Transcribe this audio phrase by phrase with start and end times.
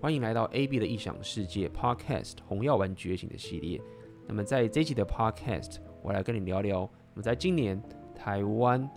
[0.00, 3.78] 欢迎来到 AB 的异想世界 Podcast《红药丸觉醒》的系列。
[4.26, 7.78] 那么在这期的 Podcast，我来跟你聊聊，那么在今年
[8.14, 8.88] 台湾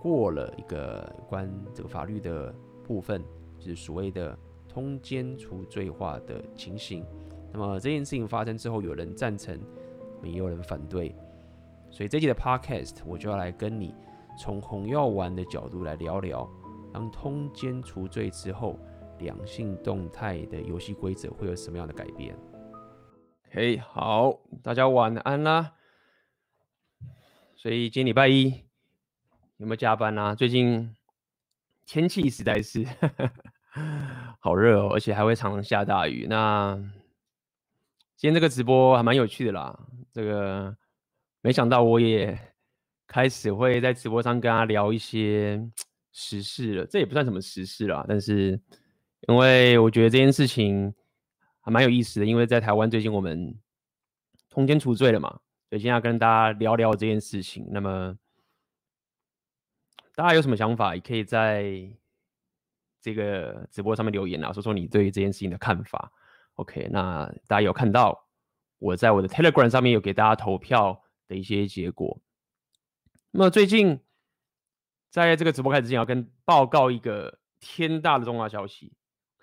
[0.00, 2.54] 过了一个关这个法律的
[2.84, 3.24] 部分，
[3.58, 4.38] 就是所谓的
[4.68, 7.04] 通奸除罪化的情形。
[7.52, 9.58] 那么这件事情发生之后，有人赞成，
[10.22, 11.12] 也有人反对。
[11.90, 13.92] 所以这期的 Podcast，我就要来跟你
[14.38, 16.48] 从红药丸的角度来聊聊，
[16.92, 18.78] 当通奸除罪之后，
[19.18, 22.36] 两性动态的游戏规则会有什么样的改变？
[23.50, 25.72] 嘿，好，大家晚安啦。
[27.54, 28.50] 所以今天礼拜一
[29.56, 30.34] 有没有加班啊？
[30.34, 30.94] 最近
[31.86, 32.84] 天气实在是
[34.40, 36.26] 好热哦，而且还会常常下大雨。
[36.28, 36.76] 那
[38.16, 39.78] 今天这个直播还蛮有趣的啦，
[40.12, 40.76] 这个
[41.40, 42.38] 没想到我也
[43.06, 45.58] 开始会在直播上跟他聊一些
[46.12, 48.60] 时事了，这也不算什么时事啦，但是。
[49.28, 50.94] 因为我觉得这件事情
[51.60, 53.58] 还蛮有意思的，因为在台湾最近我们
[54.48, 55.28] 通奸除罪了嘛，
[55.68, 57.66] 所以今天要跟大家聊聊这件事情。
[57.70, 58.16] 那么
[60.14, 61.64] 大家有什么想法，也可以在
[63.00, 66.12] 这个直播上面留言啊，说说你对于这件事情的看法。
[66.54, 68.28] OK，那大家有看到
[68.78, 72.20] 我在我的 Telegram 上面有给大家投票的一些结果。
[73.32, 74.00] 那么最近
[75.10, 78.92] 在这个直播开始之前，要跟报告一个天大的重大消息。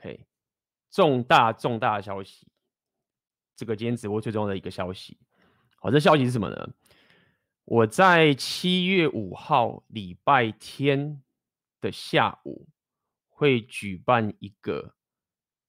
[0.04, 0.26] OK，
[0.92, 2.46] 重大重大消息，
[3.56, 5.18] 这个今天直播最重要的一个消息。
[5.78, 6.74] 好，这消息是什么呢？
[7.64, 11.24] 我在七月五号礼拜天
[11.80, 12.68] 的下午
[13.30, 14.94] 会举办一个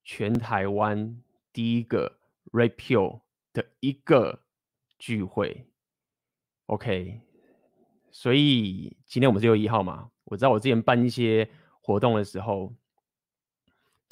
[0.03, 2.19] 全台湾第一个
[2.51, 3.21] Repeal
[3.53, 4.43] 的一个
[4.99, 5.69] 聚会。
[6.67, 7.21] OK，
[8.11, 10.11] 所以今天我们是六月一号嘛？
[10.25, 11.49] 我知道我之前办一些
[11.81, 12.75] 活动的时候。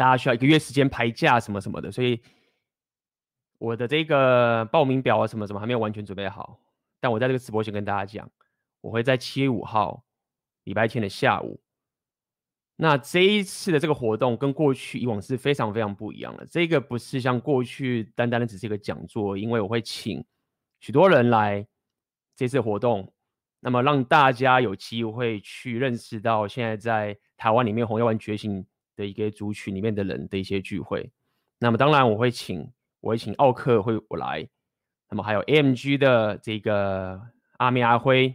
[0.03, 2.21] 大家需要一个月时间排假什么什么的，所以
[3.59, 6.59] 我的这个报名表啊什么什么还没有完全准备好。
[6.99, 8.29] 但我在这个直播先跟大家讲，
[8.81, 10.05] 我会在七月五号
[10.65, 11.61] 礼拜天的下午。
[12.75, 16.45] 那这一次的这个活动跟过去以往是非常非常不一样的。
[16.47, 20.25] 这个不是像过去单单的只是一个讲座，因为我会请
[20.81, 21.65] 许多人来
[22.35, 23.15] 这次活动，
[23.61, 28.67] 那么让大家有机会去认识到现在在台湾里面红药丸觉醒
[29.03, 31.11] 的一个族群里面的人的一些聚会，
[31.59, 32.71] 那么当然我会请
[33.01, 34.49] 我会请奥克会我来，
[35.11, 37.21] 那么还有 AMG 的这个
[37.57, 38.33] 阿米阿辉、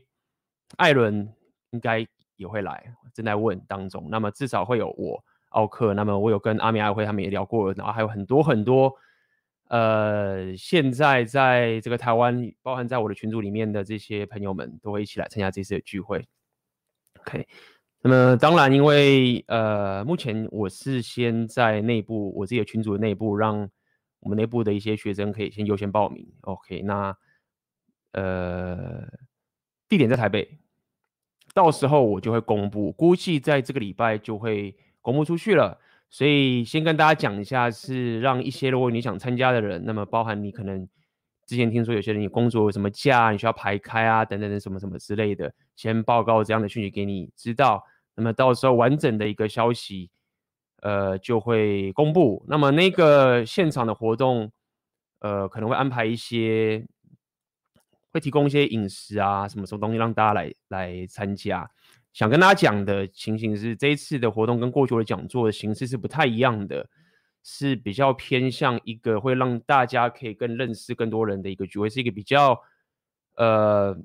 [0.76, 1.34] 艾伦
[1.70, 2.06] 应该
[2.36, 4.10] 也会来，正在问当中。
[4.12, 8.94] 那么至少会有我奥克，那么我有跟阿米阿辉他们也聊过，然后还有很多很多
[9.70, 16.28] 呃现在在这个台湾，包含在我的群组里面的这些朋友们都会一起来参加这次的聚会。
[17.22, 17.48] OK。
[18.08, 23.70] 那么当然，因为呃，目前我是先在内部我自己的群组的内部，让
[24.22, 26.26] 我们内部的一些学生可以先优先报名。
[26.44, 27.14] OK，那
[28.14, 29.06] 呃，
[29.90, 30.58] 地点在台北，
[31.54, 35.78] 到时候我就会公布，估计在这个礼拜就会公布出去了。
[36.10, 40.88] 所以先跟大家讲一下，是让一些如果你想参加的人，那么包含你可能
[41.46, 45.54] 之前听说有些人你工作有什么假，你需要排开啊，等等等什么什么之类的。
[45.76, 47.84] 先报告这样的讯息给你知道，
[48.18, 50.10] 那么到时候完整的一个消息，
[50.82, 52.44] 呃，就会公布。
[52.48, 54.52] 那么那个现场的活动，
[55.20, 56.84] 呃，可能会安排一些，
[58.12, 61.70] 会提供一些饮食啊，什么什么东西让大家来来参加。
[62.12, 66.90] 想跟大家讲的情形是，这一次的活动跟过去的讲座的形式是不太一样的，
[67.44, 72.60] 是比较偏向一个会让大家可以更认识更多人的一个聚会，是一个比较，
[73.36, 73.96] 呃。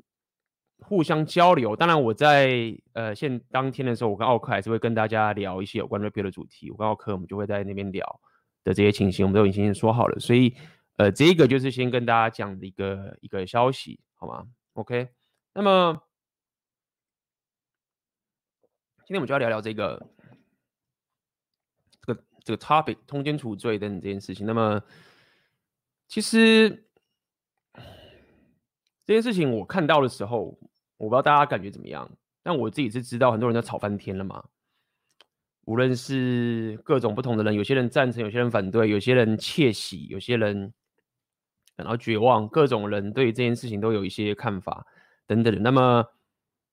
[0.85, 6.71] 互相交流，当然我在呃现当天的时候，我跟奥克还是会跟大家聊一些有关 r e p e a 的主题。
[6.71, 8.21] 我跟奥克我们就会在那边聊
[8.65, 10.19] 的这些情形，我们都已经说好了。
[10.19, 10.55] 所以
[10.97, 15.09] 呃这个就是先跟大家讲的一个一个消息，好吗？OK，
[15.55, 16.03] 那么
[19.07, 20.07] 今天我们就要聊聊这个
[22.05, 24.45] 这个这个 topic 通奸处罪等等这件事情。
[24.45, 24.83] 那么
[26.09, 26.87] 其实
[29.07, 30.59] 这件事情我看到的时候。
[31.03, 32.09] 我不知道大家感觉怎么样，
[32.45, 34.45] 但我自己是知道很多人都吵翻天了嘛。
[35.65, 40.73] 无论是各种不同的人，有些人赞成，有些人反对，有些人窃喜，有些人
[41.77, 44.87] 感到绝望，各种人对这件事情都有一些看法
[45.27, 45.59] 等等的。
[45.61, 46.05] 那么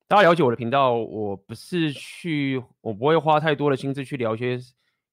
[0.08, 4.60] 大家了解我的频道，我不是去，我不会花太多的心思去聊一些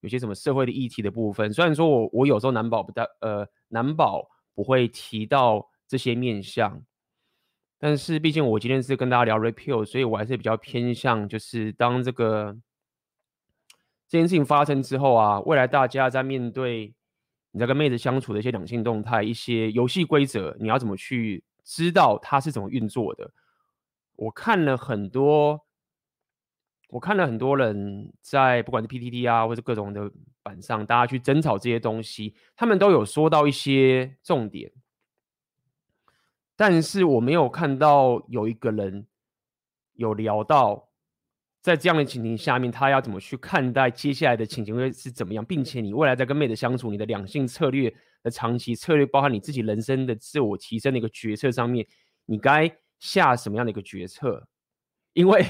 [0.01, 1.51] 有些什么社会的议题的部分。
[1.51, 6.83] 虽然说我我有时候难保不大呃难保不会提到这些面向。
[7.79, 12.57] 但是毕竟我今天是跟大家聊 Repeal，所以我还是比较偏向，就是当这个
[14.07, 16.93] 这件事情发生之后啊，未来大家在面对
[17.51, 23.31] 你在跟妹子相处的一些两性动态、一些游戏规则，你要怎么去知道它是怎么运作的？
[24.15, 25.63] 我看了很多，
[26.89, 34.71] 我看了很多人在不管是 PTT 啊，或者各种的板上，大家去争吵这些东西，他们都有说到一些重点，
[36.57, 39.07] 但是我没有看到有一个人
[39.93, 40.85] 有聊到。
[41.59, 47.93] 在这样的情形下面，他要怎么去看待接下来的情形会是怎么样，并且你未来在跟妹子相处，你的两性策略
[48.23, 51.85] 的长期策略，包含你自己人生的自我提升的一个决策上面，
[52.25, 54.47] 你该下什么样的一个决策？
[55.11, 55.45] 因为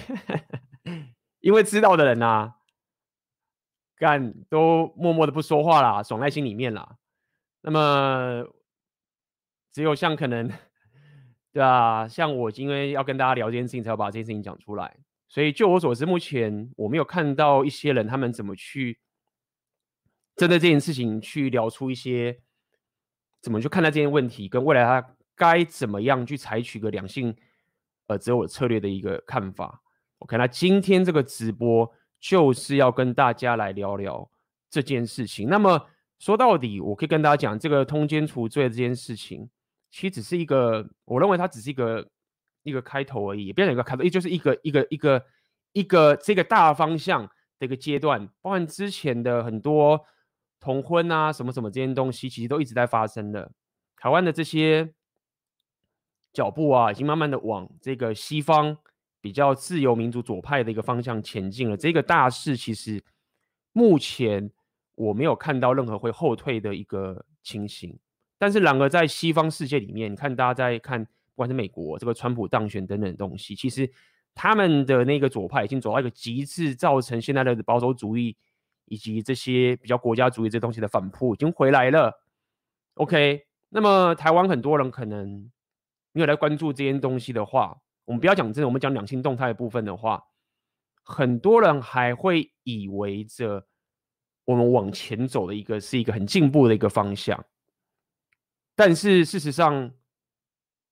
[1.42, 2.56] 因为知道的人啊，
[3.98, 6.98] 干都默默的不说话啦，爽在心里面啦。
[7.62, 8.44] 那么
[9.72, 10.52] 只有像可能，
[11.58, 14.96] 对啊，像我因为要跟大家聊这件事情，才要把这件事情讲出来。
[15.28, 19.00] 所以，就我所知，目前我没有看到一些人他们怎么去
[20.36, 22.40] 针对这件事情去聊出一些
[23.42, 27.36] 怎么去看待这件问题，跟未来他该怎么样去采取个两性
[28.06, 29.82] 呃择偶策略的一个看法。
[30.20, 34.30] OK，那今天这个直播就是要跟大家来聊聊
[34.70, 35.50] 这件事情。
[35.50, 35.88] 那么
[36.20, 39.50] 说到底，我可以跟大家讲，这个通奸除罪这件事情，
[39.92, 42.08] 其实只是一个，我认为它只是一个。
[42.64, 45.26] 一个开头而已，不要讲一个开头，也就是一个一个一个
[45.72, 47.26] 一个这个大方向
[47.60, 50.06] 的一个阶段，包含之前的很多
[50.60, 53.50] 同婚啊，什么什么这些东西，其实都一直在发生的。
[53.96, 54.94] 台湾的这些
[56.34, 58.78] 脚步啊，已经慢慢的往这个西方
[59.22, 61.78] 比较自由民主左派的一个方向前进了。
[61.78, 63.02] 这个大势其实
[63.72, 64.52] 目前
[64.96, 67.98] 我没有看到任何会后退的一个情形，
[68.38, 71.08] 但是然而在西方世界里面，你看大家在看。
[71.36, 73.88] 不管是美国这个川普当选等等的东西，其实
[74.34, 78.36] 他们的那个左派已经走到一个极致，造成现在的保守主义
[78.86, 82.12] 以及这些比较国家主义这东西的反扑已经回来了。
[82.96, 85.48] OK，那么台湾很多人可能
[86.12, 90.24] 没有来关注这些东西的话，我们不要讲真的，我们讲两性动态的部分的话，
[91.04, 93.64] 很多人还会以为着
[94.44, 97.46] 我们往前走的一个是一个很进步的一个方向，
[98.78, 99.92] 但是事实上。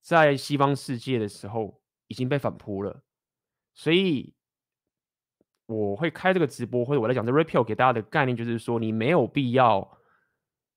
[0.07, 3.01] 在西方世界的时候已经被反扑了，
[3.73, 4.35] 所以
[5.65, 9.97] 我会开这个直播，或者我来讲这 repeal 给大家的概念就是说，你没有必要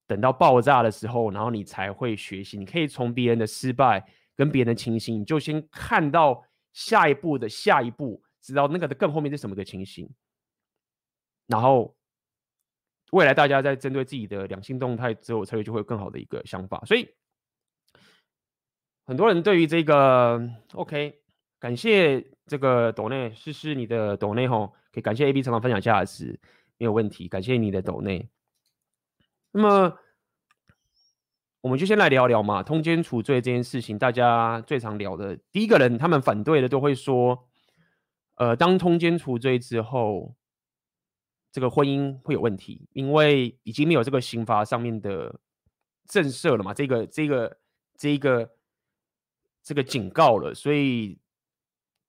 [0.06, 2.56] 等到爆炸的时候，然后你才会学习。
[2.56, 4.02] 你可以从别人的失败
[4.34, 10.10] 跟别人的情形，你就先看到下一步的下一步，知道那个的更后面是什么个情形，
[11.48, 11.94] 然后
[13.12, 16.82] 未来大家在针对自己的两性动态之后，才会就会有更好的一个想法。
[16.86, 17.08] 所以。
[19.06, 20.38] 很多人对于这个
[20.74, 21.18] OK，
[21.58, 26.38] 感谢这个抖内试试你的抖内吼，可以感谢 AB 常常分享价值，
[26.76, 28.28] 没有问题，感谢你的抖内。
[29.50, 29.98] 那么
[31.62, 37.48] 我们就先来聊聊嘛，通奸除罪这件事情，大家最常聊的第一个人，他们反对的都会说，
[38.34, 40.36] 呃，当通奸除罪之后，
[41.58, 45.40] 这个婚姻会有问题，因为已经没有这个刑罚上面的
[46.06, 47.58] 震慑了嘛，这个这个
[47.96, 48.48] 这个。
[49.60, 51.18] 这个警告了，所以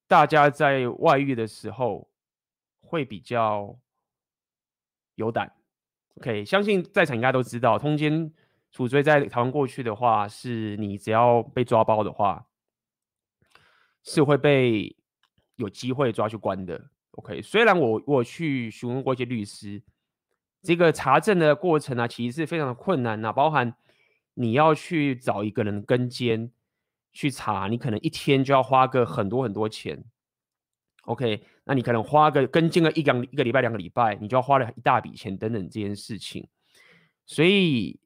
[0.08, 2.10] 大家在外遇的时候
[2.80, 3.78] 会比较
[5.16, 5.52] 有胆。
[6.16, 8.32] OK，相信在场应该都知道，通奸
[8.72, 12.48] 处罪在台湾过去的话，是你只要被抓包的话，
[14.04, 14.96] 是会被
[15.56, 16.90] 有机会抓去关的。
[17.20, 19.82] OK，虽然我我去询问过一些律师，
[20.62, 23.74] 这个查证的过程呢、啊，其实是非常的困难呐、啊，包含
[24.34, 26.52] 你要去找一个人跟监。
[27.12, 30.06] 去查，你可能一天就要花个很多很多钱
[31.06, 31.44] ，OK？
[31.64, 36.48] 那你可能花个跟进个一两一个礼拜两个礼拜，你就要花了一大笔钱等等这件事情。
[37.26, 38.00] 所以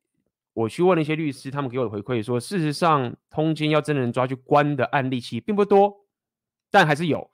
[0.53, 6.07] 我去问了一些律师，他们给我的回馈说，事实上通奸要真的人抓去关的案例其实并不多，
[6.71, 7.29] 但还是有。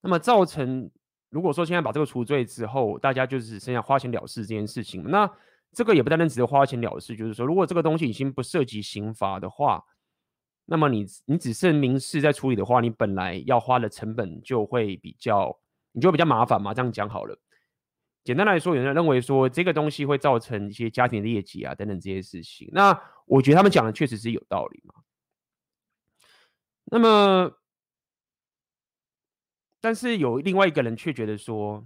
[0.00, 0.90] 那么造成
[1.30, 5.30] 如果说现在把这个除罪之后，大家就只剩下花钱了事这件事情，那
[5.72, 9.84] 这个也不单单只是花钱了事，就是说如果这个东西已经不涉及刑罚的话。
[10.66, 15.58] 那么你你只剩民事在处理的话，你本来要花的成本就会比较，
[15.90, 16.72] 你就比较麻烦嘛。
[16.72, 17.36] 这样讲好了，
[18.22, 22.68] 简单来说，有人认为说这个东西会造成一些家庭的业绩啊等等这些事情。
[22.70, 24.94] 那我觉得他们讲的确实是有道理嘛。
[26.84, 27.50] 那么，
[29.80, 31.84] 但是有另外一个人却觉得说，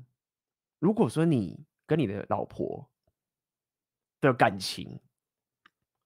[0.79, 2.91] 如果说你跟你的老婆
[4.21, 5.01] 的感情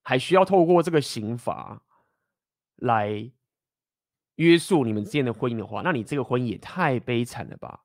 [0.01, 1.81] 还需要透过这个刑罚。
[2.81, 3.29] 来
[4.35, 7.83] 约束你们之间的婚姻的话，那你这个婚姻也太悲惨了吧，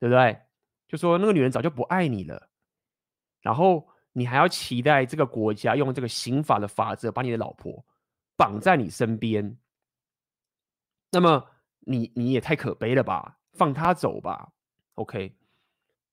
[0.00, 0.36] 对不对？
[0.88, 2.50] 就说那个女人早就不爱你了，
[3.40, 7.86] 然后你还要期待这个国家用这个刑法的法则把你的老婆
[8.34, 9.56] 绑在你身边，
[11.12, 11.48] 那么
[11.86, 14.50] 你你也太可悲了吧，放他走吧
[14.94, 15.34] ，OK？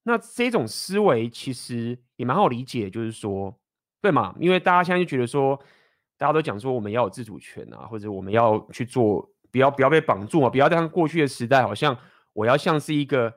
[0.04, 3.60] 那这种思维其实也蛮好理解，就是说，
[4.02, 4.36] 对嘛？
[4.40, 5.56] 因为大家现在就觉得说，
[6.18, 11.96] 大家都讲说我们要有自主权啊，或者我们要去做，不要不要被绑住啊，不要像过去的时代，好像
[12.34, 13.34] 我要像是一个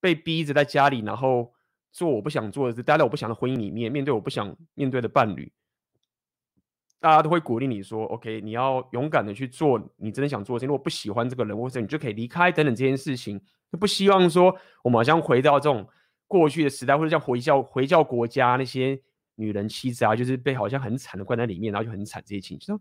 [0.00, 1.54] 被逼着在家里，然后
[1.90, 5.50] 做我不想做的事，待在我不想的婚姻里面，面对我不想面对的伴侣。
[7.04, 10.68] 大家都会鼓励你说：“OK，你要勇敢的去做你真的想做的事情。
[10.68, 13.38] 如果不喜欢这个人，或者你就可以离开等等这件事情。
[13.70, 15.86] 就不希望说我们好像回到这种
[16.26, 18.98] 过去的时代，或者像回教回教国家那些
[19.34, 22.72] 女人妻子啊，就是被好像很惨的关在里面，然后就很惨这些情绪。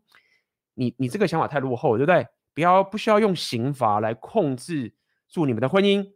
[0.75, 2.25] 你你这个想法太落后了，对不对？
[2.53, 4.93] 不要不需要用刑罚来控制
[5.27, 6.13] 住你们的婚姻，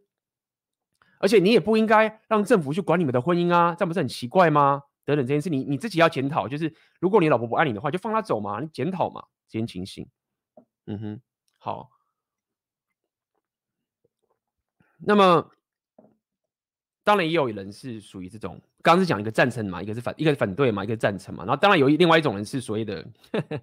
[1.18, 6.46] 而且你也不应该让政府去管你们的婚姻啊，这样不是很奇怪吗？”等等这件事，你你自己要检讨。
[6.46, 10.06] 就是如果你老婆不爱你的话，就放她走嘛，你检讨嘛，这件情形。
[10.84, 11.20] 嗯哼，
[11.56, 11.90] 好。
[14.98, 15.50] 那么
[17.02, 21.42] 当然也有人是属于这种，刚刚是讲一个赞成嘛，一个是反，一个是反对嘛，一个是赞成嘛。
[21.42, 23.58] 然后当然有另外一种人是所谓的呵呵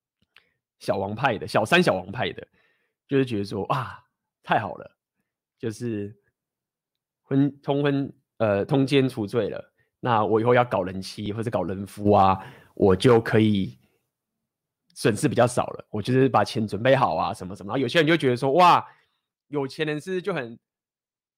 [0.80, 2.48] 小王派的，小三小王派的，
[3.06, 4.02] 就是觉得说啊，
[4.42, 4.96] 太好了，
[5.58, 6.18] 就是
[7.24, 9.69] 婚通婚呃通奸除罪了。
[10.02, 12.42] 那我以后要搞人妻或者搞人夫啊，
[12.72, 13.78] 我就可以
[14.94, 15.86] 损失比较少了。
[15.90, 17.70] 我就是把钱准备好啊，什么什么。
[17.70, 18.82] 然后有些人就觉得说，哇，
[19.48, 20.58] 有钱人是就很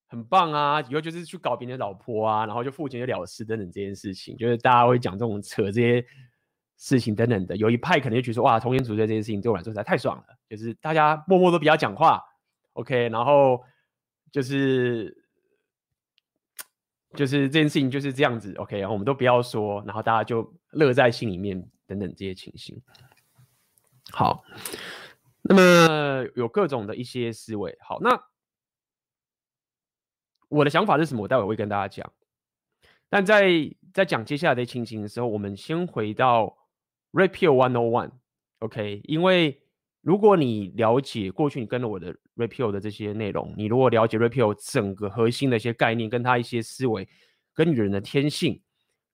[0.07, 6.05] 很棒啊，以后就是去搞别人的老婆啊，然后就付钱就了事等等这件事情，就是大家会讲这种扯这些
[6.77, 7.57] 事情等等的。
[7.57, 12.23] 有一派可能就觉得，哇，通奸除罪这件事情对我来说实在太爽了，就是大家默默都比较讲话
[12.73, 13.61] ，OK，然后
[14.31, 15.21] 就是。
[17.15, 22.81] 就是这件事情就是这样子，OK，我们都不要说，然后大家就乐在心里面等等这些情形。
[24.11, 24.43] 好，
[25.41, 27.77] 那么有各种的一些思维。
[27.81, 28.23] 好，那
[30.49, 31.23] 我的想法是什么？
[31.23, 32.11] 我待会会跟大家讲。
[33.09, 36.57] 但在在讲接下来的情形的时候，我们先回到
[37.11, 39.59] Repeal One O One，OK，因为。
[40.05, 47.07] 如果你了解过去你跟了我的 Repeal 的这些内容，你如果了解 Repeal 整个核心的一些概念，跟他一些思维，
[47.53, 48.59] 跟女人的天性，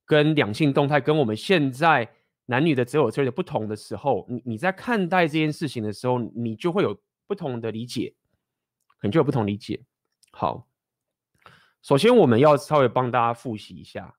[0.06, 2.10] 跟两性动态，跟我们现在
[2.46, 6.98] 男女的择偶策略不同的时候，你你在看待这件事情的时候，你就会有
[7.28, 8.16] 不同的理解，
[9.00, 9.84] 可能就有不同理解。
[10.32, 10.70] 好，
[11.82, 14.16] 首先我们要稍微帮大家复习一下，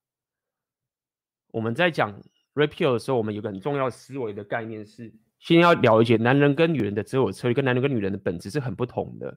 [1.52, 5.14] 我们在讲 Repeal 的时候，我们有个很重要思维的概念是。
[5.40, 9.36] 先要了解男人跟女人的择偶策略，跟男人跟女人的本质是很不同的。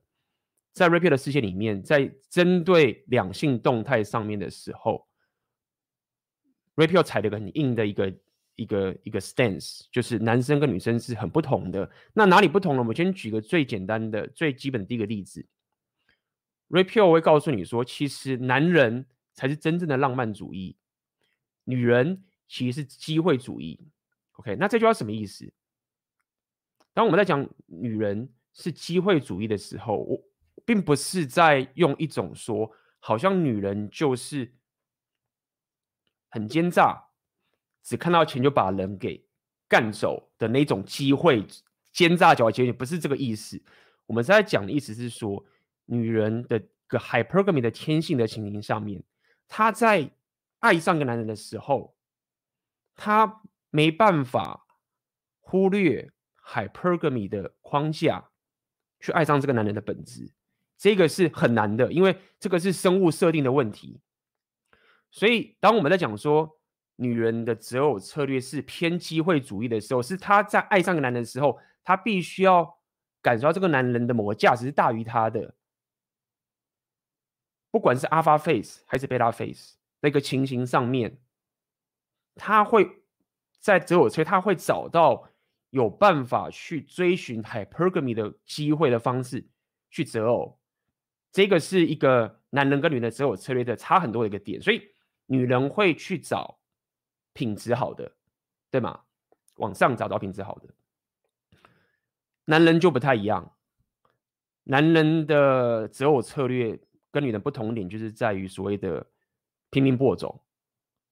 [0.74, 5.08] 在 rape 的世界里面，在针对两性动态上面的时候
[6.76, 8.14] r a p i e 踩了个很硬的一个
[8.56, 11.90] 一个一个 stance，就是男生跟女生是很不同的。
[12.14, 12.80] 那哪里不同呢？
[12.80, 15.46] 我们先举个最简单的、最基本的第一个例子。
[16.70, 20.76] r a p i e 会告诉你说，其实男人才是真正的浪漫主义，
[21.66, 23.80] 女人其实是机会主义。
[24.34, 25.54] OK，那这句话什么意思？
[26.94, 30.24] 当我们在讲女人是机会主义的时候，我
[30.64, 34.54] 并不是在用一种说，好像女人就是
[36.30, 37.10] 很奸诈，
[37.82, 39.26] 只看到钱就把人给
[39.68, 41.44] 干走的那种机会
[41.92, 43.60] 奸诈狡猾，不是这个意思。
[44.06, 45.44] 我们在讲的意思是说，
[45.86, 49.04] 女人的个 hypergamy 的天性的情形上面，
[49.48, 50.12] 她在
[50.60, 51.96] 爱上一个男人的时候，
[52.96, 54.68] 她没办法
[55.40, 56.12] 忽略。
[56.46, 58.30] Hypergamy 的框架
[59.00, 60.32] 去爱上这个男人的本质，
[60.78, 64.02] 这个是很难的，因为这个是生物设定的问题。
[65.10, 66.60] 所以，当我们在讲说
[66.98, 72.80] 女人的择偶策略是偏机会主义的时候，是她在爱上一个男人的时候，她必须要
[73.22, 75.56] 感受到这个男人的某个价值是大于她的，
[77.72, 81.20] 不管是 Alpha Face 还是 Beta Face 那个情形上面，
[82.36, 83.04] 她会
[83.60, 85.30] 在择偶策略，她会找到。
[85.74, 89.44] 有办法去追寻 hypergamy 的机会的方式
[89.90, 90.60] 去择偶，
[91.32, 94.84] 这个是一个男人跟女人的择偶策略的差很多的一个点，所以
[95.26, 96.60] 女人会去找
[97.34, 98.12] 品质好的，
[98.70, 99.02] 对吗？
[99.56, 100.70] 往上找到品质好的，
[102.46, 103.56] 男人就不太一样。
[104.66, 109.04] 男人的择偶策略跟女人不同点，就是在于所谓的
[109.72, 110.40] 拼命播种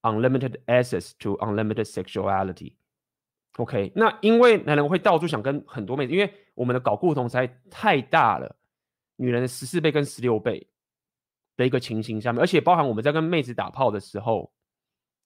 [0.04, 2.74] ，unlimited access to unlimited sexuality。
[3.58, 8.56] OK，那因为男人会到处想跟很多妹子，因为我们的搞固酮实在太大了，
[9.18, 10.70] 女人的十四倍跟十六倍，
[11.58, 14.54] 的一个情形下面，而且包含我们在跟妹子打炮的时候，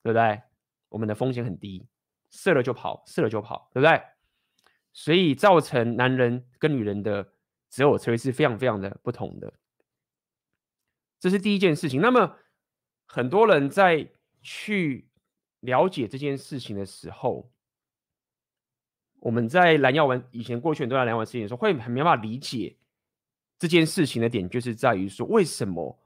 [0.01, 0.41] 对不对？
[0.89, 1.85] 我们的风险很低，
[2.31, 4.01] 射了就跑，射了就跑，对不对？
[4.91, 7.31] 所以造成男人跟女人的
[7.69, 9.53] 择偶策略是非常非常的不同的。
[11.19, 12.01] 这是第一件事情。
[12.01, 12.37] 那么
[13.05, 14.07] 很多人在
[14.41, 15.09] 去
[15.59, 17.51] 了解这件事情的时候，
[19.25, 22.77] 我们在蓝药丸以前过去很多蓝药丸事情的时候，会很没办法理解
[23.57, 25.97] 这件事情的点，就是在于说，为什么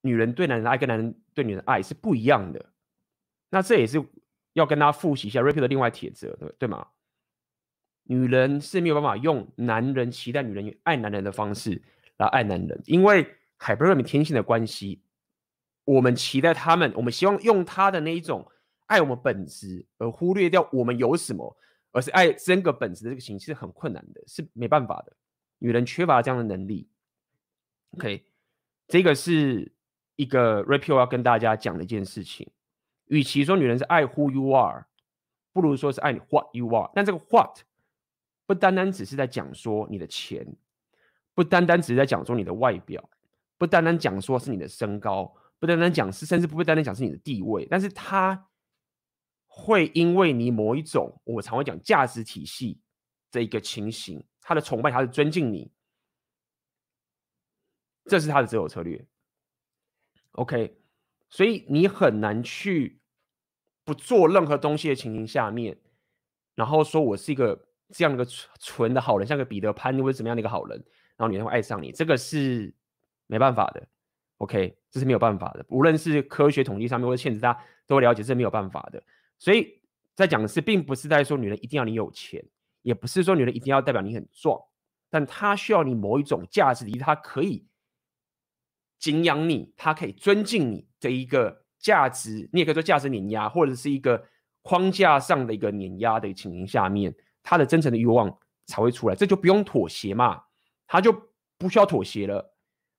[0.00, 2.72] 女人对男人的爱跟男人对女人的爱是不一样的？
[3.50, 4.04] 那这也是
[4.54, 6.84] 要跟大家复习一下 Rapio 的另外铁则，对对吗？
[8.02, 11.80] 女人是没有办法用男人期待女人爱男人的方式
[12.16, 15.00] 来爱男人，因为海伯瑞米天性的关系，
[15.84, 18.50] 我们期待他们，我们希望用他的那一种。
[18.88, 21.56] 爱我们本质，而忽略掉我们有什么，
[21.92, 25.16] 而是爱真个本质的这个形式是很困难的，是没办法的。
[25.58, 26.88] 女人缺乏这样的能力。
[27.90, 28.24] OK，
[28.86, 29.70] 这个是
[30.16, 32.50] 一个 Rapio 要跟大家讲的一件事情。
[33.06, 34.86] 与其说女人是爱 Who you are，
[35.52, 36.90] 不如说是爱你 What you are。
[36.94, 37.60] 但这个 What
[38.46, 40.46] 不单单只是在讲说你的钱，
[41.34, 43.08] 不单单只是在讲说你的外表，
[43.58, 48.47] 不单单讲说是你的身高，不单单讲是，甚至不会单单讲是你的地位，但是它。
[49.60, 52.80] 会因为你某一种，我常会讲价值体系
[53.28, 55.72] 这一个情形，他的崇拜，他的尊敬你，
[58.04, 59.04] 这是他的择偶策略。
[60.32, 60.78] OK，
[61.28, 63.00] 所以你很难去
[63.84, 65.76] 不做任何东西的情形下面，
[66.54, 70.78] 然后说我是一个这样的一个纯的好人，像个彼得潘或者怎么样的一个好人，
[71.16, 72.72] 然后女人会爱上你，这个是
[73.26, 73.88] 没办法的。
[74.36, 79.02] OK，这是没有办法的，无论是科学统计上面或者现实，大家都会了解，这是没有办法的。
[79.38, 79.80] 所以
[80.14, 82.44] 在讲的是，并不是在说女人一定要你有钱，
[82.82, 84.60] 也不是说女人一定要代表你很壮，
[85.08, 87.64] 但她需要你某一种价值，她可以
[88.98, 94.26] 敬仰你，她可以尊敬你的一个价值，你也可以说价值碾压，或者是一个
[94.62, 100.42] 框架上的一个碾压的情形下面，她的真诚的欲望才会出来，这就不用妥协嘛，
[100.88, 101.12] 她就
[101.56, 102.56] 不需要妥协了，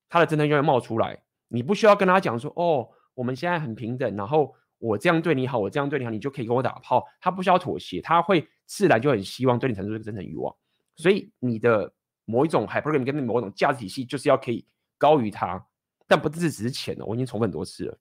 [0.07, 4.55] 她的真诚就会冒出来，你不需要跟她讲说，哦，我们现在很平等，然后。
[4.79, 7.05] 我这样对你好，我这样对你好，你就可以跟我打炮。
[7.19, 10.55] 他不需要妥协，他会自然就很希望对你产生这个真诚欲望。
[10.95, 11.93] 所以你的
[12.25, 14.65] 某一种 hypergamy 跟某一种价值体系，就是要可以
[14.97, 15.67] 高于他，
[16.07, 17.05] 但不是只是钱哦。
[17.05, 17.99] 我已经重复很多次了。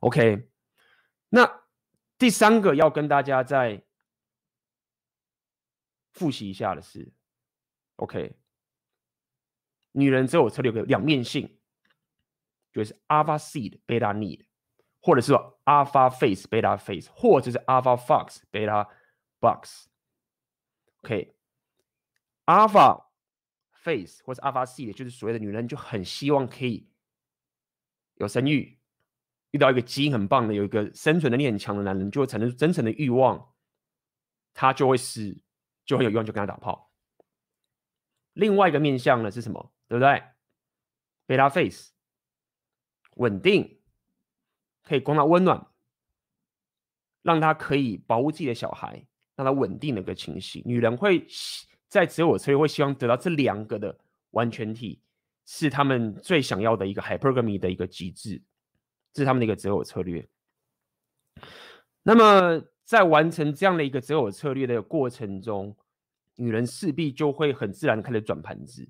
[0.00, 0.48] OK，
[1.28, 1.62] 那
[2.18, 3.82] 第三个要跟大家再
[6.12, 7.12] 复习一下的是
[7.96, 8.36] ，OK，
[9.92, 11.58] 女人只有策略有个两面性，
[12.72, 14.44] 就是 Alpha Seed Beta Need。
[15.04, 18.88] 或者是说 alpha face beta face，或者是 alpha fox beta
[19.38, 19.84] box。
[21.02, 23.04] OK，alpha
[23.74, 26.88] face 或者 alpha Sea 就是所谓的女人就很希望可以
[28.14, 28.80] 有生育，
[29.50, 33.54] 遇到一个基因很棒的，有一个生存能力很强的男人，就会产生真诚的欲望，
[34.54, 35.38] 他就会是
[35.84, 36.90] 就会有欲望就跟他打炮。
[38.32, 39.74] 另外一个面向呢是什么？
[39.86, 40.22] 对不对
[41.26, 41.92] ？beta face
[43.16, 43.82] 稳定。
[44.84, 45.66] 可以供他温暖，
[47.22, 49.02] 让他可以保护自己的小孩，
[49.34, 50.62] 让他稳定的一个情绪。
[50.66, 51.26] 女人会
[51.88, 53.98] 在择偶策略会希望得到这两个的
[54.32, 55.00] 完全体，
[55.46, 58.42] 是他们最想要的一个 hypergamy 的一个极致，
[59.14, 60.28] 这是他们的一个择偶策略。
[62.02, 65.74] 那么在完成这样的一个择偶策略的过程中，
[66.36, 68.86] 女人势必就会很自然开始转盘子，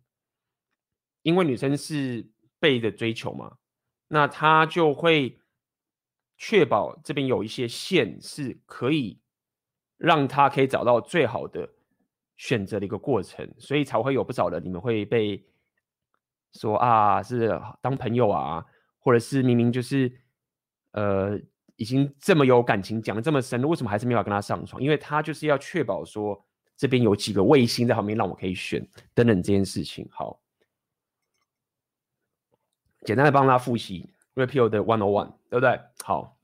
[1.22, 2.28] 因为女生是
[2.58, 3.58] 被的追求嘛，
[4.08, 5.38] 那她就会。
[6.36, 9.20] 确保这边有一些线是可以
[9.96, 11.68] 让他可以找到最好的
[12.36, 15.44] 选择的一个过程，所以才会有不少的你们会被
[16.52, 18.64] 说啊是当朋友啊，
[18.98, 20.12] 或者是明明就是
[20.90, 21.38] 呃
[21.76, 24.82] 已经这么有感情讲的这么深，为什么还是没法跟他上床？
[24.82, 26.44] 因为他就是要确保说
[26.76, 30.08] 这边有几个卫星在旁边让我可以选等等这件事情。
[30.10, 30.40] 好，
[33.02, 34.13] 简单的帮他复习。
[34.34, 35.80] Rapio 的 One on One，对不对？
[36.02, 36.38] 好，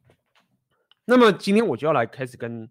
[1.04, 2.68] 那么今天我就要来开始跟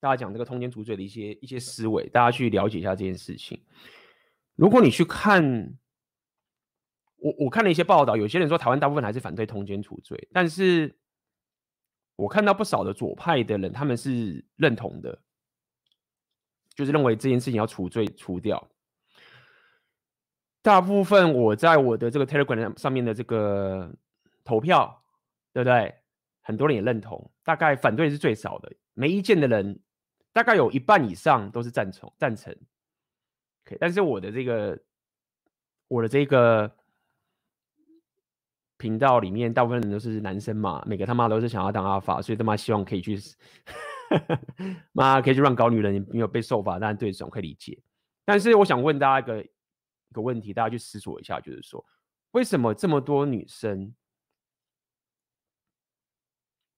[0.00, 3.62] 大家讲这个通奸除罪的一些一些思维，大家去了解一下这件事情。
[4.56, 5.76] 如果你去看，
[7.16, 10.96] 我我看了一些报道，有些人说台湾大部分还是反对通奸除罪，但是
[12.16, 15.18] 我看到不少的左派的人，他们是认同的，
[16.74, 18.70] 就是认为这件事情要除罪除掉。
[20.62, 23.90] 大部分我在我的这个 Telegram 上面的这个
[24.44, 25.02] 投票，
[25.52, 25.94] 对不对？
[26.42, 29.78] 很多人也认同，大概反对是最少的，没意见的人
[30.32, 32.52] 大概有一半以上都是赞成赞成。
[33.66, 34.78] OK，但是我的这个
[35.86, 36.70] 我的这个
[38.78, 43.18] 频道里面，大部分人都是男生嘛，每个他妈都是想要当阿法，所以他妈希望可以去，
[44.92, 47.78] 妈可以去乱搞女人，没有被受罚，当然对这种可以理解。
[48.24, 49.46] 但是我想问大家一个
[50.10, 51.84] 一个问题，大家去思索一下，就是说，
[52.32, 53.94] 为什么这么多女生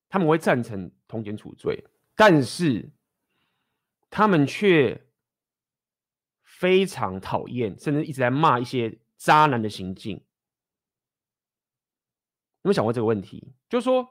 [0.09, 2.90] 他们会赞成通奸除罪，但是
[4.11, 5.07] 他们却
[6.42, 10.16] 非常讨厌，甚至一直在骂一些渣男的行径？
[10.16, 10.23] 有
[12.64, 13.55] 没有想过这个问题？
[13.71, 14.07] 就是说，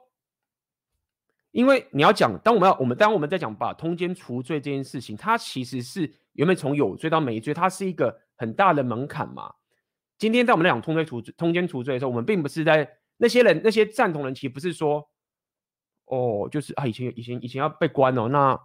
[1.52, 9.54] 因为你要讲，当我们要我们当我们在讲把通奸除罪这件事情，它其实是原本从有罪到没罪，它是一个很大的门槛嘛。
[10.18, 15.08] 今天在我们在讲通奸除罪、通奸除罪的时候，我们并不是在那些人、那些赞同人，其实不是说，
[16.06, 18.58] 哦，就是啊，以前以前以前要被关哦，那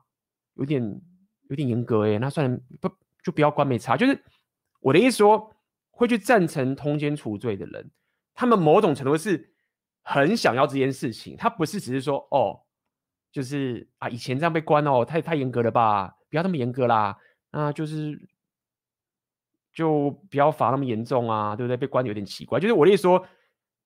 [0.55, 1.01] 有点
[1.49, 2.89] 有点严格哎，那算，不
[3.23, 3.95] 就不要关没差。
[3.97, 4.23] 就是
[4.79, 5.53] 我的意思说，
[5.91, 7.91] 会去赞成通奸除罪的人，
[8.33, 9.53] 他们某种程度是。
[10.09, 12.61] 很想要这件事情，他不是只是说哦，
[13.29, 17.17] 就是啊，以前这样被关哦，太太严格了吧，不要那么严格啦，
[17.57, 18.21] 那就是
[19.73, 21.75] 就不要罚那么严重啊，对不对？
[21.75, 23.27] 被关的有点奇怪，就是我的意思说，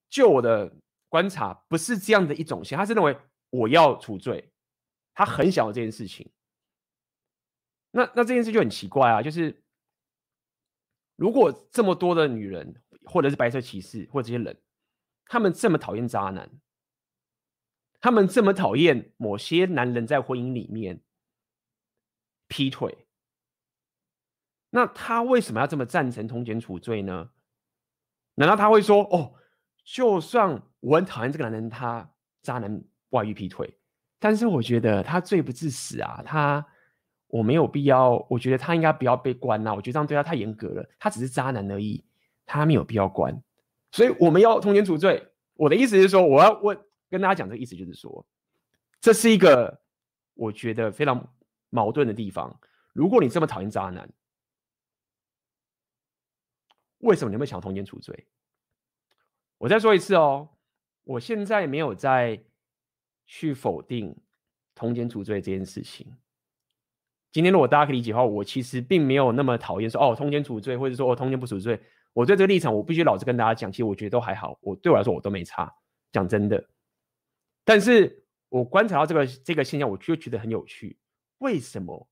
[0.10, 0.76] 就我的
[1.08, 3.18] 观察，不是这样的一种心，他是认为
[3.50, 4.52] 我要除罪，
[5.14, 6.30] 他很想要这件事情。
[7.92, 9.64] 那那这件事就很奇怪啊，就是
[11.16, 14.62] 如果这么多的女人，或者是白色骑士，或者这些人。
[15.28, 16.52] 他们这么讨厌渣男，
[18.02, 21.00] 他们这么讨厌某些男人在婚姻里面
[22.50, 23.08] 劈腿，
[24.72, 27.30] 那他为什么要这么赞成通奸处罪呢？
[28.36, 29.34] 难道他会说：“哦，
[29.84, 32.10] 就算我很讨厌这个男人，他
[32.42, 33.78] 渣男外遇劈腿，
[34.18, 36.66] 但是我觉得他罪不至死啊，他
[37.28, 42.04] 我没有必要，我觉得他应该不要被关啊，我觉得这样对他太严格了，他只是渣男而已，
[42.46, 43.40] 他没有必要关。”
[43.92, 45.28] 所以我们要通奸处罪。
[45.56, 46.80] 我的意思是说，我要问
[47.10, 48.26] 跟大家讲这个意思，就是说，
[49.02, 49.82] 这是一个
[50.34, 51.30] 我觉得非常
[51.70, 52.58] 矛盾的地方。
[52.94, 54.10] 如果你这么讨厌渣男，
[57.02, 58.28] 为什么你会想通奸除罪？
[59.58, 60.50] 我再说一次哦，
[61.04, 62.44] 我现在没有在
[63.28, 64.16] 去否定
[64.74, 66.16] 通奸除罪这件事情。
[67.32, 71.80] 今天如果大家可以理解的话，我其实并没有那么讨厌说哦，通奸除罪，或者说哦，通奸不除罪。
[72.14, 74.58] 我对这个立场，我必须老实跟大家讲，其实我觉得都还好。
[74.62, 75.74] 我对我来说，我都没差。
[76.12, 76.62] 讲真的，
[77.64, 80.98] 但是我观察到这个这个现象，我就觉得很有趣。
[81.38, 82.06] 为什么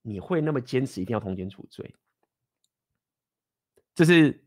[0.00, 1.94] 你会那么坚持一定要通奸除罪？
[3.98, 4.44] 这是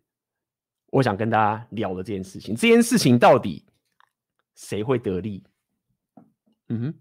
[0.92, 2.56] 我想跟大家聊的这件事情。
[2.56, 3.66] 这件事情到底
[4.56, 5.44] 谁会得利？
[6.70, 7.00] 嗯哼，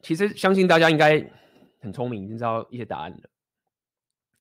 [0.00, 1.24] 其实相信大家应该
[1.78, 3.30] 很聪明，已经知道一些答案了。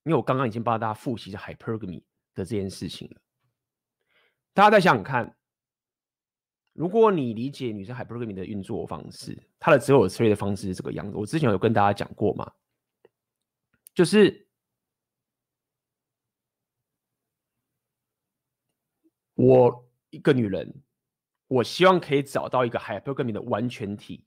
[0.05, 1.99] 因为我刚刚已经帮大家复习了 hypergamy
[2.33, 3.21] 的这件事情了，
[4.55, 5.37] 大家再想想看，
[6.73, 11.15] 如果你理解女生 hypergamy 的运作方式，它的择偶策略的方式是这个样子。
[11.15, 12.51] 我之前有跟大家讲过嘛，
[13.93, 14.44] 就是
[19.35, 20.81] 我一个女人，
[21.47, 24.25] 我希望可以找到一个 hypergamy 的完全体。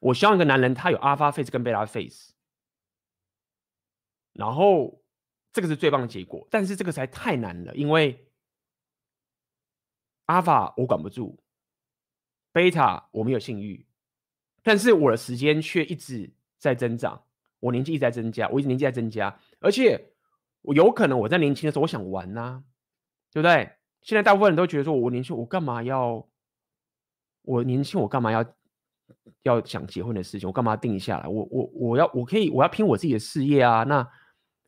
[0.00, 2.32] 我希望一个男人他有 alpha face 跟 beta face。
[4.32, 5.02] 然后
[5.50, 8.28] 这个是最棒的结果，但是这个实在太难了，因为
[10.26, 11.38] 阿法我管不住，
[12.52, 13.86] 贝塔我没有性欲，
[14.62, 17.24] 但是我的时间却一直在增长，
[17.60, 20.12] 我年纪一直在增加，我一直年纪在增加，而且
[20.60, 22.62] 我有可能我在年轻的时候我想玩呐、
[23.32, 23.70] 对不对？
[24.02, 26.26] 现在大部分人都觉得说我年轻，我干嘛要？
[27.42, 28.44] 我年轻我干嘛要？
[29.42, 31.28] 要想结婚的事情，我干嘛定下来？
[31.28, 34.08] 我我我要我可以我要拼我自己的事业啊，那。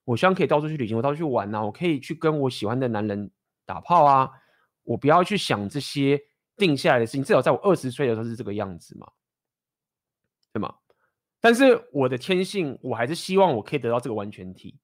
[0.05, 3.31] 我希望可以到处去旅行，我到处去玩、啊，我可以去跟我喜欢的男人
[3.67, 4.31] 打炮啊，
[4.83, 6.19] 我不要去想这些
[6.57, 7.23] 定下来的事情。
[7.23, 9.07] 至少在我二十岁的时候是这个样子嘛，
[10.51, 10.75] 对吗？
[11.43, 14.79] 但是我的天性，我还是希望我可以得到这个完全体。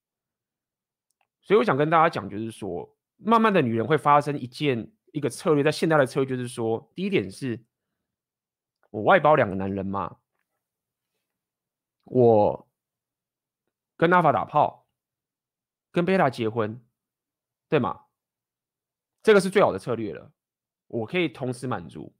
[1.40, 2.93] 所以我想跟大家讲，就是说，
[3.24, 7.64] 慢慢的女人会发生一件一个策略，在现代的策略就是说，第一点是，
[8.90, 10.18] 我外包两个男人嘛，
[12.04, 12.68] 我
[13.96, 14.82] 跟阿法打炮。
[15.94, 16.84] 跟贝塔结婚，
[17.68, 18.06] 对吗？
[19.22, 20.32] 这个是最好的策略了。
[20.88, 22.12] 我可以同时满足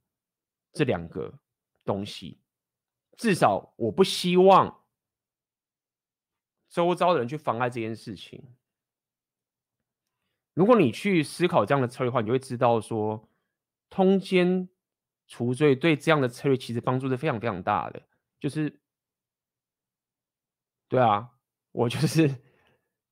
[0.71, 1.37] 这两个
[1.83, 2.39] 东西，
[3.17, 4.85] 至少我不希望
[6.69, 8.55] 周遭的人去妨碍这件事情。
[10.55, 13.29] 如果你去思考这样的策略的话，你就会知道说，
[13.91, 14.67] 通奸
[15.27, 18.01] 除罪对这样的策略其实帮助是非常非常大的。
[18.39, 18.79] 就是，
[20.89, 21.29] 对啊，
[21.71, 22.35] 我就是。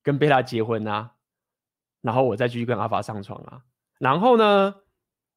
[0.04, 1.16] 跟贝塔结婚啊，
[2.02, 3.64] 然后我再继续跟阿法上床啊。
[4.00, 4.82] 然后呢，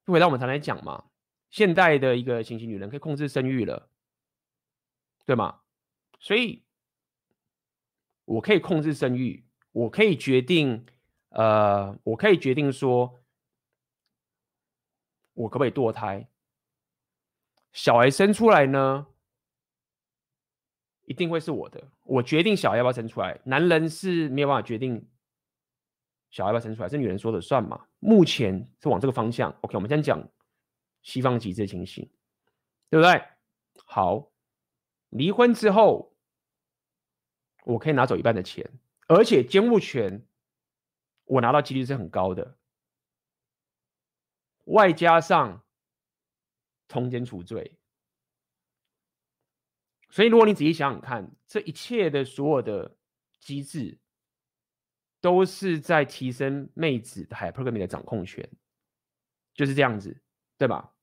[0.07, 1.05] 回到我们常来讲嘛，
[1.51, 3.89] 现代的一个行星女人可以控制生育了，
[5.25, 5.61] 对吗？
[6.19, 6.65] 所以
[8.25, 10.85] 我可以控制生育，我可以决定，
[11.37, 13.21] 呃，我可以决定说，
[15.35, 16.27] 我可不可以堕胎？
[17.73, 19.07] 小孩生出来呢，
[21.05, 21.91] 一定会是我的。
[22.05, 25.07] 我决定小孩要不要生出来，男人是没有办法决定
[26.31, 27.87] 小孩要不要生出来，是女人说了算嘛。
[27.99, 29.55] 目前是往这个方向。
[29.61, 30.27] OK，我们先讲
[31.03, 32.11] 西方极致情形，
[32.89, 33.23] 对不对？
[33.85, 34.33] 好，
[35.11, 36.17] 离婚之后，
[37.65, 38.67] 我可以拿走一半的钱，
[39.07, 40.27] 而且监护权
[41.27, 42.57] 我拿到几率是很高的，
[44.65, 45.63] 外加上。
[46.89, 47.77] 通奸除罪，
[50.09, 52.97] 所以如果你仔细想想看，这一切的所有的
[53.41, 53.99] 机制，
[55.21, 58.49] 都是在提升妹子的 hypergamy 的掌控权，
[59.53, 60.23] 就是这样子，
[60.57, 60.95] 对吧？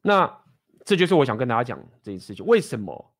[0.00, 0.44] 那
[0.86, 3.13] 这就是我想跟大家讲这件事情为什么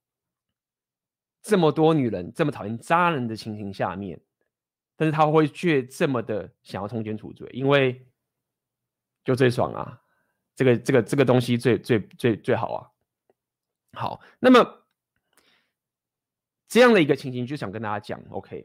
[1.45, 4.21] 这么多女人这么讨厌渣男的情形下面。
[4.97, 8.07] 但是他会却这么的想要通奸除罪，因为
[9.25, 10.01] 就最爽啊，
[10.55, 12.91] 这个这个这个东西最最最最好啊。
[13.95, 14.85] 好，那么
[16.69, 18.65] 这样的一个情形，就想跟大家讲，OK，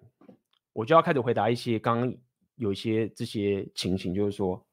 [0.72, 2.16] 我就要开始回答一些刚刚
[2.58, 4.64] 有一些这些情形，就是说，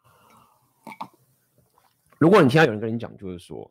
[2.18, 3.70] 如果你听到有人跟你讲，就是说，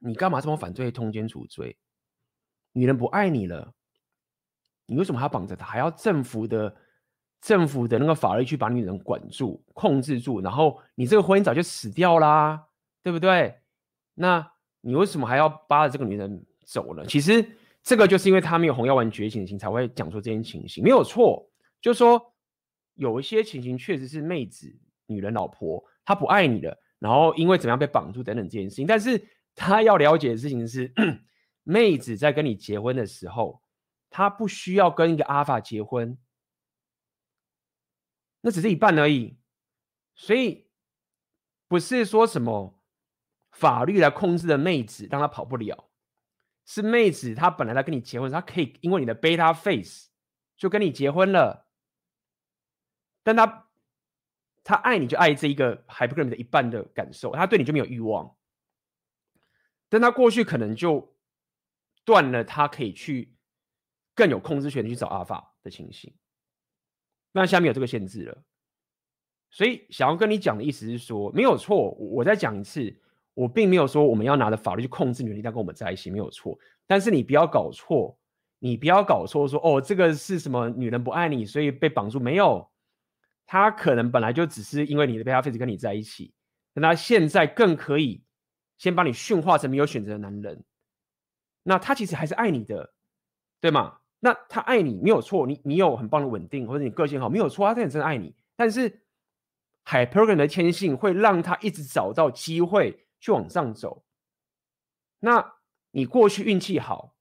[0.00, 1.74] 你干嘛这么反对通奸除罪？
[2.72, 3.74] 女人不爱你了。
[4.86, 5.66] 你为什么还要绑着她？
[5.66, 6.74] 还要政府的
[7.40, 10.40] 政府的那个法律去把女人管住、控制住？
[10.40, 12.66] 然后你这个婚姻早就死掉啦，
[13.02, 13.60] 对不对？
[14.14, 14.50] 那
[14.80, 17.04] 你为什么还要扒着这个女人走呢？
[17.06, 17.46] 其实
[17.82, 21.48] 这个就是因为他没有红药丸觉醒型，才会讲出这件情形，没有错。
[21.80, 22.34] 就是说
[22.94, 24.74] 有一些情形确实是妹子、
[25.06, 28.86] 女人、老婆她不爱你了，然后因为怎么样被绑住等等这件事情。
[28.86, 29.22] 但是
[29.54, 30.92] 她要了解的事情是，
[31.68, 33.62] 妹子在跟你结婚的时候。
[34.10, 36.16] 她不需要跟一个阿法结婚，
[38.40, 39.36] 那只是一半而已，
[40.14, 40.66] 所以
[41.68, 42.82] 不是说什么
[43.50, 45.90] 法律来控制的妹子让她跑不了，
[46.64, 50.08] 是妹子她本来来跟你结婚，她可以因为你的 beta face
[50.56, 51.68] 就跟你结婚了，
[53.22, 53.68] 但她
[54.64, 58.34] 他爱你就爱这一个 hypergamy 的一半的感受，他对你就没有欲望，
[59.90, 61.14] 但他过去可能就
[62.08, 63.34] 断了，他可以去。
[64.18, 66.12] 更有控制权去找阿法的情形，
[67.30, 68.42] 那下面有这个限制了，
[69.48, 73.00] 所以想要跟你讲的意思是说，没有错，我再讲一次，
[73.34, 76.58] 我并没有说我们要拿着法律去控制女人一定要跟我们在一起，没有错。
[76.84, 78.18] 但是你不要搞错，
[78.58, 82.68] 你不要搞错说哦，这个是什么女人不爱你，所以被绑住，没有，
[83.46, 86.34] 他可能本来就只是因为你的 beta face 跟你在一起，
[86.74, 88.20] 但他现在更可以
[88.78, 90.64] 先把你驯化成没有选择的男人，
[91.68, 92.94] 那他其实还是爱你的，
[93.60, 93.98] 对吗？
[94.20, 98.34] 那他爱你没有错，你你有很棒的稳定，或者你个性好没有错，他真的真的爱你。
[98.56, 99.02] 但是
[99.84, 104.02] 海 p e r g a n 的天性会让他一直找到机会去往上走。
[105.20, 105.52] 那
[105.90, 107.14] 你过去运气好，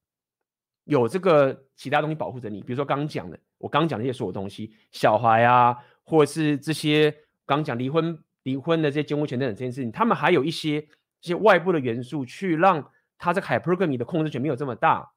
[0.85, 7.11] 有这个其他东西保护着你，比如说刚刚讲的，我刚刚讲的这些所有东西，小孩啊，或者是这些
[7.45, 10.79] 刚刚讲离婚离婚的这些监护权等等这件事情，他们还有一些
[11.21, 15.11] 一些外部的元素去让他这个 hypergamy 的控制权没有这么大，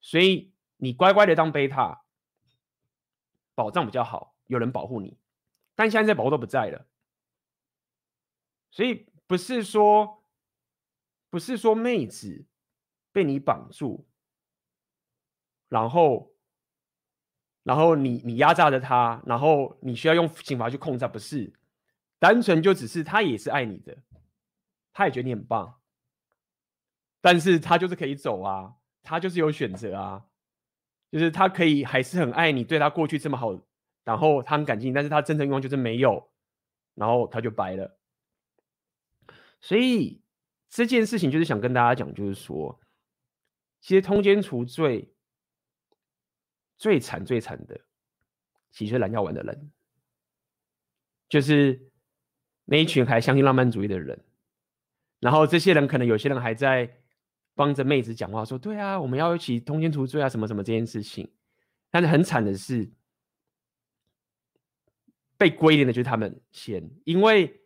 [0.00, 0.52] 所以。
[0.78, 2.02] 你乖乖的当贝塔，
[3.54, 5.16] 保障比较好，有人保护你。
[5.76, 6.86] 但现在保护都不在了，
[8.70, 10.24] 所以不是说，
[11.30, 12.44] 不是说妹子
[13.12, 14.04] 被你绑住，
[15.68, 16.34] 然后，
[17.62, 21.54] 然后你你压榨着她，然后你需要用刑罚去控制，不是，
[22.18, 23.96] 单纯就只是他也是爱你的，
[24.92, 25.80] 他也觉得你很棒，
[27.24, 30.26] 但是他就是可以走啊，他就是有选择啊。
[31.10, 33.58] 就是他可以还是很爱你，对他过去这么好，
[34.04, 36.28] 然后他很感激，但是他真正欲望就是没有，
[36.94, 37.96] 然后他就掰了。
[39.60, 40.20] 所以
[40.68, 42.78] 这件事情就是想跟大家讲，就是说，
[43.80, 45.14] 其实通奸除罪
[46.76, 47.80] 最惨最惨的，
[48.70, 49.70] 其实蓝药丸的人，
[51.28, 51.90] 就是
[52.64, 54.22] 那一群还相信浪漫主义的人，
[55.20, 57.00] 然后这些人可能有些人还在。
[57.54, 61.32] 帮着妹子讲话说：“对啊，我们要一起通奸除罪啊，什么什么这件事情。”
[61.90, 62.90] 但是很惨的是，
[65.36, 67.62] 被归零的就是他们先，因为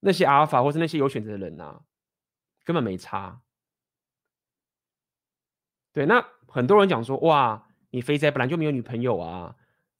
[0.00, 1.82] 那些阿尔法或是那些有选择的人啊，
[2.64, 3.42] 根本没差。
[5.92, 9.54] 对，那很多人讲说，哇，你肥宅本来就没有女朋友啊，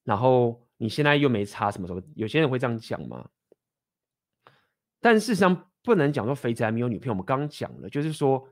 [0.05, 3.29] 然后你现在又没差什么什么，有些人会这样讲吗？
[5.01, 7.13] 但事实上不能讲说肥宅没有女朋友。
[7.13, 8.49] 我们刚刚讲了，就是说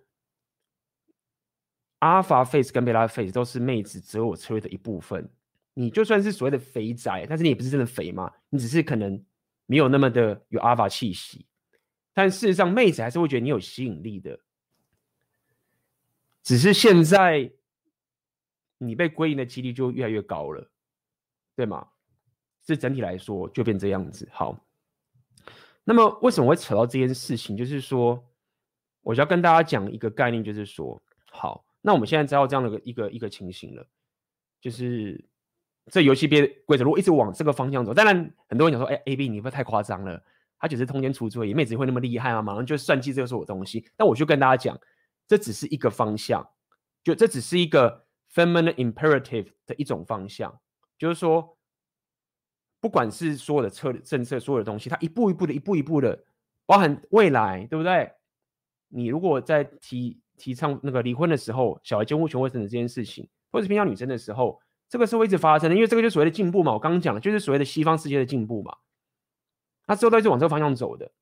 [2.01, 5.31] ，Alpha face 跟 Beta face 都是妹子择偶策略的一部分。
[5.75, 9.25] 你就算是所谓的肥宅，但是你也不是真的肥嘛，你只是可能
[9.67, 11.47] 没有那么的有 Alpha 气息。
[12.13, 14.39] 但事实上，妹子还是会觉得你有吸引力的。
[16.43, 17.53] 只是现在，
[18.79, 20.69] 你被归零的几率就越来越高了，
[21.55, 21.87] 对吗？
[22.63, 24.29] 这整体来说就变这样子。
[24.33, 24.59] 好，
[25.85, 27.57] 那么为什么会扯到这件事情？
[27.57, 28.23] 就是说，
[29.03, 33.87] 我就要跟大家讲一个概念，就是说，好，那我们现在知道这样的一个一个一个情形了，
[34.61, 35.25] 就是
[35.87, 40.23] 这游戏规规则如果一直往这个方向走，当然很多人讲说，哎，A B 你不要太夸张了，
[40.59, 42.43] 他只是通奸除罪，妹子会那么厉害吗？
[42.43, 43.89] 马上就算计这个是我东西。
[43.97, 44.79] 但我就跟大家讲。
[45.29, 46.45] 这只是一个方向，
[47.05, 50.61] 就这只是一个 feminine imperative 的一种方向，
[50.99, 51.57] 就是说，
[52.81, 56.25] 不管是所有的策政策，所有的东西，它一步一步的，一步一步的，
[56.67, 58.11] 包含未来，对不对？
[58.89, 66.73] 你如果在提提倡那个离婚的时候，小孩监护权会等等这件事情，或者是偏向女生的时候，这个是会一直发生的，因为这个就所谓的进步嘛。
[66.73, 68.77] 我刚刚讲的就是所谓的西方世界的进步嘛，
[69.87, 71.13] 那之后都一直往这个方向走的。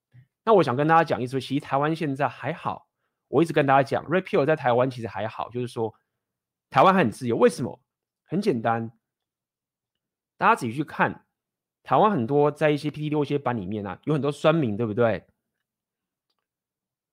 [0.44, 2.88] 那我想跟大家讲一说，其实台湾现在还好。
[3.28, 5.94] 我一直跟大家讲，Repeal 在台湾其实还好，就是说
[6.70, 7.36] 台湾很自由。
[7.36, 7.78] 为什么？
[8.24, 8.90] 很简单，
[10.36, 11.26] 大家自己去看
[11.82, 15.26] 台湾很多在一些 PT 六一些版里面啊，有很多酸民，对不对？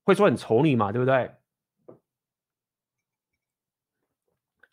[0.04, 1.36] 会说很丑女嘛，对不对？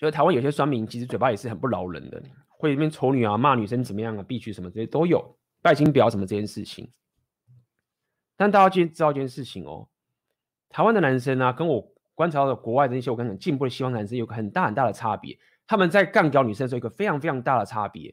[0.02, 6.90] 就是台湾有些酸民其实嘴巴也是很不饶人的，会里面丑女啊，骂女生怎么样啊，必须什么这些都有，拜金婊什么这件事情。
[8.36, 9.88] 但大家今天知道一件事情哦。
[10.70, 15.38] 台湾的男生啊，跟我观察到的国外的那些我刚刚讲进步的西方男生有个很大很大的差别。
[15.68, 18.12] 他们在干掉女生的时候，有个非常非常大的差别。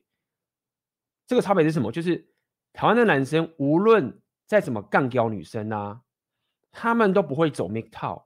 [1.25, 1.91] 这个差别是什么？
[1.91, 2.23] 就是
[2.71, 6.01] 台湾的男生无论再怎么干掉女生啊，
[6.71, 8.25] 他们都不会走 MGTOW，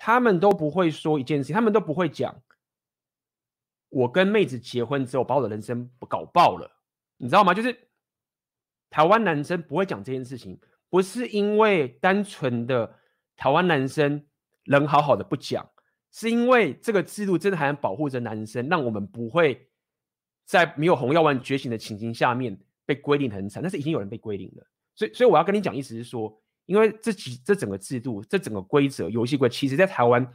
[0.00, 2.42] 他们都不会说一件事情，他们都不会讲，
[3.90, 6.68] 我跟妹子结婚之后把我的人生搞爆了，
[7.18, 7.52] 你知道吗？
[7.52, 7.88] 就是
[8.88, 10.58] 台湾男生不会讲这件事情，
[10.88, 12.96] 不是因为单纯的。
[13.36, 14.22] 台湾男生
[14.64, 15.66] 人好好的不讲，
[16.10, 19.66] 是因为这个制度真的还能保护着男生，让我们不会
[20.44, 23.62] 在没有红药丸觉醒的情形下面被归零很惨。
[23.62, 26.39] 但是已经有人被规定了，所以，所以我要跟你讲，意思是说，
[26.70, 30.32] 因为这几这整个制度，这整个规则游戏规，其实在台湾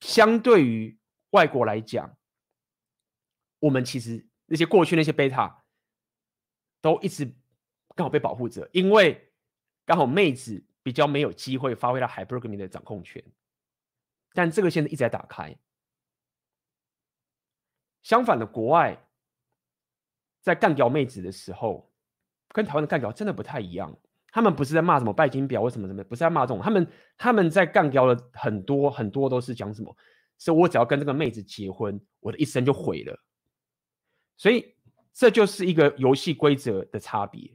[0.00, 0.96] 相对于
[1.30, 2.16] 外国来讲，
[3.58, 5.64] 我们其实那些过去那些贝塔
[6.80, 7.24] 都一直
[7.96, 9.30] 刚好被保护着，因为
[9.84, 10.64] 刚好妹子。
[10.86, 13.20] 比较没有机会发挥到 hypergamy 的掌控权，
[14.34, 15.52] 但这个现在一直在打开。
[18.04, 18.96] 相反的，国外
[20.42, 21.92] 在干掉妹子的时候，
[22.50, 23.92] 跟台湾的干掉真的不太一样。
[24.36, 26.60] 他们不是在骂什么拜金婊或什么什么，不是在骂这种。
[26.62, 29.96] 他们他们在干掉了很多很多都是讲什么，
[30.36, 33.18] 是我只要跟这个妹子结婚，我的一生就毁了。
[34.36, 34.76] 所以
[35.10, 37.50] 这就是一个游戏规则的差别。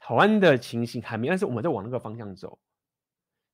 [0.00, 2.58] 台湾的情形还没，但是我们在往那个方向走，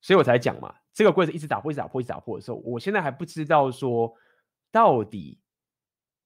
[0.00, 4.14] 所以我才讲嘛，这个规则一直打破，一直打破，一直打破的时候，我现在还不知道说
[4.72, 5.38] 到底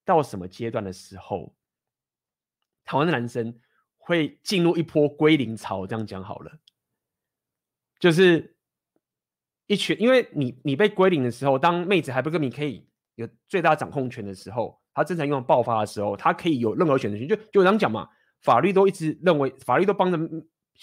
[0.05, 1.53] 到什么阶段的时候，
[2.85, 3.53] 台湾的男生
[4.05, 5.87] 会进入一波归零潮。
[5.87, 6.53] 这样讲好了，
[7.99, 8.57] 就是
[9.67, 12.87] 一群，因为你你被归零的时候，当妹子还不跟你可以
[13.17, 18.09] 有最大掌控权的时候，他正常欲望爆发的时候，他可以有任何选择权，就就我刚讲嘛。
[18.41, 20.19] 法律都一直认为，法律都帮着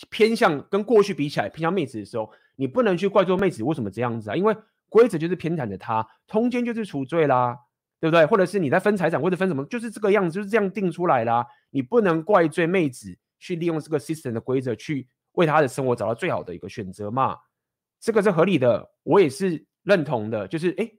[0.09, 4.35] 偏向跟过去比起来偏向妹子的时候，你不能去怪罪妹子为什么这样子啊？
[4.35, 4.55] 因为
[4.89, 7.55] 规则就是偏袒着他，通奸就是除罪啦，
[8.01, 8.25] 对不对？
[8.25, 11.45] 或者是你在分财产或者分什么，就是这个样子，就是这样定出来啦。
[11.69, 17.37] 你不能怪罪妹子去利用这个 system 的规则去为她的生活找到最好的一个选择嘛？
[17.99, 20.47] 这个是合理的，我也是认同的。
[20.47, 20.91] 就是哎，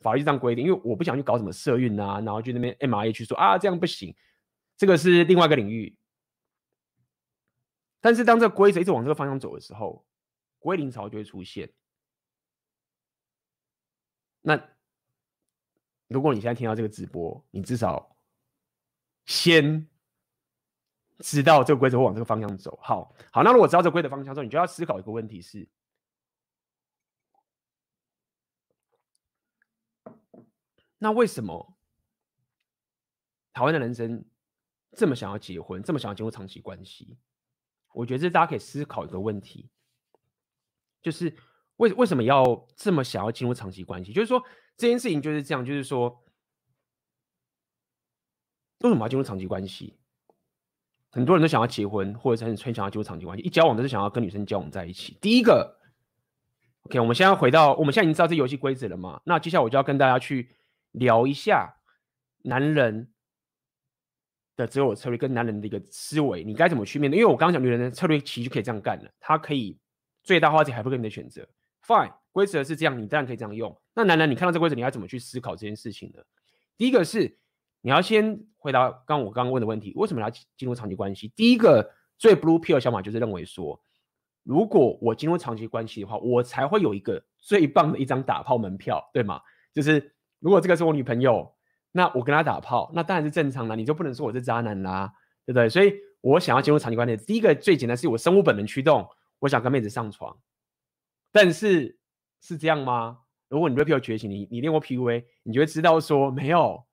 [0.00, 4.16] 法律这样规定，因为我不想去搞什么社运啊，然后去那边 MRA 去说啊，这样不行。
[4.78, 5.94] 这个是另外一个领域，
[8.00, 10.04] 但是当这个规则一直往这个方向走的时候，
[10.58, 11.70] 归零潮就会出现。
[14.40, 14.60] 那
[16.08, 18.16] 如果你现在听到这个直播，你至少
[19.26, 19.88] 先
[21.18, 22.78] 知道这个规则会往这个方向走。
[22.82, 25.68] 好，好，那如果知道这个规则方向之后，你就要思考一个问题是：
[30.98, 31.76] 那为什么
[33.52, 34.24] 台湾的男生？
[34.96, 37.18] 这么想要结婚，这么想要进入长期关系，
[37.92, 39.68] 我觉得这大家可以思考一个问题，
[41.02, 41.36] 就是
[41.78, 44.12] 为为什么要这么想要进入长期关系？
[44.12, 44.40] 就是说，
[44.76, 46.24] 这件事情就是这样，就是说，
[48.80, 49.98] 为什么要进入长期关系？
[51.10, 55.16] 很多人都想要结婚，或者是很想要进入长期关系，一交往都是想要跟女生交往在一起。
[55.20, 55.78] 第一个
[56.82, 59.20] ，OK，我们现在回到，我们现在已经知道这游戏规则了嘛？
[59.24, 60.56] 那接下来我就要跟大家去
[60.90, 61.76] 聊一下
[62.42, 63.12] 男人
[64.56, 67.18] 的择偶策略跟男人的一个思维，你该怎么去面对？
[67.18, 69.78] 因为我刚刚讲女人的策略其实就可以这样干了，她可以
[70.24, 71.48] 最大化自己 hypergamy 的选择。
[71.86, 73.80] Fine，规则是这样，你当然可以这样用。
[73.94, 76.20] 那楠楠，你看到这规则，你要怎么去思考这件事情呢？
[76.76, 77.38] 第一个是
[77.80, 81.28] 你要先回答刚我刚刚问的问题：为什么要进入长期关系？
[81.36, 83.80] 第一个最 blue pill 的想法就是认为说，
[84.42, 89.40] 如果我进入长期关系的话，我才会有一个最棒的一张打炮门票，对吗？
[89.72, 91.54] 就是如果这个是我女朋友。
[91.96, 95.14] 那我跟她打炮，那当然是正常的，你就不能说我是渣男啦，
[95.46, 95.68] 对不对？
[95.68, 99.08] 所以我想要进入长期关系，第一个最简单是我生物本能驱动，
[99.38, 100.36] 我想跟妹子上床。
[101.30, 101.96] 但是
[102.46, 103.20] 是这样吗？
[103.48, 106.84] 如果你 rapio 觉醒，你你练过 PUA，你就会知道说没有。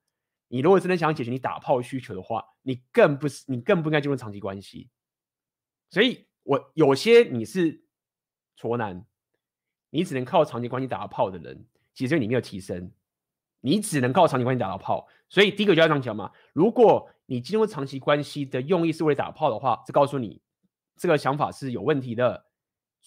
[0.48, 4.90] 你如果真的想解决你打炮需求的话，你更不是，你更不应该进入长期关系。
[5.90, 7.84] 所以我有些你是
[8.56, 9.06] 挫男，
[9.90, 12.90] 你只能靠长期关系打到炮的人，其实你没有提升。
[13.60, 16.32] 你只能靠长期关系打到炮，所以第一个就要这样讲嘛。
[16.54, 20.42] 如果你进入长期关系的用意是为了打炮的话，这告诉你
[20.96, 22.46] 这个想法是有问题的。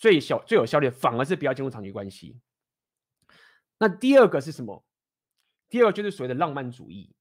[0.05, 2.39] 最小最有效率反而是不要进入长期关系。
[3.79, 4.85] 那第二个是什么？
[5.71, 7.17] 第二个就是所谓的浪漫主义。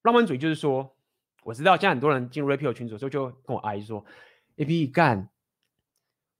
[0.00, 0.96] 浪漫主义就是说，
[1.42, 4.02] 我知道现在很多人进入 Rapio 群组的时候就跟我阿姨说
[4.56, 5.28] ：“AP 干，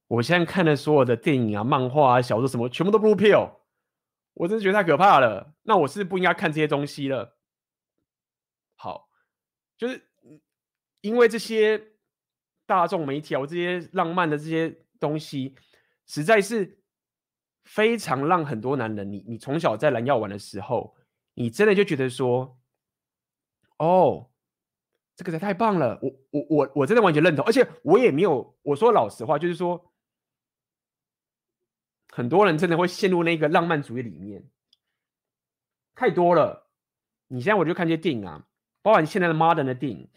[0.07, 3.57] 我现在看的所有的电影啊、漫画啊、小说什么，全部都不 Rapio。”
[4.33, 7.37] 我真的觉得太可怕了，那我是不应该看这些东西了。
[8.77, 9.11] 好，
[9.77, 10.09] 就是
[11.03, 11.93] 因为这些
[12.65, 15.55] 大众媒体啊，我这些浪漫的这些东西，
[16.13, 16.79] 实在是
[17.65, 20.95] 非常让很多男人，你你从小在蓝药丸的时候，
[21.33, 22.59] 你真的就觉得说，
[23.79, 24.31] 哦，
[25.17, 29.89] 这个才太棒了，我我我我真的完全认同，而且我也没有，我说老实话，就是说。
[32.15, 34.47] 很多人真的会陷入那个浪漫主义里面，
[35.95, 36.69] 太多了。
[37.29, 38.47] 你现在我就看这些电影啊，
[38.83, 40.11] 包含现在的 modern 的电影，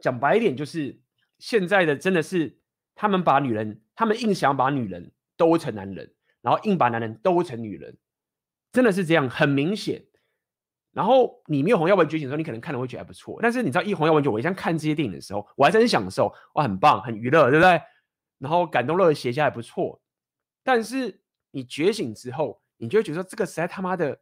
[0.00, 1.02] 讲白一点就是
[1.40, 2.60] 现在的真的是
[2.94, 7.98] 他们把女人，他们硬想把女人兜成男人，然后硬把男人兜成女人，
[8.70, 10.04] 真的是这样，很明显。
[10.92, 17.82] 然后你没有红药丸觉醒的时候，你可能看了会觉得还不错，但是你知道一红药丸觉，我一向看这些电影的时候，我还是很享受，哇，很棒，很娱乐，对不对？
[18.38, 20.00] 然后感动热血一下还不错。
[20.62, 21.20] 但是
[21.50, 24.20] 你觉醒之后，你就会觉得说这个实在他妈的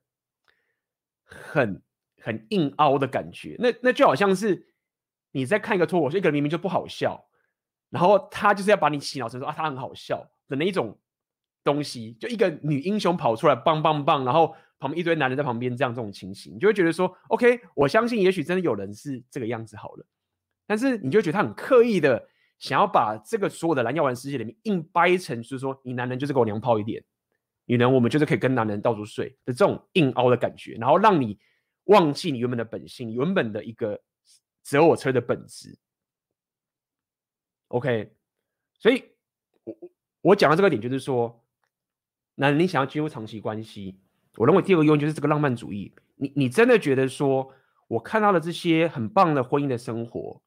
[1.23, 1.83] 很
[2.23, 3.57] 很硬凹的感觉。
[3.59, 4.69] 那那就好像是
[5.33, 7.26] 你在看一个脱口秀，一个人明明就不好笑，
[7.97, 10.99] 然后他就是要把你洗脑成说啊他很好笑的那一种
[11.65, 12.13] 东西。
[12.21, 20.07] 就一个女英雄跑出来，棒棒棒，然后旁边一堆男人在旁边，这样这种情形，你就会觉得说，OK，我相信也许真的有人是这个样子好了。
[20.67, 22.29] 但是你就觉得他很刻意的。
[22.59, 27.05] 想要把这个所有的蓝药丸世界里面硬掰成，就是说你男人就是给我娘炮一点，
[27.67, 31.39] 女人我们就是可以跟男人到处睡的这种硬凹的感觉，然后让你
[31.85, 34.01] 忘记你原本的本性，原本的一个
[34.63, 35.77] 择偶车的本质。
[37.69, 38.13] OK，
[38.79, 39.05] 所以
[39.65, 39.77] 我
[40.21, 41.45] 我讲到这个点就是说，
[42.35, 43.99] 那你想要进入长期关系，
[44.37, 45.95] 我认为第二个原因就是这个浪漫主义。
[46.17, 47.53] 你你真的觉得说
[47.89, 50.43] 我看到了这些很棒的婚姻的生活，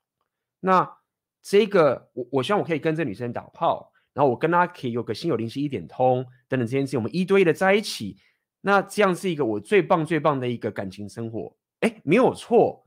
[0.59, 0.95] 那。
[1.41, 8.17] 这个我我希望我可以跟这女生打炮，然后我跟她可以有个心有灵犀一点通等等这件事情，我们一对一的在一起，
[8.59, 12.86] 那这样是一个我最棒最棒的一个感情生活，哎，没有错，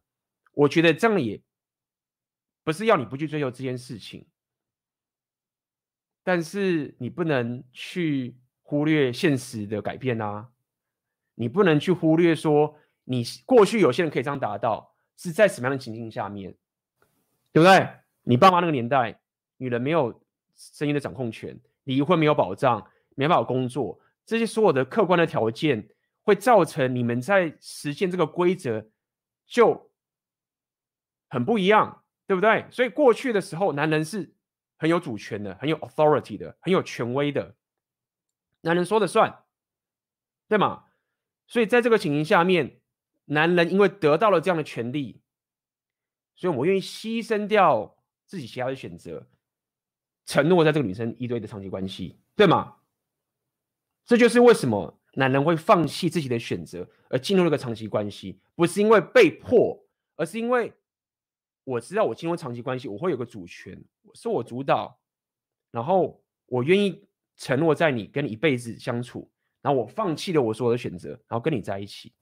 [0.53, 1.41] 我觉得这样也
[2.65, 4.27] 不是要你不去追求这件事情，
[6.23, 10.49] 但是你不能去忽略现实的改变啊，
[11.35, 16.55] 你不能去忽略说你过去有些人可以这样达到，是在什么样的情境下面，
[17.53, 17.89] 对不对？
[18.23, 19.21] 你爸妈那个年代，
[19.57, 20.23] 女人没有
[20.55, 25.89] 声音的掌控权，离婚没有保障，没办法工作，这些所有的客观的条件，
[26.23, 28.89] 会造成你们在实现这个规则
[29.45, 29.91] 就
[31.29, 32.02] 很不一样，
[32.33, 32.65] 对不对？
[32.71, 34.35] 所以过去的时候，男人是
[34.79, 37.55] 很有主权的，很有 authority 的，很有权威的，
[38.63, 39.45] 男人说了算，
[40.49, 40.85] 对吗？
[41.47, 42.81] 所以在这个情形下面，
[43.27, 45.21] 男人因为得到了这样的权利，
[46.35, 47.99] 所以我愿意牺牲掉。
[48.25, 49.29] 自己其他的选择，
[50.25, 52.77] 承诺在这个女生一对一的长期关系，对吗？
[54.07, 60.73] 这就是为什么男人会放弃自己的选择而进入了一个长期关系，不是因为被迫，而是因为
[61.65, 63.83] 我知道我进入长期关系，我会有个主权，
[64.15, 64.99] 是我主导，
[65.71, 67.07] 然后我愿意
[67.37, 72.13] 承诺在你跟你一辈子相处，然后我放弃了我所有的选择，然后跟你在一起，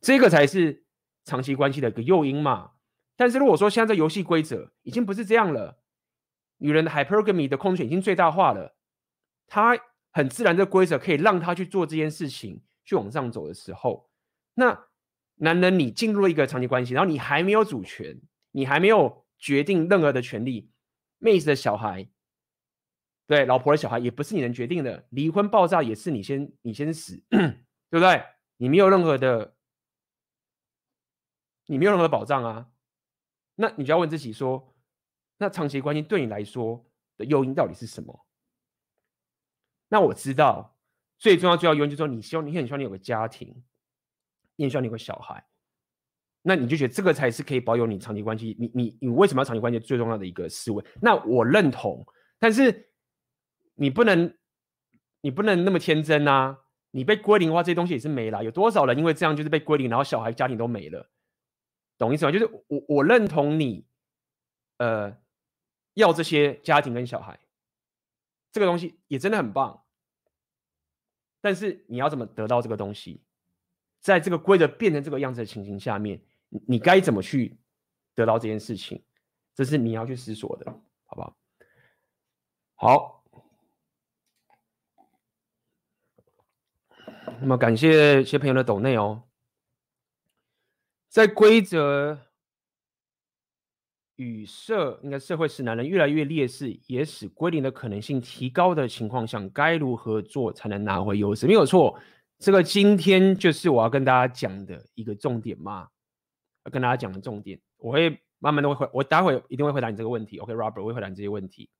[0.00, 0.84] 这个才是
[1.24, 2.72] 长期关系的一个诱因嘛。
[3.16, 5.82] 但是如果说现在这游戏规则已经不是这样了，
[6.58, 8.74] 女人的 hypergamy 的控制权已经最大化了，
[9.46, 9.78] 她
[10.10, 14.10] 很自然的规则可以让她去做这件事情，去往上走的时候，
[14.54, 14.86] 那
[15.36, 18.20] 男人你进入了一个长期关系，然后你还没有主权，
[18.50, 20.70] 你还没有决定任何的权利，
[21.18, 22.08] 妹子的小孩。
[23.26, 28.24] 对，老婆的小孩也不是你能决定的，离婚爆炸也是你先你先死，对不对？
[28.56, 29.56] 你没有任何的，
[31.66, 32.70] 你没有任何的保障啊。
[33.54, 34.74] 那你就要问自己说，
[35.38, 38.26] 那长期关系对你来说的诱因到底是什么？
[39.88, 40.76] 那我知道
[41.18, 43.64] 最重要最要诱因就是说，你希望你很希望你有个家庭，
[44.56, 45.46] 你很希望你有个小孩，
[46.42, 48.56] 那你就觉得这个才是可以保有你长期关系。
[48.58, 50.84] 你你你为什么要长期关系最重要的一个思维？
[51.00, 52.06] 那我认同，
[52.38, 52.88] 但是。
[53.76, 54.36] 你不能，
[55.22, 56.58] 你不能那么天真啊！
[56.90, 58.44] 你被归零的话，这些东西也是没了。
[58.44, 61.08] 有多少人因为这样就是被归零，然后小孩、家庭都没了？
[61.96, 62.30] 懂意思吗？
[62.30, 63.86] 就是我我认同你，
[64.76, 65.16] 呃，
[65.94, 67.40] 要这些家庭跟小孩，
[68.52, 69.82] 这个东西也真的很棒。
[71.40, 73.22] 但是你要怎么得到这个东西？
[74.00, 76.20] 在这个规则变成这个样子的情形下面，
[76.66, 77.56] 你该怎么去
[78.14, 79.02] 得到这件事情？
[79.54, 80.70] 这是你要去思索的，
[81.06, 81.36] 好不好？
[82.74, 83.24] 好。
[87.40, 89.22] 那么感谢一些朋友的抖内哦，
[91.08, 92.18] 在规则
[94.16, 101.46] 与社，应该社会使男人越来越劣势，也使归零的可能性提高的情况下，该如何做才能拿回优势？
[101.46, 101.98] 没有错，
[102.38, 105.88] 这个今天就是我要跟大家讲的一个重点嘛，
[106.64, 110.38] 要跟大家讲的重点，我会慢慢的会回，我待会一定会回答你这个问题。
[110.38, 111.70] OK，Robert，我会回答你这些问题。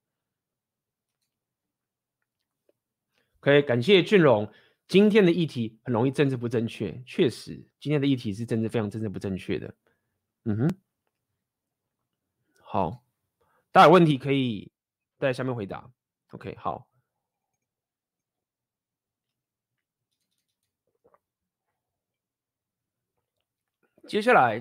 [3.40, 4.52] OK，感谢俊荣。
[4.88, 9.72] 今天的议题很容易政治不正确，确实，今天的议题是政治非常政治不正确的。
[10.44, 10.74] 嗯哼，
[12.60, 13.04] 好，
[13.70, 14.72] 大家有问题可以
[15.16, 15.88] 在下面回答。
[16.32, 16.89] OK，好。
[24.10, 24.60] 接下来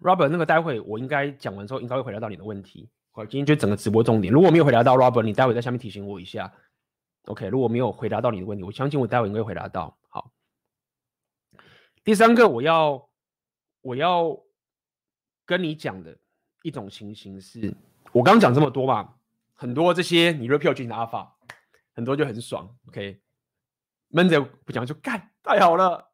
[0.00, 2.88] ，Robert，那个待会我应该讲完之后，应该会回答到你的问题。
[3.10, 6.50] 好，今天就整个直播重点，如果没有回答到 Robert，你待会在下面提醒我一下。
[7.26, 9.98] OK，如果没有回答到你的问题，我相信我待会应该会回答到。
[10.08, 10.32] 好，
[12.02, 13.10] 第三个我要
[13.82, 14.34] 我要
[15.44, 16.16] 跟你讲的
[16.62, 17.76] 一种情形是，
[18.12, 19.16] 我刚刚讲这么多嘛，
[19.52, 21.28] 很多这些你 repeal 进的 alpha，
[21.92, 22.74] 很多就很爽。
[22.88, 23.20] OK，
[24.08, 26.10] 闷着不讲就干，太好了，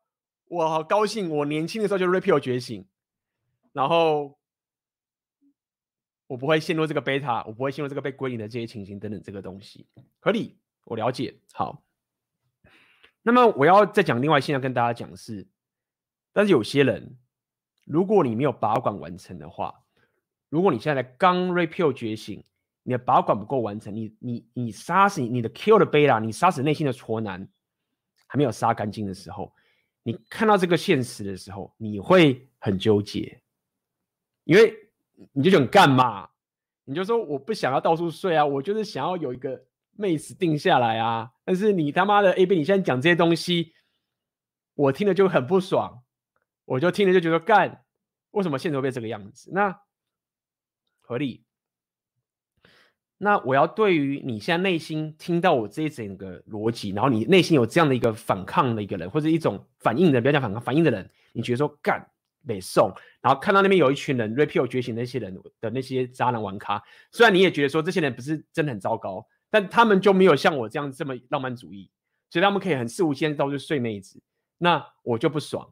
[0.53, 2.87] 我好高兴，我年轻的时候就 repeal 觉醒，
[3.73, 4.39] 然后
[6.27, 9.87] 我不会陷入这个 beta，我不会陷入这个被归零的这些情形等等这个东西，
[10.21, 10.59] 合理。
[10.85, 11.83] 我了解，好。
[13.23, 15.49] 那么我要再讲另外，现在跟大家讲的是，
[16.35, 17.17] 但是有些人，
[17.87, 19.83] 如果你没有把管完成的话，
[20.51, 22.45] 如果你现在刚 repeal 觉醒，
[22.83, 27.49] 你的把管不够完成，你你你杀死你的 kill 的 beta，你杀死内心的挫男
[28.27, 29.55] 还没有杀干净的时候，
[30.03, 33.43] 你看到这个现实的时候，你会很纠结，
[34.45, 34.75] 因为
[35.33, 36.29] 你就想干嘛？
[36.85, 39.65] 你就说我不想要到处睡啊，我就是想要有一个。
[39.95, 41.31] 妹子定下来啊！
[41.45, 43.75] 但是你他妈的 A B，你现在讲这些东西，
[44.73, 46.03] 我听了就很不爽，
[46.65, 47.85] 我就听了就觉得干，
[48.31, 49.51] 为什么现在会变这个样子？
[49.53, 49.83] 那
[51.03, 51.45] 合理。
[53.23, 62.05] 那我要对于你现在内心听到我这一整个逻辑，然后你内心有这样的一个反抗的一个人，或者一种反应的，不要讲反抗，反应的人，你觉得说干
[62.47, 69.25] 北宋，然后看到那边有一群人 repeal 觉醒那些人的那些渣男玩咖，虽然你也觉得说这些人不是真的很糟糕。
[69.55, 71.91] 但他们就没有像我这样这么浪漫主义，
[72.31, 74.19] 所以他们可以很肆无忌惮到处睡妹子，
[74.57, 75.71] 那我就不爽。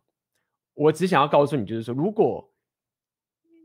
[0.74, 2.52] 我只想要告诉你，就是说，如果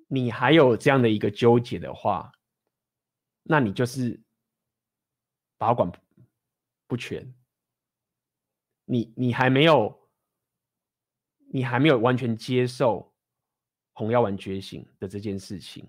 [0.08, 2.32] 你还有这样的一个纠结的话，
[3.48, 4.20] 那你就是
[5.58, 5.92] 把管
[6.88, 7.32] 不全，
[8.86, 10.10] 你你还没有，
[11.52, 13.14] 你还没有完全接受
[13.94, 15.88] 红药丸觉醒的这件事情。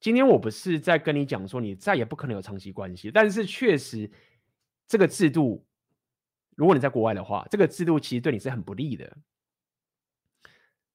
[0.00, 4.10] 今天我不是在跟你讲说你再也不可能有长期关系，但是确实
[4.86, 5.64] 这个制度，
[6.56, 9.16] 如果你在国外的话，这个制度其实对你是很不利的。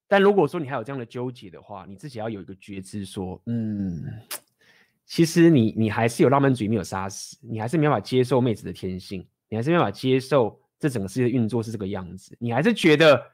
[0.06, 4.04] 但如果说你还有这样的纠结的话，你自己要有一个觉知，说，嗯，
[5.10, 13.32] 其实你你还是有浪漫主义没有杀死，你还是没办法接受妹子的天性，你还是没办法接受这整个世界的运作是这个样子，你还是觉得，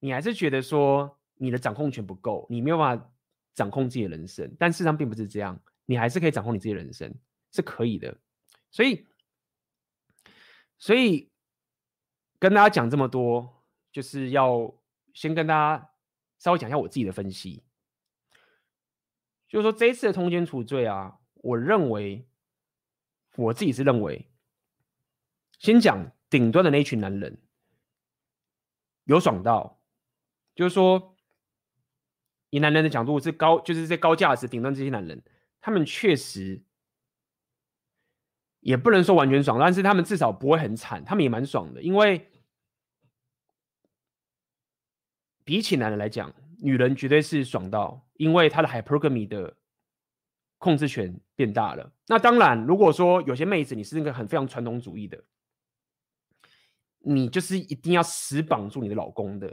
[0.00, 3.06] 你还是觉得说你的掌控权不够，你没有办法。
[3.52, 5.60] 掌控自己的人生，但事实上并不是这样。
[5.84, 7.12] 你还是可以掌控你自己的人生，
[7.52, 8.16] 是可以的。
[8.70, 9.06] 所以，
[10.78, 11.30] 所以
[12.38, 14.72] 跟大家讲这么多，就是要
[15.12, 15.90] 先跟大家
[16.38, 17.62] 稍微讲一下我自己的分析。
[19.50, 22.24] 就是说，这一次的通奸除罪啊，我认为
[23.34, 24.30] 我自己是认为，
[25.58, 27.42] 先讲顶端的那一群男人
[29.06, 29.82] 有爽到，
[30.54, 31.16] 就是说，
[32.50, 35.20] 以男人的角度是高，就是这高价值顶端这些男人，
[35.60, 36.62] 他们确实
[38.60, 42.30] 也不能说完全爽，但是他们至少不会很惨，他们也蛮爽的，因为
[45.42, 46.32] 比起男人来讲。
[46.62, 49.54] 女人绝对是爽到，因为她的 hypergamy 的
[50.58, 51.92] 控制权变大了。
[52.06, 55.22] 那当然，如果说有些妹子你是那个很非常传统主义的，
[56.98, 59.48] 你就是一定要死绑住你的老公的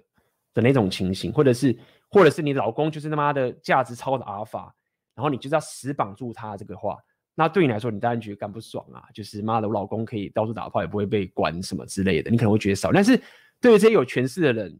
[0.54, 1.78] 的那种情形，或者是
[2.10, 4.76] 或者是你老公就是他妈的价值超的阿尔法，
[5.16, 6.98] 然后你就是要死绑住他这个话，
[7.36, 12.92] 那对你来说你当然觉得干不爽啊，就是妈的我老公可以到处打炮也不会被管什么之类的，你可能会觉得少。
[12.92, 13.16] 但是
[13.62, 14.80] 对于这些有权势的人，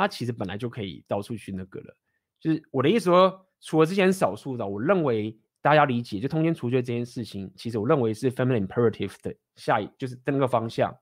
[0.00, 1.96] 他其实本来就可以到处去那个了，
[2.40, 10.96] 就是我的意思说，除了这些少数的，我认为大家理解，就通奸除罪这件事情，其实我认为是 feminine imperative 的下一，就是那个方向，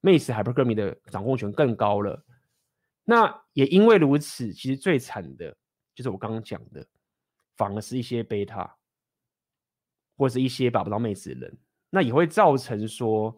[0.00, 2.24] 妹子 hypergamy 的掌控权更高了。
[3.04, 5.56] 那也因为如此，其实最惨的
[5.94, 6.86] 就是我刚刚讲的，
[7.56, 8.76] 反而是一些贝塔，
[10.16, 11.58] 或者是一些把不到妹子的人，
[11.90, 13.36] 那也会造成说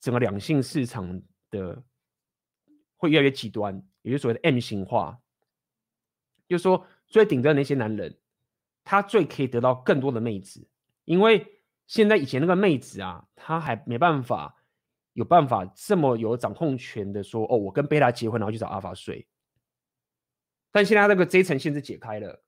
[0.00, 1.20] 整个两性市场
[1.50, 1.82] 的
[2.96, 3.82] 会越来越极端。
[4.02, 5.20] 也就所谓的 M 型化，
[6.48, 8.18] 就是说最顶端那些男人，
[8.84, 10.68] 他最可以得到更多的妹子，
[11.04, 11.46] 因为
[11.86, 14.56] 现在以前那个妹子啊，他还没办法
[15.14, 19.26] 有办法这么有掌控权的说，哦，我跟贝塔结婚，然后去找阿法睡。
[20.70, 22.42] 但现在那个这层限制解开了，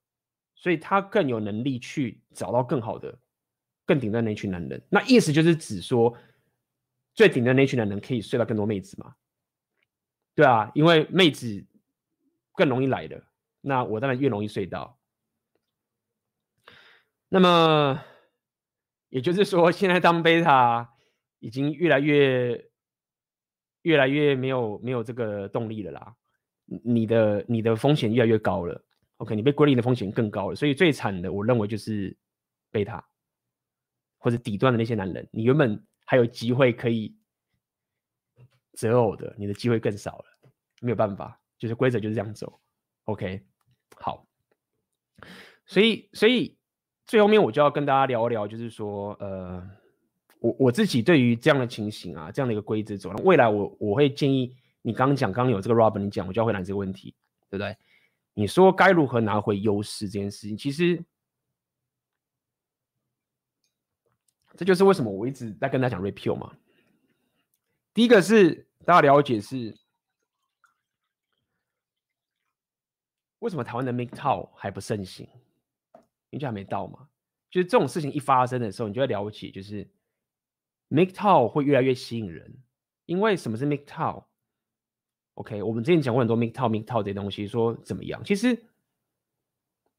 [0.55, 3.19] 所以他更有能力去找到更好的、
[3.87, 4.81] 更顶端的那群男人。
[4.91, 6.15] 那意思就是指说，
[7.15, 9.15] 最顶端的那群男人可以睡到更多妹子嘛？
[10.41, 11.67] 对啊，因为妹子
[12.55, 13.23] 更容易来的，
[13.61, 14.99] 那我当然越容易睡到。
[17.29, 18.03] 那么
[19.11, 20.95] 也就是说，现在当贝塔
[21.41, 22.71] 已经越来越、
[23.83, 26.17] 越来越没有没有这个动力了啦。
[26.65, 28.83] 你的你的风险越来越高了
[29.19, 30.57] ，OK，你被归零的风险更高了。
[30.57, 32.17] 所以最惨的，我认为就是
[32.71, 33.07] 贝塔
[34.17, 37.15] 或者底端的那些男人，你原本还有机会可以
[38.73, 40.30] 择偶的，你的机会更少了。
[40.81, 42.59] 没有办法，就是规则就是这样走
[43.05, 43.45] ，OK，
[43.97, 44.27] 好，
[45.67, 46.57] 所以所以
[47.07, 49.63] 最后面我就要跟大家聊一聊，就是说，呃，
[50.39, 57.15] 我我自己对于这样的情形啊，这样的一个规则走，未来我我会建议你刚刚讲，刚刚有这个 Robin 你讲，我就要回答这个问题，
[57.51, 57.77] 对不对？
[58.33, 61.05] 你说该如何拿回优势这件事情，其实
[64.57, 66.57] 这就是为什么我一直在跟大家讲 Repeal 嘛。
[67.93, 69.77] 第一个是大家了解是。
[73.41, 75.29] 为什么台湾的 MGTOW 还不盛行？
[76.31, 77.09] 因为就还没到嘛。
[77.51, 79.91] 就是这种事情一发生的时候，你就会了解，就是
[80.91, 82.57] MGTOW 会越来越吸引人。
[83.07, 88.23] 因为什么是 MGTOW？OK，我们之前讲过很多 MGTOW、MGTOW 这些东西，说怎么样？
[88.25, 88.67] 其实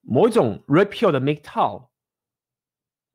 [0.02, 1.90] 某一种 Repeal 的 MGTOW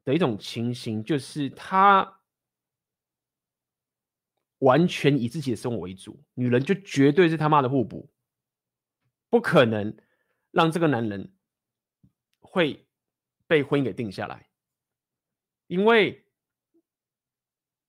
[0.05, 2.21] 的一种情形，就是他
[4.59, 8.11] 完全以自己的生活为主，女人就绝对是他妈的互补，
[9.31, 9.97] 不可能。
[10.57, 11.35] 让这个男人
[12.41, 12.89] 会
[13.47, 14.49] 被婚姻给定下来，
[15.67, 16.27] 因为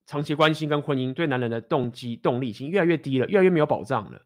[0.06, 4.26] 长期关系跟婚姻对男人的动机动力已经越来越低了，越来越没有保障了。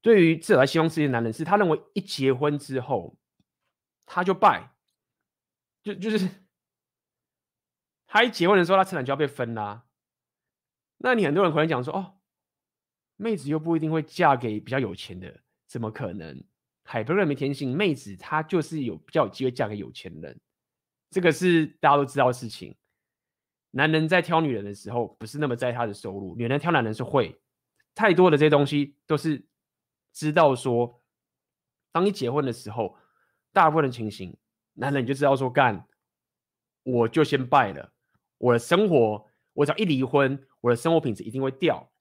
[0.00, 3.18] 对于自来西方世界的男人，是他认为一结婚之后
[4.06, 4.72] 他就败，
[5.82, 6.26] 就就是
[8.06, 9.84] 他一结婚的时候，他财产就要被分啦、
[10.96, 12.18] 那你很多人可能讲说，哦，
[13.16, 16.42] 妹子又不一定会嫁给比较有钱的，怎么可能？
[16.90, 20.40] 海不认没天性，妹子她就是有比较有机会嫁给有钱人，
[21.10, 22.74] 这个是大家都知道的事情。
[23.72, 27.38] 男人在挑女人的时候，不是那么在意她的收入，女人挑男人是会。
[27.94, 29.44] 太多的这些东西都是
[30.14, 31.02] 知道说，
[31.92, 32.96] 当你结婚的时候，
[33.52, 34.34] 大部分的情形，
[34.72, 35.86] 男人你就知道说干，
[36.84, 37.92] 我就先败了。
[38.38, 41.92] 我的生活，我只要一离婚，我的生活品质一定会掉。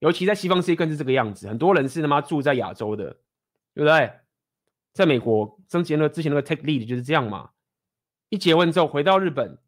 [0.00, 3.16] 尤其在西方世界更是这个样子，很多人是他妈住在亚洲的。
[3.74, 4.20] 对不对？
[4.92, 7.50] 在美国，之前的之前那个 Take Lead 就是这样嘛。
[8.28, 9.58] 一结婚之后回到日本，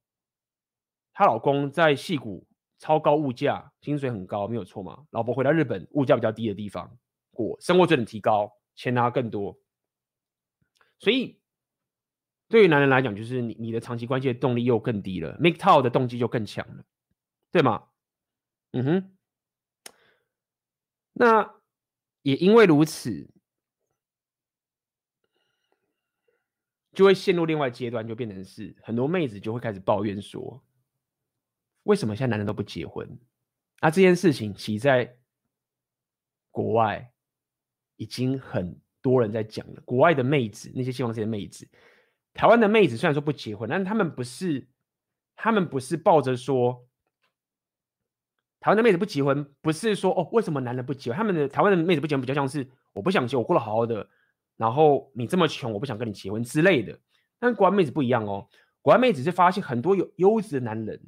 [1.13, 2.47] 她老公在矽谷
[2.79, 5.07] 超高物价，薪水很高，没有错嘛。
[5.11, 6.99] 老婆回到日本，物价比较低的地方
[7.31, 9.59] 过，生活水准提高，钱拿更多。
[10.99, 11.41] 所以
[12.49, 16.85] 对于男人来讲，就是你你的长期关系的动力又更低了，MGTOW 的动机就更强了，
[17.51, 17.85] 对吗？
[18.73, 19.17] 嗯哼。
[21.13, 21.55] 那
[22.23, 23.31] 也因为如此，
[26.95, 30.63] 就会陷入另外阶段，就变成是很多妹子就会开始抱怨说，
[31.83, 33.19] 为什么现在男人都不结婚？
[33.81, 35.17] 那这件事情其实在
[36.51, 37.13] 国外
[37.97, 39.83] 已经很多人在讲了。
[39.85, 41.69] 国外的妹子，那些希望这些妹子。
[42.33, 44.67] 台湾的妹子虽然说不结婚，但是他们不是，
[45.37, 46.87] 他们不是抱着说，
[48.61, 51.19] 台湾的妹子不结婚，不是说哦，为什么男人不结婚？
[51.19, 54.09] 他们的台湾的妹子不结婚，比较像是我不想结，我过得好好的，
[54.57, 56.99] 然后你这么穷，我不想跟你结婚之类的。
[57.39, 58.49] 但是国外妹子不一样哦，
[58.81, 61.01] 国外妹子是发现很多有优质的男人，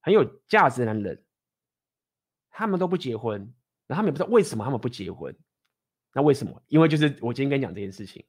[0.00, 1.24] 很有价值的男人，
[2.50, 3.40] 他们都不结婚，
[3.86, 5.36] 然后他们也不知道为什么他们不结婚。
[6.12, 6.62] 那为什么？
[6.66, 8.24] 因为就是我今天跟你讲这件事情。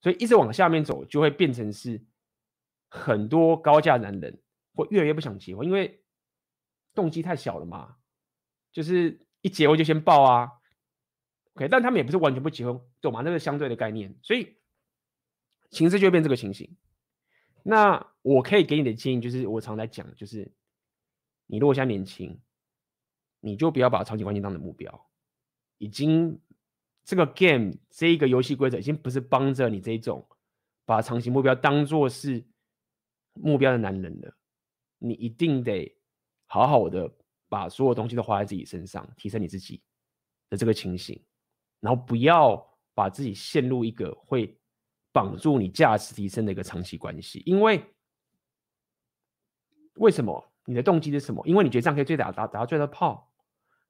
[0.00, 2.00] 所以一直往下面走，就会变成是
[2.88, 4.40] 很多高价男人
[4.74, 6.04] 会越来越不想结婚，因为
[6.94, 7.96] 动机太小了嘛。
[8.70, 10.52] 就是一结婚就先爆啊
[11.58, 11.68] ，OK？
[11.68, 13.22] 但他们也不是完全不结婚，懂吗？
[13.22, 14.56] 那个相对的概念，所以
[15.70, 16.76] 形势就会变这个情形。
[17.64, 20.52] 那我可以给你的建议就是，我常在讲，就是
[21.46, 22.40] 你如果现在年轻，
[23.40, 25.10] 你就不要把长期关系当成目标，
[25.78, 26.40] 已经。
[27.04, 30.28] 这个 game 这一个游戏规则已经不是帮着你这种
[30.84, 32.44] 把长期目标当做是
[33.32, 34.36] 目标的男人了，
[34.98, 35.90] 你一定得
[36.44, 37.10] 好好的
[37.48, 39.82] 把所有东西都花在自己身上，提升你自己
[40.50, 41.18] 的这个情形，
[41.80, 42.56] 然后不要
[42.94, 44.58] 把自己陷入一个会
[45.12, 47.84] 绑住你价值提升的一个长期关系，因为
[49.94, 50.44] 为什么？
[50.64, 51.42] 你的动机是什么？
[51.46, 53.32] 因为你觉得这样可以最大打打到最大的炮，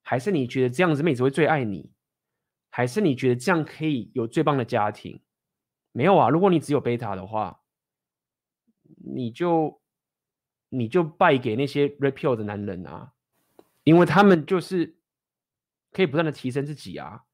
[0.03, 1.91] 还是你觉得这样子妹子会最爱你？
[2.71, 5.21] 还是你觉得这样可以有最棒的家庭？
[5.91, 6.29] 没有啊！
[6.29, 7.63] 如果你只有贝塔的话，
[8.97, 9.81] 你就
[10.69, 13.13] 你就败给那些 repeal 的男人啊，
[13.83, 14.99] 因为他们就是
[15.91, 17.25] 可以不断的提升自己啊，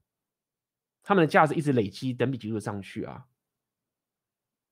[1.04, 3.24] 他们的价值一直累积，等比级数上去啊。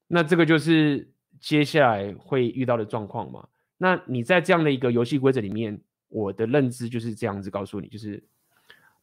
[0.08, 3.46] 那这个就是接下来会遇到的状况嘛？
[3.76, 8.26] 那你在这样的一个游戏规则里面，我的认知就是这样子告诉你，就是。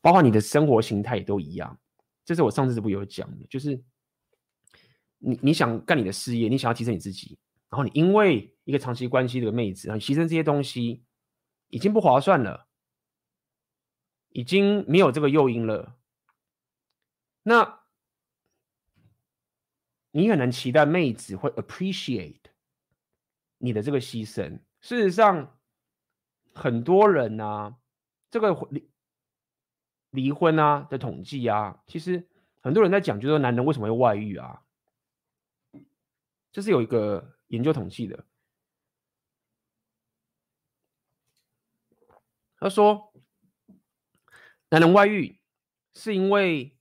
[0.01, 1.77] 包括你的生活形态也都一样，
[2.23, 3.77] 这是我上次这部有讲的，就是
[5.17, 7.37] 你你想干你的事业，你想要提升你自己，
[7.69, 11.03] 然后你因为一个长期关系的妹子，然后牺牲这些东西，
[11.67, 12.67] 已经不划算了，
[14.29, 15.97] 已经没有这个诱因了，
[17.49, 17.83] 那
[20.11, 22.41] 你可能期待妹子会 appreciate
[23.57, 24.59] 你的这个牺牲。
[24.81, 25.59] 事实上，
[26.53, 27.77] 很多人呢、啊，
[28.29, 28.91] 这个离
[30.11, 32.29] 离婚啊的统计啊，其实
[32.61, 34.63] 很多人在讲，就说男人为什么会外遇啊？
[36.51, 38.27] 这是有一个研究统计的。
[42.57, 43.11] 他说，
[44.69, 45.41] 男人外遇
[45.95, 46.78] 是因为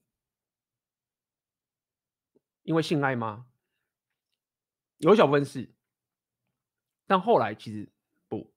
[2.69, 3.47] 因为性爱吗？
[4.99, 5.73] 有小部分是，
[7.07, 7.89] 但后来其实
[8.27, 8.53] 不，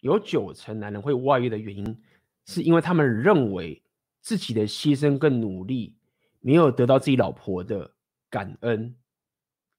[0.00, 2.02] 有九成男人会外遇的原因，
[2.46, 3.80] 是因为他们认为。
[4.24, 5.96] 自己的牺牲跟努力，
[6.38, 7.92] 没有得到自己老婆的
[8.30, 8.96] 感恩、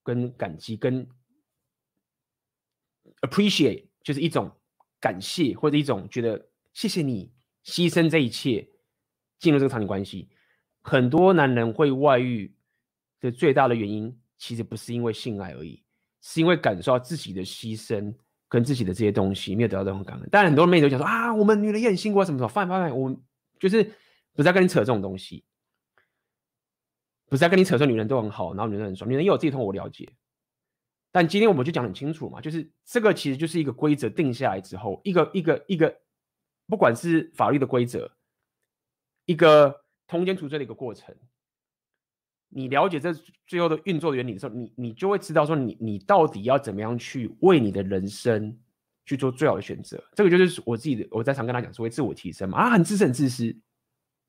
[0.03, 1.07] 跟感激、跟
[3.21, 4.51] appreciate，就是一种
[4.99, 7.31] 感谢或者一种觉得谢谢你
[7.63, 8.67] 牺牲这一切
[9.39, 10.27] 进入这个场景关系。
[10.81, 12.53] 很多男人会外遇
[13.23, 15.83] 的最大的原因，其实不是因为性爱而已，
[16.21, 18.13] 是因为感受到自己的牺牲
[18.47, 20.29] 跟自己的这些东西没有得到这种感恩。
[20.31, 23.15] 但很多妹子都讲说啊，我们女人也很辛苦啊，什么什么，放放放，我
[23.59, 23.91] 就是。
[24.35, 25.45] 不是在跟你扯这种东西，
[27.27, 30.11] 不是在跟你扯说女人都很好，然后女人很爽，女人也有自己痛，我了解。
[31.11, 35.95] 但今天我们就讲很清楚嘛，就是这个其实就是一个规则定下来之后，一个一个一个，
[36.65, 38.11] 不管是法律的规则，
[39.25, 41.15] 一个通奸除罪的一个过程。
[42.55, 43.13] 你了解这
[43.47, 48.57] 最后的运作原理的时候，你你就会知道说你你到底要怎么样去为你的人生
[49.05, 50.03] 去做最好的选择。
[50.13, 53.55] 这个就是我自己的，我在常跟他讲所谓自我提升嘛，啊，很自私很自私。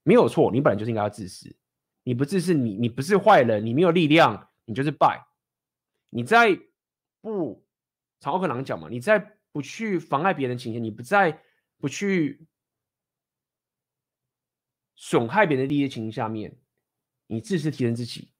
[0.02, 1.54] 没有错，你本来就是应该要自私。
[2.02, 5.26] 你不自私，你你不是坏人，你没有力量，你就是败。
[6.10, 6.58] 你在
[7.22, 7.64] 不，
[8.20, 11.40] 曹克朗讲嘛，你在不去妨碍别人的情形，你不在
[11.78, 12.46] 不去
[14.94, 16.56] 损害别人的利益的情形下面，
[17.26, 18.32] 你自私提升自己，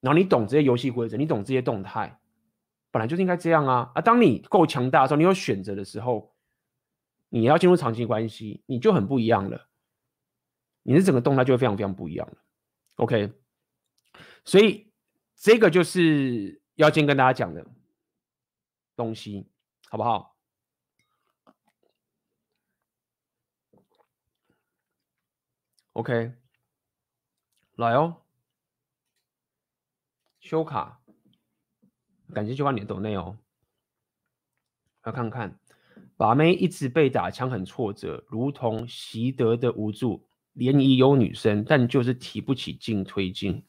[0.00, 2.20] 然后你懂这些游戏规则，你懂这些动态，
[2.90, 3.92] 本来就是应该这样啊。
[3.94, 6.34] 啊，当你够强大的时候，你有选择的时候，
[7.28, 9.68] 你要进入长期关系，你就很不一样了。
[10.82, 12.38] 你的整个动态就会非常非常不一样了
[12.96, 13.34] ，OK，
[14.46, 14.90] 所以
[15.36, 17.64] 这个就是要先跟大家讲的
[18.96, 19.46] 东西，
[19.90, 20.38] 好不好
[25.92, 26.32] ？OK，
[27.80, 28.14] 来哦，
[30.38, 31.00] 修卡，
[32.34, 33.38] 感谢修卡你的抖内哦，
[35.02, 35.58] 来看看，
[36.14, 40.28] 把妹一直被打枪很挫折，如同习得的无助。
[40.52, 43.64] 联谊有女生，但就是提不起劲推进，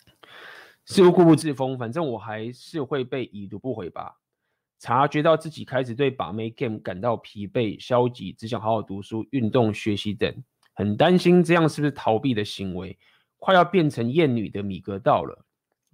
[0.83, 1.77] 似乎固步自封。
[1.77, 4.17] 反正我还是会被已读不回吧。
[4.77, 10.43] 察觉到自己开始对把妹 game 感到疲惫、消极，只想好好读书、运动、学习等。
[10.73, 12.99] 很担心这样是不是逃避的行为，
[13.41, 15.43] 快要变成厌女的米格道了。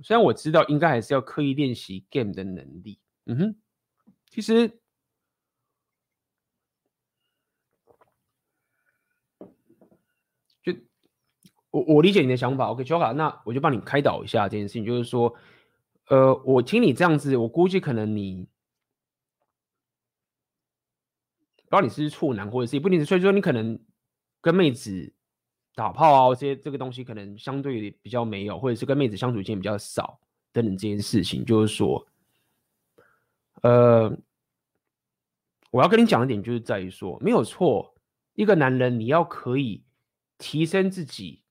[0.04, 3.00] 虽然我知道应该还是要刻意练习 game 的能力。
[3.26, 3.56] 嗯哼，
[4.30, 4.80] 其实。
[10.62, 10.74] 就
[11.72, 15.34] 我我理解你的想法，OK，Joka，那我就帮你开导一下这件事情，就是说，
[16.10, 18.44] 呃，我听你这样子，我估计可能你，
[21.56, 23.80] 不知道你是处男或者是不一定是，所以说你可能
[24.42, 25.14] 跟妹子
[25.78, 30.20] 打炮啊这些这个东西可能相对比较没有，或者是跟妹子相处时间比较少
[30.52, 32.04] 等等这件事情，就是说，
[33.62, 34.12] 呃，
[35.70, 37.94] 我要跟你讲一点，就是在于说，没有错，
[38.34, 39.84] 一个男人你要可以
[40.40, 41.44] 提升自己。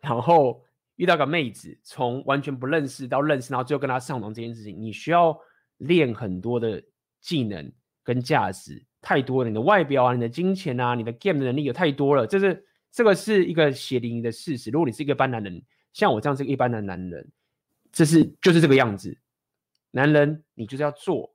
[0.00, 0.64] 然后
[0.96, 5.38] 遇到个妹子，从完全不认识到认识，然后最后跟她上床这件事情，你需要
[5.76, 6.82] 练很多的
[7.20, 7.70] 技能
[8.02, 9.50] 跟价值，太多了。
[9.50, 12.26] 你的外表啊，你的金钱啊，你的 game 的能力有太多了。
[12.26, 14.70] 这是这个是一个血淋淋的事实。
[14.70, 15.60] 如果你是一个一般男人，
[15.92, 17.28] 像我这样是一个一般的男人，
[17.90, 19.18] 这是就是这个样子。
[19.90, 21.34] 男人，你就是要做，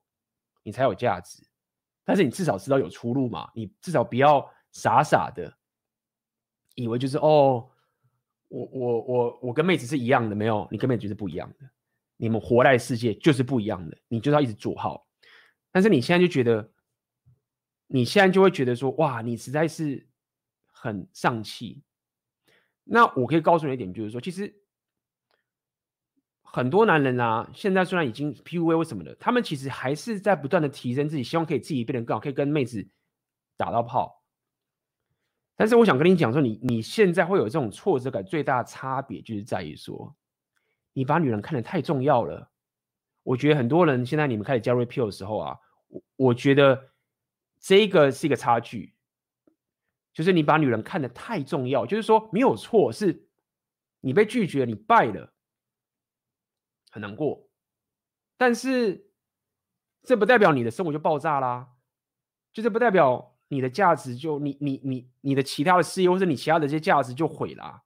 [0.63, 1.43] 你才有价值。
[2.05, 3.51] 但是你至少知道有出路嘛？
[3.53, 5.53] 你至少不要傻傻的
[6.75, 7.67] 以为就是哦。
[8.49, 11.69] 我我我我跟妹子是一样的，没有，你跟妹子是不一样的。
[12.15, 15.05] 你们活在世界就是不一样的，你就是要一直做好。
[15.69, 16.71] 但是你现在就觉得，
[17.87, 20.06] 你现在就会觉得说，哇，你实在是
[20.87, 21.83] 很丧气。
[22.83, 24.61] 那我可以告诉你一点，就是说，其实
[26.41, 32.87] 很多男人啊，现在虽然已经 PUA 或什么的，他们其实还是在不断的提升自己，希望可以自己变得更好，可以跟妹子
[33.57, 34.23] 打到炮。
[35.55, 40.15] 但是我想跟你讲说，你你现在会有这种挫折感，最大的差别就是在于说，
[40.93, 42.51] 你把女人看得太重要了。
[43.23, 45.57] 我觉得很多人现在你们开始加入 P 的时候啊，
[45.89, 46.91] 我我觉得
[47.59, 48.95] 这个是一个差距，
[50.17, 53.29] 就是你把女人看得太重要，就是说没有错，是
[53.99, 55.31] 你被拒绝，你败了，
[56.89, 57.47] 很难过。
[58.35, 59.11] 但是
[60.01, 61.69] 这不代表你的生活就爆炸啦，
[62.51, 63.35] 就是不代表。
[63.49, 67.81] 你的价值就你你你你的其他的事业或者你其他的这些价值就毁了，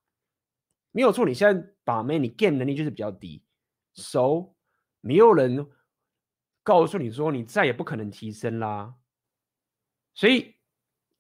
[0.90, 1.24] 没有错。
[1.24, 3.44] 你现在把妹，你 game 能力就是比较低
[3.94, 4.56] ，so
[5.02, 5.70] 没有人
[6.64, 8.96] 告诉你说你再也不可能提升啦。
[10.16, 10.56] 所以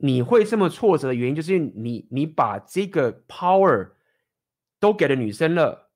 [0.04, 3.91] 你会这么挫折的原因，就是你你把这个 power
[4.80, 5.91] 都给了女生了，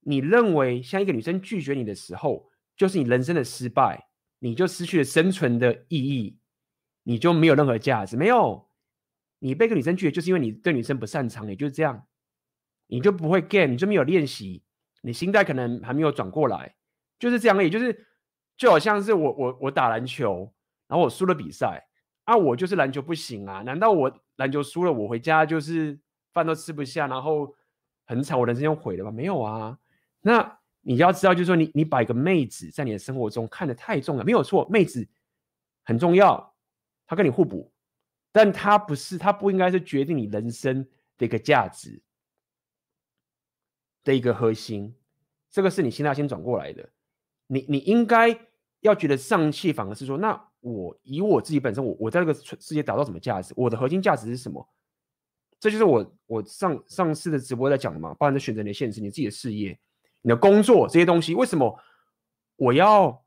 [0.00, 6.38] 你认为像一个女生拒绝你的时候，就是你人生的失败，你就失去了生存的意义。
[7.08, 8.68] 你就没有任何价值，没有，
[9.38, 12.04] 你被个女生拒绝，就是因为你对女生不擅长，也就是这样，
[12.88, 14.64] 你就不会 game，你就没有练习，
[15.02, 16.74] 你心态可能还没有转过来，
[17.20, 18.06] 就是这样而已，就是
[18.56, 20.52] 就好像是我我我打篮球，
[20.88, 21.85] 然后我输了比赛
[22.26, 25.98] 啊，我就是篮球不行啊，难道我篮球输了，我回家就是
[26.32, 27.54] 饭都吃不下，然后
[28.04, 29.10] 很惨，我人生就毁了吗？
[29.10, 29.78] 没有啊，
[30.20, 35.08] 那你要知道，就是说你你把一个妹子在你的生活中看得太重了，没有错，妹子
[35.84, 36.54] 很重要。
[37.06, 37.72] 她跟你互补，
[38.32, 40.84] 但她不是，她不应该是决定你人生
[41.16, 42.02] 的一个价值
[44.02, 44.94] 的一个核心。
[45.48, 46.88] 这个是你心态先转过来的。
[47.46, 48.36] 你你应该
[48.80, 53.54] 要觉得丧气，反而是说，那我以我自己本身，我我在这个世界找到什么价值？
[53.56, 54.68] 我的核心价值是什么？
[55.60, 59.78] 这就是我我上上次的直播在讲的嘛，包含在选择你的现实、你自己的事业、
[60.22, 61.34] 你的工作这些东西。
[61.34, 61.78] 为什么
[62.56, 63.24] 我要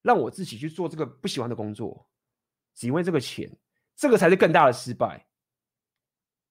[0.00, 2.06] 让我自己去做这个不喜欢的工作？
[2.74, 3.50] 只因为这个钱，
[3.96, 5.26] 这个才是更大的失败。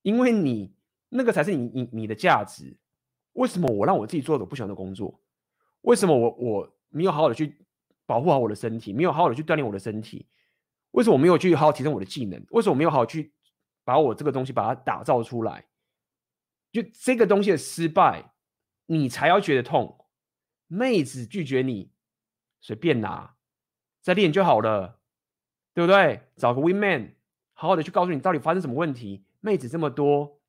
[0.01, 0.73] 因为你
[1.09, 2.75] 那个才是你你你的价值。
[3.33, 5.19] 为什么我让我自己做的不喜欢的工作？
[5.81, 7.57] 为什么我我没有好好的去
[8.07, 10.25] 保护好我的身体，没有好好的去锻炼我的身体？
[10.91, 12.43] 为什么我没有去好好提升我的技能？
[12.49, 13.31] 为什么我没有好好去
[13.83, 15.67] 把我这个东西把它打造出来？
[16.71, 18.31] 就这个东西的失败，
[18.87, 20.05] 你才要觉得痛。
[20.65, 21.91] 妹子拒绝你，
[22.59, 23.35] 随便拿，
[24.01, 24.95] 再练就好了。
[25.73, 26.21] 对不对？
[26.35, 27.13] 找个 win man，
[27.53, 29.23] 好好的去告诉你到底发生什么问题。
[29.41, 30.41] 妹子这么多，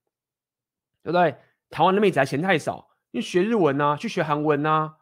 [1.02, 1.36] 对不对？
[1.68, 4.97] 台湾的妹子还嫌太少，你学日文啊，去学韩文啊，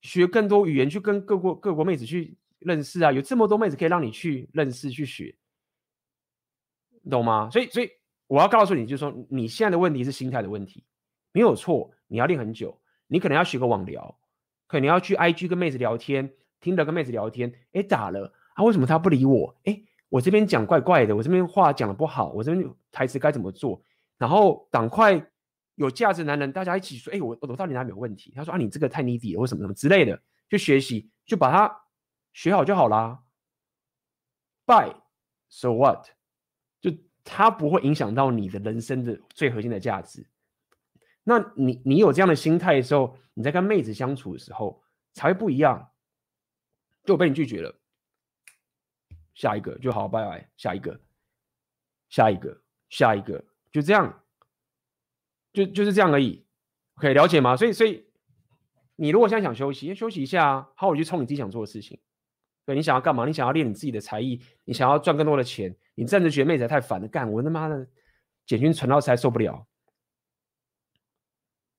[0.00, 5.34] 学更多语言，去跟各国各国妹子去认识啊，有这么多妹子可以让你去认识去学，
[7.10, 7.48] 懂吗？
[7.50, 7.90] 所以所以
[8.26, 10.84] 我要告诉你，就是说你现在的问题是心态的问题，
[11.32, 14.18] 没有错，你要练很久，你可能要学个网聊，
[14.66, 19.56] 可能要去 IG 跟妹子聊天，听着跟妹子聊天，哎咋了啊，为什么他不理我？
[19.64, 19.82] 哎。
[20.08, 23.82] 我这边讲怪怪的，我这边话讲的不好，我这边台词该怎么做？
[24.18, 25.20] 然后赶快
[25.76, 28.32] 有价值的男人，大家一起说，哎，我我到底哪里有问题？
[28.34, 31.82] 他说啊，你这个太泥底了，或什么什么之类的，就学习，就把它
[32.32, 33.22] 学好就好啦。
[34.66, 34.96] By
[35.48, 36.08] so what？
[36.80, 36.90] 就
[37.22, 40.26] 它不会影响到你的人生的最核心的价值。
[41.22, 45.90] 那你你有这样的心态的时候，你在跟妹子相处的时候才会不一样。
[47.04, 47.72] 就我被你拒绝了。
[49.34, 50.50] 下一个就好，拜拜。
[50.56, 50.98] 下一个，
[52.08, 54.24] 下一个，下一个，就这样，
[55.56, 56.44] 就就是这样而已。
[56.96, 57.56] 可以了解吗？
[57.56, 58.04] 所以，所以
[58.96, 61.98] 你如果现在想休息，休息一下啊，好，我去冲你自己想做的事情。
[62.64, 63.24] 对，你想要干嘛？
[63.26, 65.74] 你想要练你自己的才艺，你想要赚更多的钱。
[65.94, 67.86] 你真的觉得妹子太烦了，干我他妈的
[68.44, 69.66] 简讯传到实在受不了，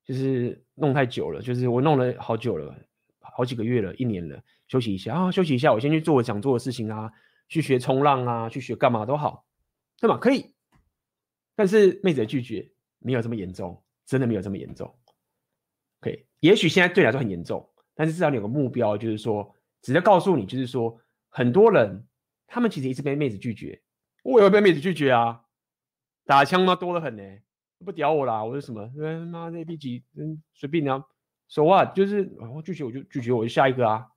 [0.04, 2.76] 就是弄太久了，就是我弄了好久了，
[3.20, 7.12] 好几个月了，一年了，休息一下啊，休息一下，我先去做我想做的事情啊。
[7.50, 9.46] 去学冲浪啊，去学干嘛都好，
[10.02, 10.18] 对吗？
[10.18, 10.54] 可以，
[11.56, 12.70] 但是妹子拒绝
[13.00, 14.94] 没有这么严重，真的没有这么严重。
[16.00, 22.08] 可以，也许现在对你来说很严重，但是至少你有个目标，就是说，直接告诉你，就是说，很多人
[22.46, 23.82] 他们其实一直被妹子拒绝，
[24.24, 25.44] 我也会被妹子拒绝啊，
[26.26, 27.24] 打枪嘛多得很呢，
[27.86, 28.92] 不屌我啦，我说什么？
[28.98, 31.04] 嗯妈那逼急，嗯，随便你啊
[31.48, 31.96] ，so what？
[31.96, 34.08] 就是我拒绝我就拒绝，我就下一个啊，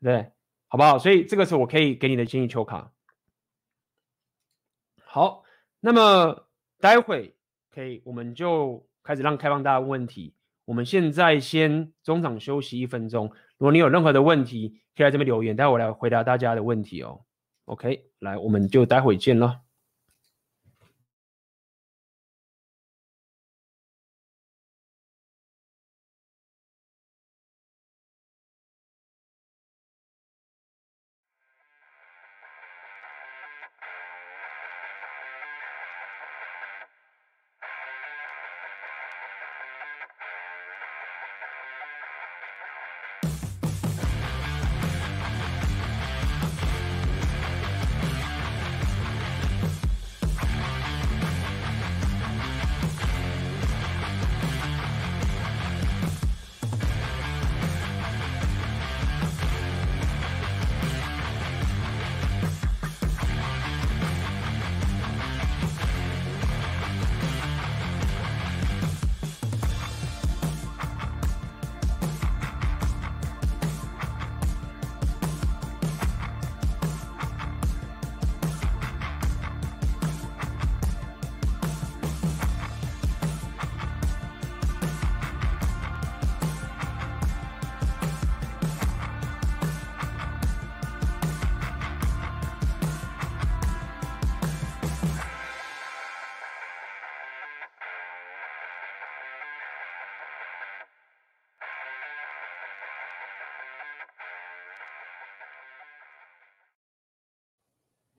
[0.00, 0.32] 对。
[0.70, 0.98] 好不好？
[0.98, 2.92] 所以这个是我可以给你的建议，球卡。
[5.02, 5.42] 好，
[5.80, 6.46] 那么
[6.78, 7.37] 待会
[7.78, 10.34] 可以，我们就开始让开放大家问问题。
[10.64, 13.26] 我们现在先中场休息一分钟。
[13.56, 17.20] 如果你有任何的问题，可以来这边留言，待会我来回答大家的问题哦。
[17.66, 19.60] OK，来，我们就待会见了。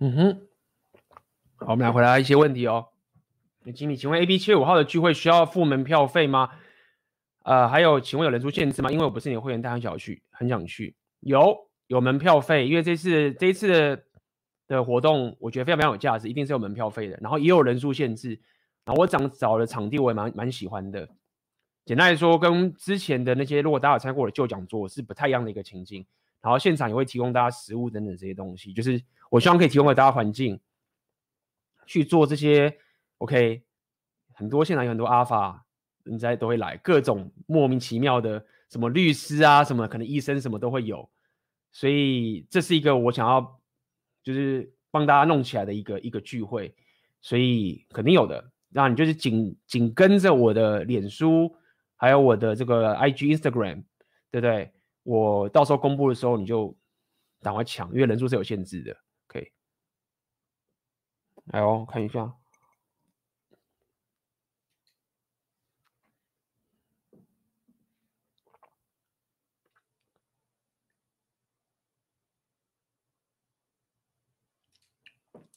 [0.02, 0.42] 嗯哼，
[1.58, 2.88] 好，我们来回答一些问题哦。
[3.64, 6.52] 那经理，请问 A B 七月五号的聚会需要付门票费吗？
[7.44, 8.90] 呃，还有，请问有人数限制吗？
[8.90, 10.96] 因为我不是你的会员，但很想去，很想去。
[11.20, 11.54] 有，
[11.88, 14.02] 有门票费，因为这次这一次
[14.70, 17.18] 的活动，我觉得非常非常有价值，一定是有门票费的。
[17.20, 18.40] 然后也有人数限制，
[18.86, 21.10] 然后我找找的场地我也蛮蛮喜欢的。
[21.84, 26.06] 简单来说，跟之前的那些如果大家有参加过的旧讲座是不太一样的一个情境。
[26.40, 29.02] 然后现场也会提供大家食物等等这些东西，就是。
[29.30, 30.60] 我希望可以提供给大家环境
[31.86, 32.78] 去做这些
[33.20, 33.64] ，OK，
[34.34, 35.66] 很多现场有很多阿法，
[36.04, 41.10] 人家都会来，各种莫名其妙的什么律师啊，什么可能医生什么都会有，
[41.72, 43.60] 所以这是一个我想要
[44.24, 46.74] 就是帮大家弄起来的一个一个聚会，
[47.22, 48.52] 所以肯定有的。
[48.72, 51.56] 那你就是紧紧跟着我的脸书，
[51.96, 53.84] 还有我的这个 IG、Instagram，
[54.30, 54.72] 对不对？
[55.04, 56.76] 我到时候公布的时候你就
[57.42, 58.96] 赶快抢，因为人数是有限制的。
[61.52, 62.36] 哎哦，看一下。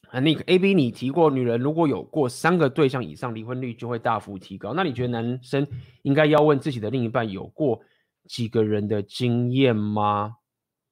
[0.09, 4.75] 啊，那个 A B，你提过，女人如果有过三个对象以上，离婚率就会大幅提高。
[4.75, 5.67] 那你觉得男生
[6.03, 7.81] 应该要问自己的另一半有过
[8.27, 10.37] 几个人的经验吗？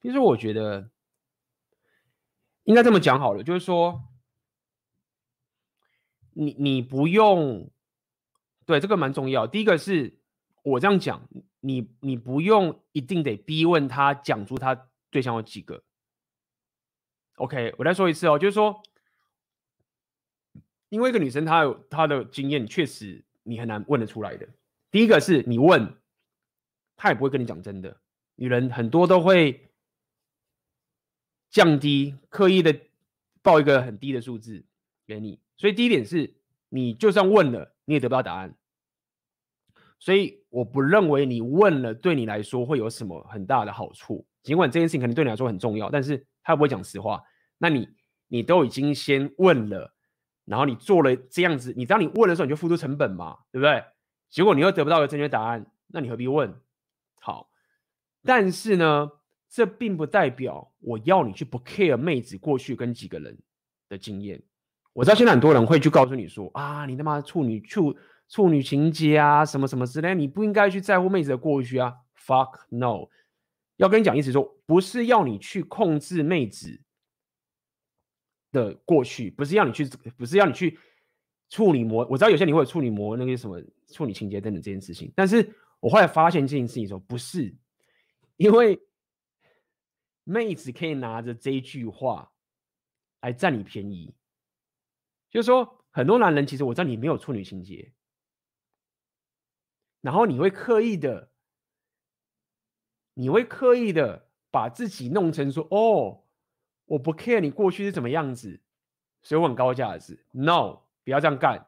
[0.03, 0.91] 其实我觉得
[2.65, 4.03] 应该这么讲好了，就是说，
[6.33, 7.71] 你你不用，
[8.67, 9.47] 对，这个蛮重要。
[9.47, 10.19] 第一个是
[10.63, 11.29] 我这样讲，
[11.61, 15.83] 你你不用一定得逼问他讲出他对象有几个。
[17.37, 18.83] OK，我再说一次哦，就是说，
[20.91, 24.47] 因为一个女生她有她的经验，确实你很难问得出来的。
[24.91, 25.97] 第一个是你问，
[26.97, 27.99] 她也不会跟你讲真的。
[28.35, 29.71] 女人很多都会
[31.49, 32.79] 降低，刻意的
[33.41, 34.67] 报一个很低的数字
[35.07, 35.41] 给你。
[35.61, 36.33] 所以第一点是，
[36.71, 38.57] 你就算问了，你也得不到答案。
[39.99, 44.27] 所以我不认为你问了对你来说会有什么很大的好处。
[44.43, 47.23] 尽管这件事情可能对你来说很重要，但是他不会讲实话。
[47.59, 47.87] 那你
[48.29, 49.93] 你都已经先问了，
[50.47, 53.85] 然后你做了这样子，你当你问的时候，你就付出成本嘛，对不对？
[54.31, 56.59] 结果你又得不到个正确答案，那你何必问？
[57.21, 57.51] 好，
[58.23, 59.11] 但是呢，
[59.51, 63.39] 这并不代表我要你去不 care 妹子过去跟几个人
[63.91, 64.43] 的经验。
[64.93, 67.97] 我知道现在很多人会去告诉你说啊，你他妈处女处
[68.29, 71.95] 处女情结啊，什么什么之类，你不应该去在乎妹子的过去啊。
[72.17, 73.09] Fuck no！
[73.77, 76.81] 要跟你讲意思说，不是要你去控制妹子
[78.53, 79.87] 的过去，不是要你去，
[80.17, 80.79] 不是要你去。
[81.53, 87.53] 处女膜，我知道有些你会有处女膜那个什么处女情结等等这件事情，但是我后来发现这件事情说，不是
[88.37, 88.81] 因为
[90.23, 92.31] 妹子可以拿着这句话
[93.23, 94.15] 来占你便宜，
[95.31, 97.93] 就是说很多男人其实我知道你没有处女情结，
[100.01, 101.31] 然后你会刻意的，
[103.15, 106.25] 你会刻意的把自己弄成说哦，
[106.85, 108.61] 我不 care 你过去是怎么样子，
[109.23, 110.83] 所以我很高价值，no。
[111.03, 111.67] 不要这样干！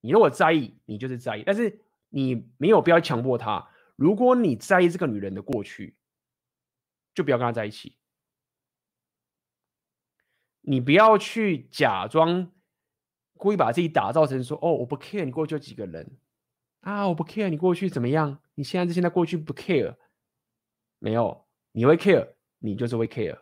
[0.00, 3.68] 你如果在意，你就是在意，但是你没有必要强迫他。
[3.96, 5.96] 如果你在意这个女人的过去，
[7.12, 7.98] 就不要跟她在一起。
[10.60, 12.52] 你不要去假装
[13.38, 16.18] 故意把自己打造成说：“哦，我不 care 你过去有几个人
[16.80, 19.96] 啊，我不 care 你过去怎么样，你现在是现在过去不 care。”
[21.00, 23.38] 没有，你会 care，你就是会 care。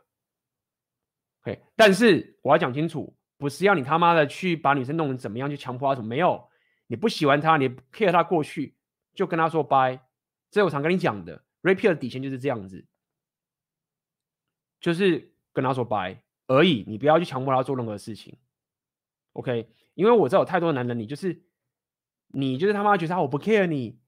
[1.43, 3.17] OK，但是我要讲清楚。
[3.39, 6.09] 不是要你他妈的去把女生弄成怎么样，去强迫她什么？
[6.09, 6.49] 没有，
[6.87, 8.75] 你不喜欢她，你 care 她过去，
[9.15, 10.01] 就跟她说拜。
[10.51, 12.87] 这我常跟你讲的，Rapier 的底线就是这样子，
[14.81, 16.83] 就是跟她说拜而已。
[16.87, 18.39] 你不要去强迫她做任何事情
[19.35, 19.69] ，OK？
[19.97, 21.43] 因为我知道有太多男人，你就是
[22.29, 23.99] 你就是他妈觉得我不 care 你，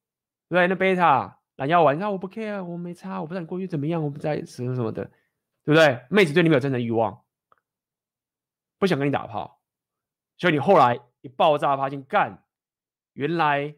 [0.48, 5.04] 对，那贝塔懒腰丸，那我不 care，我没差，我不知道你过去怎么样，我不在什么什么的，
[5.64, 6.04] 对不对？
[6.10, 7.24] 妹子对你没有真的欲望。
[8.78, 9.60] 不想跟你打炮，
[10.36, 12.44] 所以你后来一爆炸发现干，
[13.14, 13.74] 原来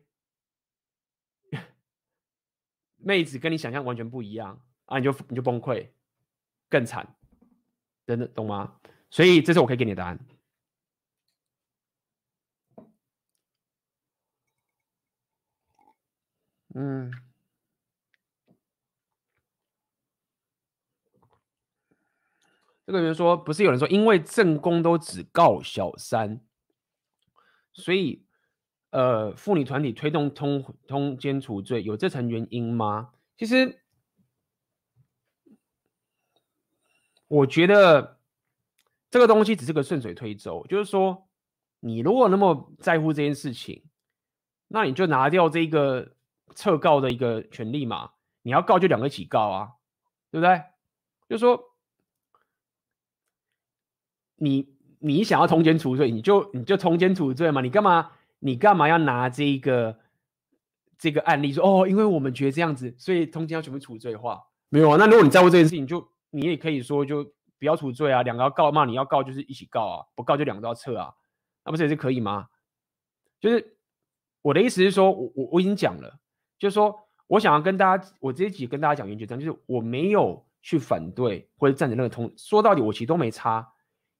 [2.96, 5.88] 妹子跟你想象完全不一样啊，你就你就崩溃，
[6.68, 7.16] 更惨，
[8.04, 8.80] 真的懂吗？
[9.08, 10.18] 所以这是我可以给你的答案。
[16.74, 17.10] 嗯。
[22.86, 26.40] 这个人说，不是有人说，因为正宫都只告小三，
[27.72, 28.24] 所以
[28.90, 33.12] 呃，妇女团体推动通通奸除罪，有这层原因吗？
[33.36, 33.80] 其实
[37.28, 38.18] 我觉得
[39.08, 41.28] 这个东西只是个顺水推舟，就是说，
[41.78, 43.84] 你如果那么在乎这件事情，
[44.66, 46.16] 那你就拿掉这个
[46.54, 48.10] 撤告的一个权利嘛，
[48.42, 49.72] 你要告就两个一起告啊，
[50.30, 50.62] 对不对？
[51.28, 51.66] 就是说。
[54.42, 57.60] 你你想要通奸除罪，你就你就通奸除罪嘛？
[57.60, 59.98] 你干嘛你干嘛要拿这个
[60.96, 61.86] 这个案例说哦？
[61.86, 64.42] 因为我们觉得这样子，所以通奸要全部除罪化？
[64.70, 64.96] 没有啊？
[64.98, 67.22] 那如果你在乎这件事情，就你也可以说就
[67.58, 71.12] 不要除罪啊，两个要告嘛，你要告就是一起告啊，不告就两个都要撤啊，
[71.66, 72.48] 那不是也是可以吗？
[73.40, 73.76] 就是
[74.40, 76.18] 我的意思是说，我我我已经讲了，
[76.60, 76.94] 就是说
[77.26, 83.66] 我想要跟大家，我这一集跟大家讲原则上，就是我没有去反对或者站在那个通，说到底我其实都没差。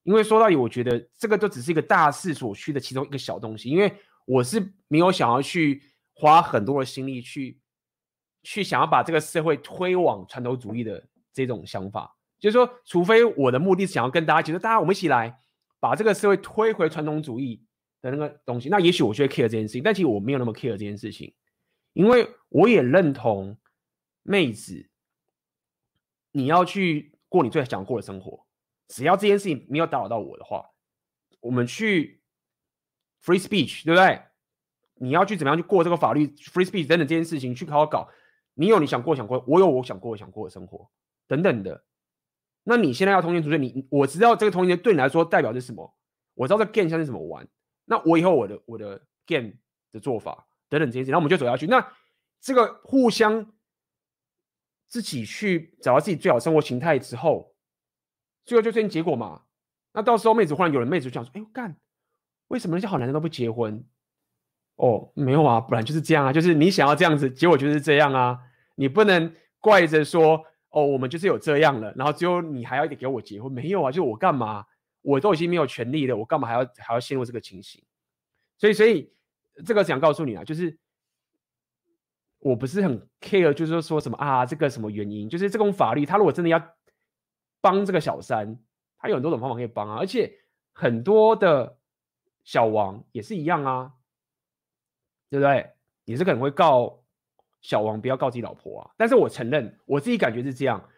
[0.03, 3.69] 因为说到底，我觉得这个都只是一个大势所趋的其中一个小东西。
[3.69, 3.95] 因为
[4.25, 5.83] 我是没有想要去
[6.15, 7.61] 花很多的心力去
[8.43, 11.05] 去想要把这个社会推往传统主义的
[11.35, 12.17] 这种想法。
[12.39, 15.39] 就是说，除非我的目的是想要跟大家，就是大家我们一起来
[15.79, 17.63] 把这个社会推回传统主义
[18.01, 19.83] 的那个东西，那也许我就会 care 这件事情。
[19.83, 21.31] 但其实我没有那么 care 这件事情，
[21.93, 23.59] 因为我也认同
[24.23, 24.89] 妹子，
[26.33, 28.47] 你要去过你最想过的生活。
[28.89, 30.71] 只要这件事情没有打扰到我的话，
[31.41, 32.21] 我们去
[33.23, 34.23] free speech，对不对？
[34.95, 38.09] 你要去怎么样去过这个法律 free speech 等等这件事情去好好搞，
[38.55, 40.91] 你有你想过想过，我有我想过想过的生活
[41.27, 41.85] 等等的。
[42.65, 45.97] 那你现在要通奸除罪，你我知道这个通奸对你来说代表是什么，
[46.35, 47.49] 我知道这 game 像是怎么玩。
[47.85, 49.53] 那我以后我的我的 game
[49.93, 51.67] 的做法等等这些，然后我们就走下去。
[51.67, 51.87] 那
[52.41, 53.53] 这个互相
[54.89, 57.55] 自己去找到自己最好生活形态之后，
[58.47, 59.43] 最后就这结果嘛。
[59.93, 61.77] 那到时候妹子忽然有人妹子就想说：“哎呦干，
[62.49, 63.85] 为什么那些好男人都不结婚？”
[64.77, 68.39] 哦，没有啊，本来就是这样啊，就是你想要这样子，结果就是这样啊。
[68.77, 74.65] 你不能怪着说：“哦，我们就是有这样了，然后最后你还要给我结婚？”没有啊，就我干嘛？
[75.03, 77.83] 我都已经没有权利了，我干嘛还要还要陷入这个情形？
[78.59, 79.13] 所以，所以
[79.65, 80.79] 这个想告诉你啊，就是
[82.39, 85.29] 我不是很 care，就是说什么啊，这个什么原因？
[85.29, 86.75] 就是这种法律，他如果真的要
[87.61, 88.59] 帮这个小三，
[88.99, 90.33] 他有很多种方法可以帮啊，而且
[90.73, 91.79] 很多的
[92.45, 93.93] 小王也是一样啊，
[95.29, 95.71] 对不对？
[96.05, 97.05] 你是可能会告
[97.61, 100.89] 小王不要告自己老婆啊，但是我承认我自己感觉是这样，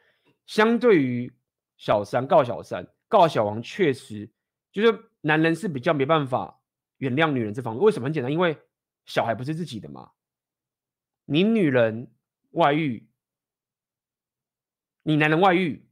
[0.47, 1.33] 相对于
[1.77, 2.87] 小三告小三。
[3.09, 4.31] 告小王确实
[4.71, 6.62] 就是男人是比较没办法
[7.03, 8.05] 原谅女人这方面，为什么？
[8.05, 8.57] 很简单，因为
[9.07, 10.13] 小孩不是自己的嘛。
[11.25, 12.13] 你女人
[12.53, 13.09] 外遇，
[15.03, 15.85] 你男人外遇，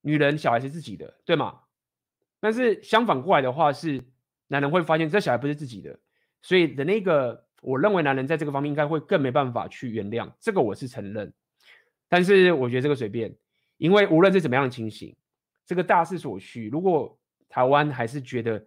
[0.00, 1.60] 女人小孩是自己的，对吗？
[2.40, 4.02] 但是相反过来的话，是
[4.46, 6.00] 男人会发现这小孩不是自己的，
[6.40, 11.30] 所以的那个，我认为男人在这个方面应该会更没办法去原谅，这个我是承认。
[12.08, 13.36] 但是我觉得这个随便，
[13.76, 15.14] 因为无论是怎么样的情形。
[15.66, 18.66] 这个大势所趋，如果台湾还是觉得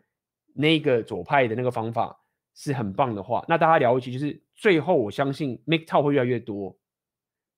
[0.54, 2.24] 那个左派的那个方法
[2.54, 6.78] 是很棒的话，那大家了解就是最后我相信 MGTOW 会越来越多。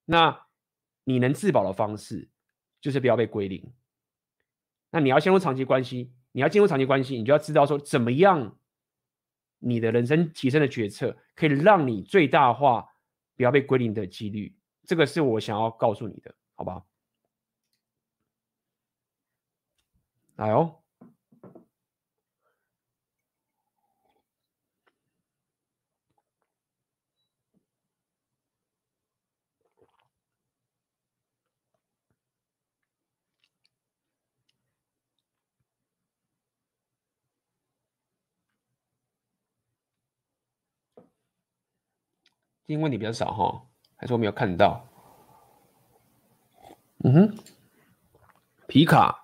[0.05, 0.45] 那
[1.03, 2.29] 你能自保的方式
[2.79, 3.73] 就是不要被归零。
[4.91, 8.57] 那你要进入长期关系，你要进入长期关系，你就要知道说怎么样
[9.59, 12.87] 你的人生提升的决策可以让你最大化
[13.35, 14.55] 不要被归零的几率。
[14.83, 16.83] 这个是我想要告诉你的，好吧？
[20.35, 20.81] 来哦！
[42.67, 43.61] 今天问题比较少哈，
[43.95, 44.83] 还是我没有看到？
[47.03, 47.37] 嗯哼，
[48.67, 49.23] 皮卡。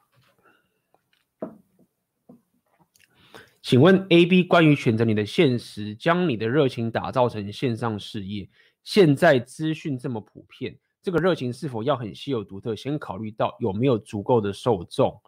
[3.64, 8.48] 请问 A、B 关于选择你的现实，将你的热情打造成线上事业。
[8.84, 12.76] 现在资讯这么普遍，这个热情是否要很稀有独特？
[12.76, 15.20] 先考虑到有没有足够的受众。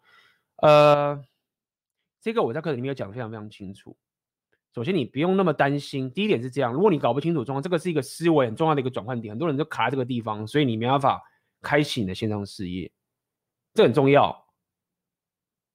[0.58, 1.20] 呃，
[2.22, 3.98] 这个我在课程里面有讲的非常非常清楚。
[4.74, 6.12] 首先，你不用那么担心。
[6.12, 11.22] 第一点是这样：如果你搞不清楚状况，这个是一个思维很重要的一个转换点，很多人都卡在这个地方，所以你没办法
[11.62, 12.92] 开启你的线上事业。
[13.74, 14.48] 这很重要，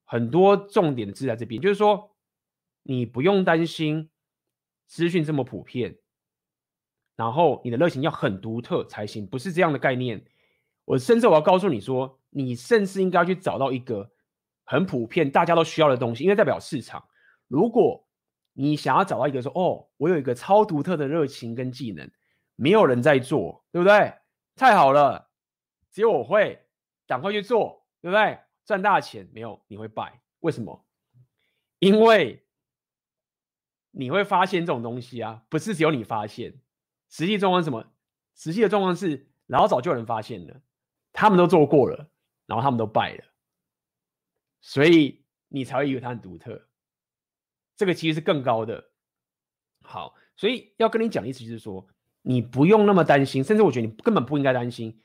[0.05, 2.15] 很多重点的字在这边，就是说。
[2.85, 4.09] 你不用担心
[4.87, 5.99] 资讯这么普遍，
[7.17, 10.25] 然后你的热情要很独特才行，不是这样的概念。
[10.87, 14.11] 我甚至我要告诉你说，你甚至应该去找到一个
[14.65, 17.07] 很普遍、大家都需要的东西，因为代表市场。
[17.47, 18.08] 如果
[18.61, 22.11] 你想要找到一个说，哦，我有一个超独特的热情跟技能，
[22.57, 24.13] 没有人在做，对不对？
[24.57, 25.31] 太好了，
[25.93, 26.67] 只有我会，
[27.07, 28.41] 赶快去做，对不对？
[28.65, 29.65] 赚大钱没有？
[29.69, 30.85] 你会败，为什么？
[31.79, 32.45] 因为。
[33.91, 36.61] 你会发现这种东西啊，不是只有你发现。
[37.09, 37.85] 实际状况是什么？
[38.37, 40.61] 实际的状况是，老早就有人发现了，
[41.13, 42.09] 他们都做过了，
[42.47, 43.25] 然后他们都败了，
[44.61, 46.68] 所以你才会以为它很独特。
[47.79, 48.91] 这个其实是更高的。
[49.83, 51.89] 好，所以要跟你讲的意思就是说，
[52.21, 55.01] 你不用那么担心，甚至我觉得你根本不应该担心。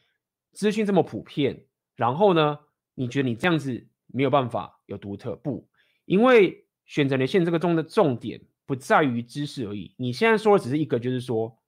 [0.52, 2.60] 资讯这么普遍，然后呢，
[2.96, 5.38] 你觉得你这样子没有办法有独特？
[5.38, 5.70] 不，
[6.04, 8.42] 因为选择连线这个中的重点。
[8.66, 9.94] 不在于知识而已。
[9.98, 11.60] 你现在说的只是一个，就是说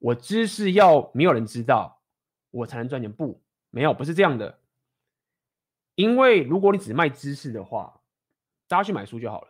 [0.00, 2.02] 我知识要没有人知道，
[2.50, 3.10] 我才能赚钱。
[3.12, 3.40] 不，
[3.70, 4.58] 没有，不是这样的。
[5.94, 8.00] 因为如果你只卖知识的话，
[8.66, 9.48] 大家去买书就好了，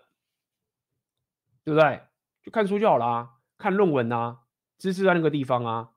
[1.70, 2.02] 对不对？
[2.42, 4.40] 就看书就好啦，看论文啊，
[4.76, 5.90] 知识在那个地方啊。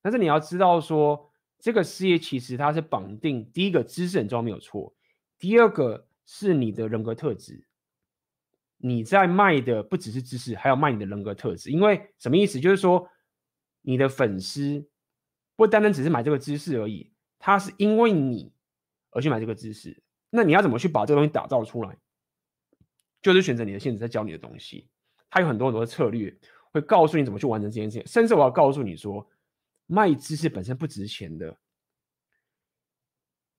[0.00, 4.94] 但是你要知道说，这个事业其实它是绑定第一个知识很重要，没有错。
[5.38, 7.66] 第二个是你的人格特质。
[8.78, 11.70] 你在卖的不只是知识，还要卖你的人格特质。
[11.70, 12.58] 因为什么意思？
[12.58, 13.06] 就是说，
[13.82, 14.88] 你的粉丝
[15.54, 18.54] 不单单只是买这个知识而已，他是因为你
[19.10, 20.02] 而去买这个知识。
[20.30, 21.98] 那你要怎么去把这个东西打造出来？
[23.20, 24.88] 就是选择你的现实在教你的东西。
[25.30, 26.36] 他有很多很多的策略，
[26.72, 28.06] 会告诉你怎么去完成这件事情。
[28.06, 29.26] 甚至我要告诉你说，
[29.86, 31.56] 卖知识本身不值钱的，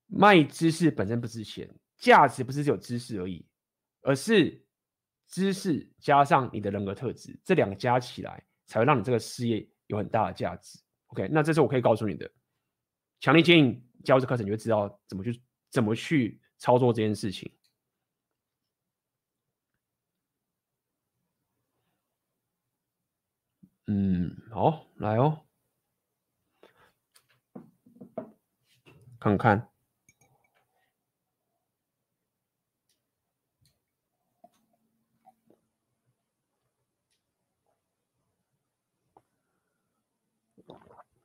[0.08, 3.46] 卖知识本身不值钱，价值不是只有知识而已，
[4.02, 4.62] 而是
[5.28, 10.78] 知识加上你的人格特质，这两个加起来才会让你这个事业有很大的价值。
[11.08, 12.30] OK，那这是我可以告诉你的，
[13.22, 17.50] 强烈建议教这课程，你就知道怎么去怎么去操作这件事情。
[23.94, 25.42] 嗯，好，来哦，
[29.20, 29.68] 看看，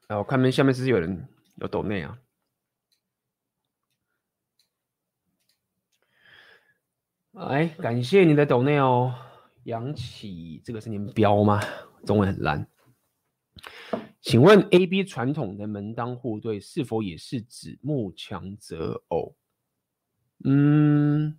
[0.08, 1.28] 来，我看面下面是不是有人
[1.58, 2.18] 有抖内啊？
[7.30, 9.14] 来，感谢你的抖内哦，
[9.62, 11.60] 杨启，这个是您标吗？
[12.06, 12.66] 中文很烂，
[14.22, 19.36] 请问 A B 传统的门当户对是否也是指慕强择偶？
[20.44, 21.38] 嗯，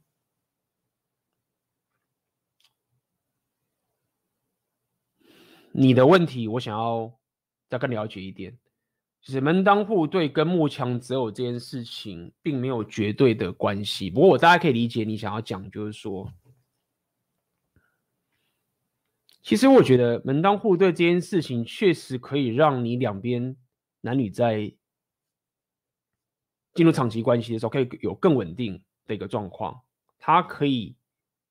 [5.71, 7.17] 你的问题我想要
[7.69, 8.57] 再更了解一点，
[9.21, 16.29] 就是门当户对跟慕强择偶这件事情并没有绝对的关系，不过我大家可以理解你想要讲就是说。
[19.47, 23.55] 其实我觉得门当户对这件事情确实可以让你两边
[24.01, 24.73] 男女在
[26.73, 29.83] 进入长期关系的时候，可以有更稳定的一个状况。
[30.19, 30.97] 它可以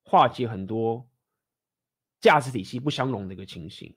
[0.03, 1.09] 化解很多
[2.21, 3.97] 价值体系不相容的一个情形。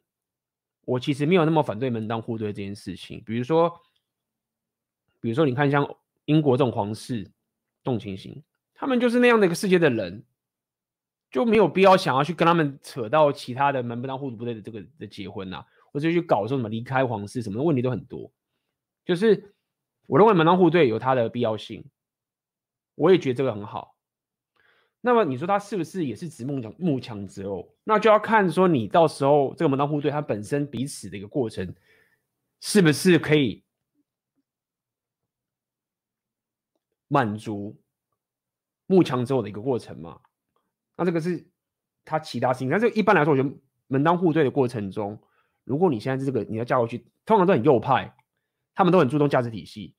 [0.86, 3.22] 我其实没有那么反对门当户对这件事情。
[3.26, 3.70] 比如说，
[5.20, 5.86] 比如说你看像
[6.24, 8.42] 英国这种皇室这种情形，
[8.74, 10.24] 他们就是那样的一个世界的人。
[11.32, 18.32] 就没有必要想要去跟他们扯到其他的门不当户不对的这个的结婚呐、啊，或者去搞说什么离开皇室什么的问题都很多。
[19.06, 19.54] 就是
[20.08, 21.86] 我认为门当户对有它的必要性，
[22.96, 23.96] 我也觉得这个很好。
[25.02, 27.74] 那么你说他是不是也是指木强慕强择偶？
[27.86, 31.74] 那就要看说你到时候这个门当户对它本身彼此的一个过程，
[32.60, 33.64] 是不是可以
[37.08, 37.80] 满足
[38.88, 40.20] 木强择偶的一个过程嘛？
[41.00, 41.48] 那这个是
[42.04, 43.50] 他其他事情，但是一般来说，我觉得
[43.88, 45.18] 门当户对的过程中，
[45.64, 48.14] 如果你现在是这个你要嫁过去，通常都很右派，
[48.76, 49.96] 他们都很注重价值体系，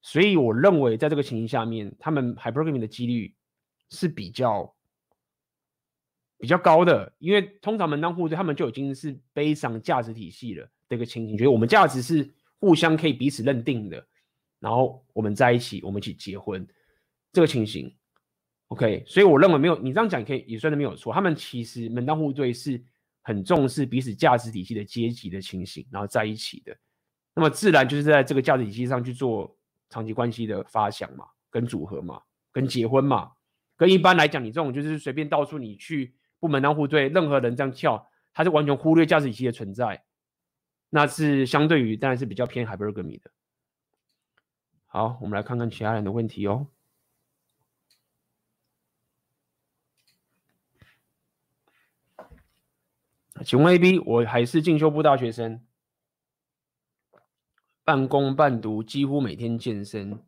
[0.00, 3.36] 所以我认为在这个情形下面，他们 hypergamy 的几率
[3.90, 4.74] 是比较
[6.38, 14.06] 比较高的，因为通常门当户对，他们就已经是背上价值体系了这个情形，觉得我们价值是互相可以彼此认定的，
[14.60, 16.66] 然后我们在一起，我们一起结婚
[17.34, 17.94] 这个情形。
[18.68, 21.12] OK，所以我认为没有你这样讲，可以也算是没有错。
[21.12, 22.82] 他们其实门当户对是
[23.22, 26.76] 很重视彼此价值体系的阶级的情形，然后在一起的。
[27.34, 29.56] 那么自然就是在这个价值体系上去做
[29.88, 32.20] 长期关系的发想嘛，跟组合嘛，
[32.52, 33.32] 跟结婚嘛。
[33.76, 40.04] 跟一般来讲，你这种就是随便到处你去不门当户对，任何人这样跳，他是完全忽略价值体系的存在。
[40.90, 43.30] 那是相对于当然是比较偏 hypergamy 的。
[44.86, 46.66] 好，我们来看看其他人的问题哦。
[53.44, 55.64] 请问 AB，我还是进修部大学生，
[57.84, 60.22] 半工半读，几乎每天健身，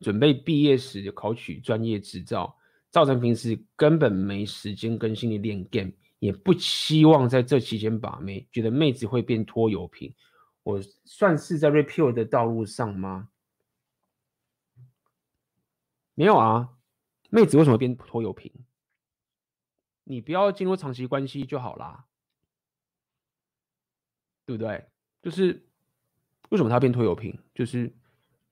[0.00, 2.56] 准备毕业时考取专业执照，
[2.90, 10.14] 造成平时根本没时间跟心力练 game，也不希望在这期间把妹，觉得妹子会变拖油瓶。
[10.62, 13.28] 我算是在 repeal 的道路上吗？
[16.14, 16.70] 没有啊，
[17.28, 18.50] 妹子为什么变拖油瓶？
[20.04, 22.06] 你不要进入长期关系就好啦。
[24.46, 24.84] 对不对？
[25.22, 25.66] 就是
[26.50, 27.38] 为什么他变拖油瓶？
[27.54, 27.90] 就是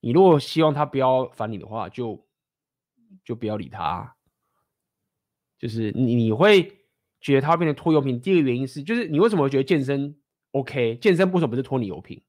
[0.00, 2.26] 你如果希望他不要烦你的话，就
[3.22, 4.16] 就不要理他。
[5.58, 6.78] 就是你你会
[7.20, 10.18] 觉得他变成拖油瓶，第一个原因是，就是你为什么会觉得健身
[10.52, 10.96] OK？
[10.96, 12.22] 健身为什么不是拖你油瓶？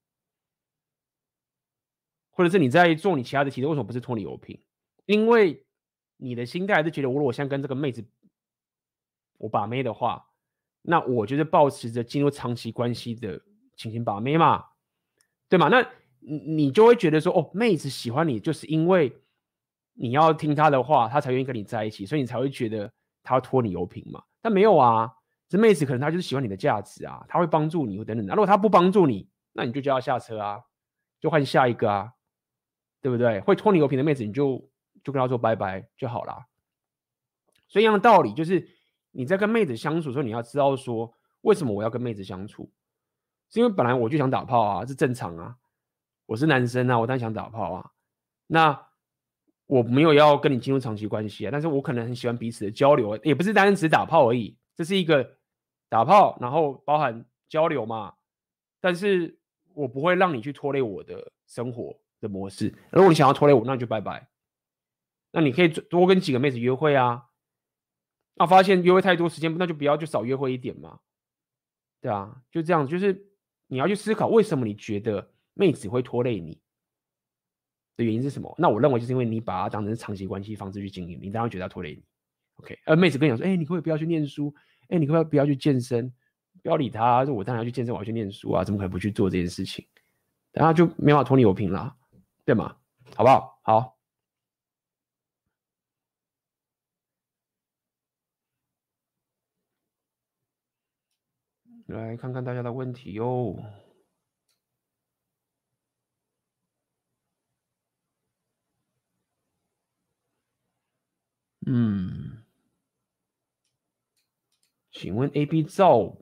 [2.30, 4.60] 或者是你在做你其他的体重，为什么不是拖你油瓶？
[5.06, 5.64] 因为
[6.18, 8.04] 你的心态是觉得，我如果现在跟这个妹子
[9.38, 10.26] 我把妹的话，
[10.82, 13.40] 那我就是保持着进入长期关系的。
[13.76, 14.64] 情形把妹嘛，
[15.48, 15.68] 对吗？
[15.68, 15.80] 那
[16.20, 19.12] 你你就会觉得说，哦，妹子喜欢你，就是因为
[19.94, 22.90] 你要听她的话，她才愿意跟你在一起，所以你才会觉得
[23.22, 24.22] 她要拖你油瓶嘛。
[24.40, 25.12] 但没有啊，
[25.48, 28.26] 这妹子可能她就是喜欢你的价值啊，她会帮助你等等。
[28.28, 30.60] 如果她不帮助你，那你就叫她下车啊，
[31.20, 32.12] 就换下一个啊，
[33.00, 33.40] 对不对？
[33.40, 34.58] 会拖你油瓶的妹子，你就
[35.02, 36.46] 就跟她说拜拜就好啦。
[37.68, 38.66] 所以一样的道理，就是
[39.10, 42.72] 你在跟妹子相处的时候，你要知道说，为什么我要跟妹子相处。
[43.60, 45.56] 因为本来我就想打炮啊，是正常啊。
[46.26, 47.90] 我是男生啊，我当然想打炮啊。
[48.46, 48.86] 那
[49.66, 55.38] 我没有要跟你进入长期关系啊，但是我可能很喜欢彼此的交流，也不是单单只打炮而已，这是一个
[55.88, 58.14] 打炮，然后包含交流嘛。
[58.80, 59.38] 但是
[59.72, 62.74] 我不会让你去拖累我的生活的模式。
[62.90, 64.28] 如果你想要拖累我，那你就拜拜。
[65.30, 67.26] 那你可以多跟几个妹子约会啊。
[68.34, 71.00] 那发现约会太多时间，那就不要，就少约会一点嘛。
[72.00, 73.26] 对啊，就这样，就是
[73.74, 76.56] 你要去思考为什么你觉得妹子会拖累你
[77.96, 78.54] 的原因是什么？
[78.56, 82.04] 那我认为就是因为你把它当成长期关系方式去经营，你当然觉得她拖累你。
[82.58, 84.54] OK，而妹子跟你讲说，哎、你可不可以不要去念书？
[84.90, 86.08] 哎、你可不可以不要去健身？
[86.62, 89.84] 不要理他，说我当然要去健身，我要去念书啊，怎么可能不去做这件事情？
[90.52, 91.92] 然后就没法拖你油瓶了，
[92.44, 92.76] 对吗？
[93.16, 93.58] 好不好？
[93.62, 93.93] 好。
[101.86, 103.56] 来看看大家的问题哟。
[111.66, 112.44] 嗯，
[114.90, 116.18] 请问 A、B 照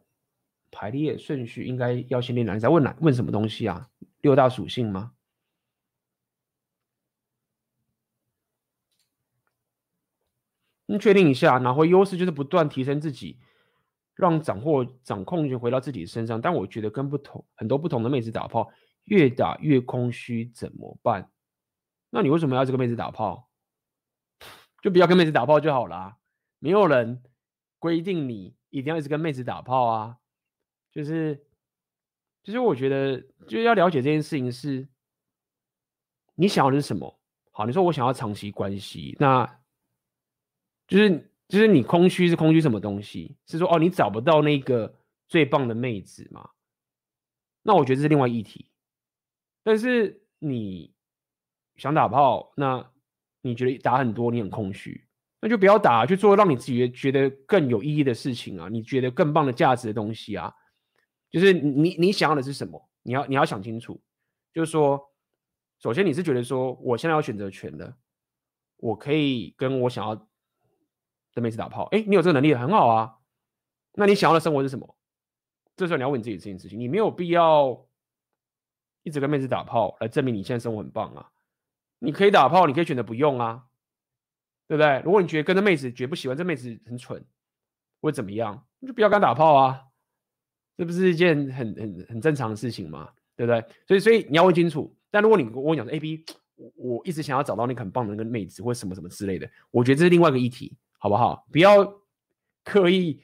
[0.70, 2.54] 排列顺序应该要先练哪？
[2.54, 2.96] 你在问哪？
[3.00, 3.90] 问什么东西啊？
[4.20, 5.14] 六大属性吗？
[10.86, 13.38] 你确定一下，拿回优势就是不断提升自己。
[14.14, 18.70] 让掌握掌控权回到自己身上，但我觉得跟不同很多不同的妹子打炮，
[19.04, 21.30] 越打越空虚，怎么办？
[22.10, 23.48] 那你为什么要这个妹子打炮？
[24.82, 26.18] 就不要跟妹子打炮就好啦。
[26.58, 27.22] 没有人
[27.78, 30.18] 规定你一定要一直跟妹子打炮啊。
[30.92, 31.46] 就是，
[32.42, 33.18] 就是我觉得，
[33.48, 34.86] 就是要了解这件事情是，
[36.34, 37.18] 你想要的是什么？
[37.50, 39.60] 好，你说我想要长期关系，那
[40.86, 41.31] 就是。
[41.52, 43.36] 就是你空虚是空虚什么东西？
[43.46, 44.94] 是说哦，你找不到那个
[45.28, 46.48] 最棒的妹子吗？
[47.62, 48.70] 那我觉得这是另外议题。
[49.62, 50.94] 但是你
[51.76, 52.90] 想打炮，那
[53.42, 55.06] 你觉得打很多你很空虚，
[55.42, 58.70] 那就不要打，去做让你自己觉得更有意义的事情啊！
[58.70, 60.50] 你觉得更棒的价值的东西啊，
[61.30, 62.88] 就是你你想要的是什么？
[63.02, 64.02] 你要你要想清楚。
[64.54, 64.98] 就是说，
[65.80, 67.94] 首先你是觉得说，我现在有选择权的，
[68.78, 70.28] 我可以跟我想要。
[71.34, 73.18] 跟妹子打炮，哎，你有这个能力很好啊。
[73.94, 74.96] 那你想要的生活是什么？
[75.76, 76.78] 这时候你要问你自己这件事情。
[76.78, 77.86] 你没有必要
[79.02, 81.30] 一直跟妹子打炮来证明你现在生活很棒啊。
[81.98, 83.64] 你可以打炮，你可以选择不用啊，
[84.66, 85.00] 对不对？
[85.04, 87.24] 如果你觉得跟着妹子绝不喜欢，这妹子很蠢，
[88.00, 88.66] 会怎么样？
[88.80, 89.82] 你就不要跟她打炮啊。
[90.76, 93.10] 这不是一件很很很正常的事情吗？
[93.36, 93.64] 对不对？
[93.86, 94.94] 所以所以你要问清楚。
[95.10, 96.24] 但如果你跟我讲说，A B，
[96.56, 100.76] 我我一直想要找到那个很棒的那个妹子，或什么什么之类的，我觉得这是另外一个议题。
[101.02, 101.44] 好不好？
[101.50, 102.00] 不要
[102.62, 103.20] 刻意，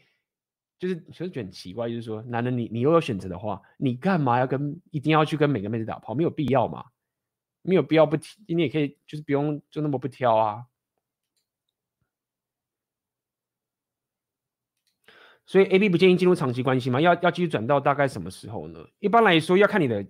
[0.81, 6.13] 就是其实觉得很奇怪，就是说，男人你你又有选择的话，你干嘛要跟一定要去跟每个妹子打炮？
[6.13, 6.87] 没有必要嘛，
[7.63, 8.17] 没有必要不，
[8.49, 10.65] 你也可以就是不用就那么不挑啊。
[15.47, 17.01] 所以 A B 不建议进入长期关系吗？
[17.01, 18.85] 要要继续转到大概什么时候呢？
[18.99, 20.05] 一般来说要看你的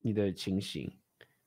[0.00, 0.92] 你的情形，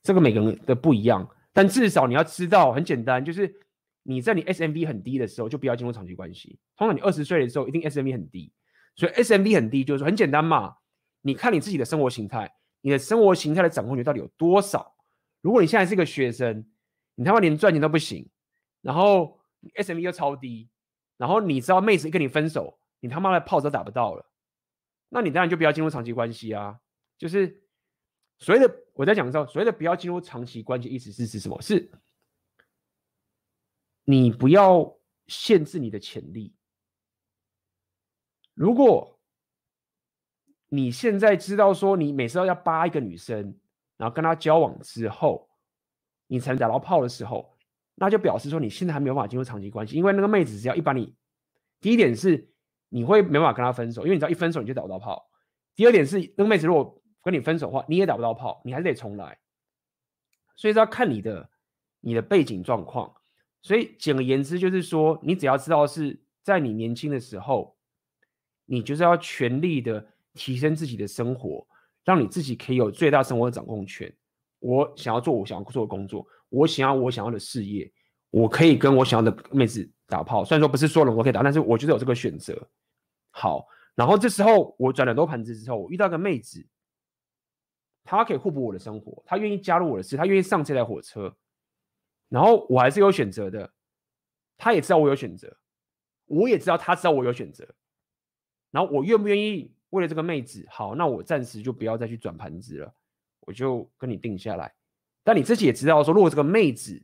[0.02, 3.65] 这个每个人的不一样，但至少你要知道，很简单，就是。
[4.08, 6.60] 你在你 SMV 很低的时候，就不要进入长期关系。
[6.78, 8.54] 通常你二十岁的时候，一定 SMV 很低，
[8.96, 10.76] 所以 SMV 很低就是说很简单嘛。
[11.22, 14.96] 你看你自己的生活形态，你的生活形态的掌控权到底有多少？
[15.42, 16.64] 如果你现在是个学生，
[17.16, 18.30] 你他妈连赚钱都不行，
[18.82, 19.40] 然后
[19.76, 20.70] SMV 又超低，
[21.18, 24.24] 然后你知道妹子跟你分手，你他妈的炮都打不到了，
[25.10, 26.78] 那你当然就不要进入长期关系啊。
[27.18, 27.64] 就是
[28.38, 31.60] 所谓的我在讲的时候，所谓的不要进入长期关系，意思是指什么？
[31.60, 31.90] 是。
[34.06, 36.56] 你不要限制你的潜力。
[38.54, 39.20] 如果
[40.70, 43.60] 你现在知道说，你每次都要扒一个女生，
[43.98, 45.50] 然后跟她交往之后，
[46.28, 47.58] 你才能打到炮的时候，
[47.96, 51.16] 那就表示说你现在还没有办法进入长期关系，因为那个妹子只要一把你，
[51.82, 52.50] 第一点是
[52.90, 55.30] 你会没办法跟她分手，因为你只要一分手你就打不到炮。
[55.76, 59.40] 第二点是那个妹子如果跟你分手的话，你也打不到炮，你还是得重来。
[60.56, 61.50] 所以说要看你的
[62.00, 63.15] 你的背景状况。
[63.66, 67.76] 所以简而言之，就是说，你只要知道是在你年轻的时候，
[68.64, 71.66] 你就是要全力的提升自己的生活，
[72.04, 74.16] 让你自己可以有最大生活的掌控权。
[74.60, 77.92] 我想要做我想要做的工作，我想要我想要的事业，
[78.30, 80.46] 我可以跟我想要的妹子打炮。
[80.46, 82.70] 虽然说不是说了我可以打，但是我觉得有这个选择。
[83.32, 83.66] 好，
[83.96, 86.64] 然后这时候我转了多盘子之后，我遇到个妹子，
[88.04, 91.36] 她可以互补我的生活，她愿意加入我的事，她愿意上这台火车。
[92.30, 93.72] 然后我还是有选择的，
[94.58, 95.58] 他也知道我有选择，
[96.26, 97.68] 我也知道他知道我有选择。
[98.72, 102.94] 然后我愿不愿意为了这个妹子，好，那我暂时就不要再去转盘子了，
[103.42, 104.74] 我就跟你定下来。
[105.24, 107.02] 但你自己也知道说，如果这个妹子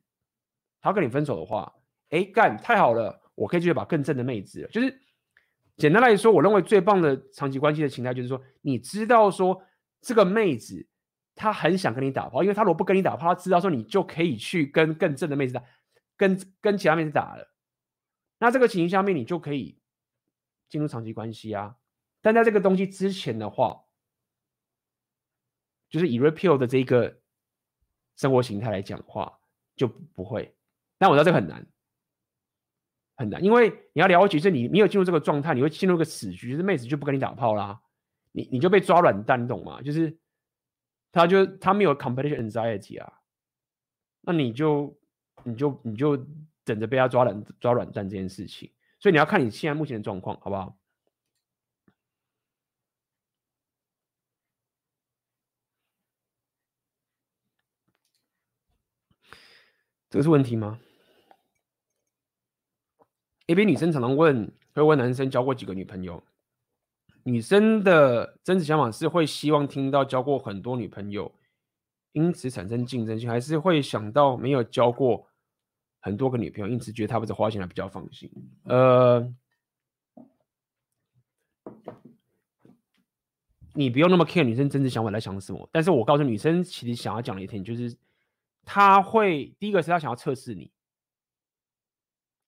[0.82, 1.74] 她跟你分手的话，
[2.10, 4.68] 哎，干太好了，我可以继续把更正的妹子。
[4.72, 5.00] 就是
[5.78, 9.64] 简单来说，我认为最棒的长期关系的形态就是说，你知道说
[10.02, 10.86] 这个妹子
[11.42, 15.64] 他很想跟你打炮，因为他如果不跟你打炮，他知道说你就可以去跟更正的妹子打，
[16.16, 17.52] 跟跟其他妹子打了。
[18.38, 19.82] 那这个情形下面，你就可以
[20.70, 21.78] 进入长期关系啊。
[22.22, 23.86] 但在这个东西之前的话，
[25.90, 27.20] 就是以 repeal 的这个
[28.18, 29.40] 生活形态来讲的话，
[29.76, 30.56] 就不会。
[31.00, 31.68] 但我知道这个很难，
[33.18, 37.82] 很难，因为你要了解，是你没有进入这个状态，你会进入一个死局，就是妹子就不跟你打炮啦，
[38.32, 39.82] 你你就被抓软蛋，你懂吗？
[39.82, 40.16] 就是
[41.12, 43.22] 他就他没有 competition anxiety 啊，
[44.22, 44.98] 那你就
[45.44, 46.18] 你就你就
[46.64, 48.72] 等着被他抓软抓软蛋这件事情。
[49.00, 50.78] 所以你要看你现在目前的状况，好不好？
[60.10, 60.80] 这个是问题吗
[63.48, 66.22] ？A B 女生常常问，会问男生交过几个女朋友。
[67.24, 71.34] 女生的真实想法是会希望听到交过很多女朋友，
[72.12, 75.28] 因此产生竞争性，还是会想到没有交过
[76.00, 78.30] 很多个女朋友，因此觉得他们的花钱还比较放心。
[78.66, 79.34] 呃，
[83.74, 87.98] 你不用那么 care 女生真实想法在想什么，但是我告诉女生，其实想要讲的一点就是。
[88.64, 90.72] 他会第一个是他想要测试你，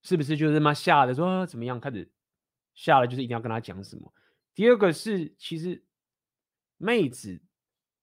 [0.04, 1.80] 是不是就是他妈吓的说怎么样？
[1.80, 2.08] 开始
[2.76, 4.14] 吓了，就是一定要跟他讲什么。
[4.54, 5.84] 第二个是其实
[6.78, 7.42] 妹子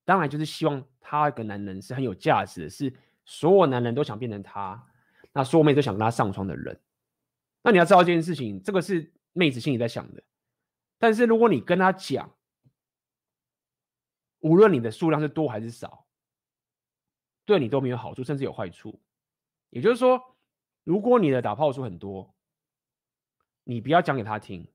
[0.04, 2.92] 当然就是希望他一个男人是很有价值的，是
[3.24, 4.86] 所有男人都想变成他，
[5.32, 6.80] 那所有妹子都想跟他上床的人。
[7.62, 10.22] 那你要知道这件事情，这个是妹子心里在想的。
[10.98, 12.34] 但是如果你跟他讲，
[14.40, 16.06] 无论你的数量是多还是少。
[17.46, 19.00] 对你都没有好处，甚至有坏处。
[19.70, 20.36] 也就是说，
[20.84, 22.32] 如果你的打炮数很多，
[23.64, 24.70] 你不要讲给他听，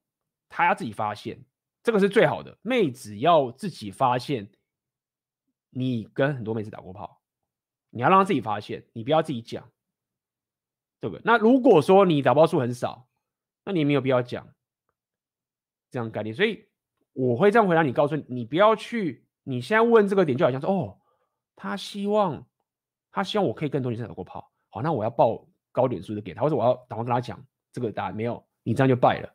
[0.49, 1.41] 他要自己发现，
[1.86, 2.57] 这个是最好的。
[2.62, 4.49] 妹子要自己发现，
[5.70, 7.22] 你跟很多妹子打过炮，
[7.91, 9.72] 你要让她自己发现，你不要自己讲，
[10.99, 11.22] 对不对？
[11.24, 13.07] 那如果说你打炮数很少，
[13.64, 14.45] 那你没有必要讲
[15.90, 16.36] 这样概念。
[16.36, 16.68] 所以
[17.14, 20.99] 我会这样回答你，告诉你，你不要去，你现在问这个点，就好像说，哦，
[21.56, 22.45] 他希望。
[23.12, 27.41] 他希望我可以更多女生打过炮，好，那我要报高点数的给他，或者我要打完跟他讲
[27.72, 29.35] 这个答案没有，你这样就败了，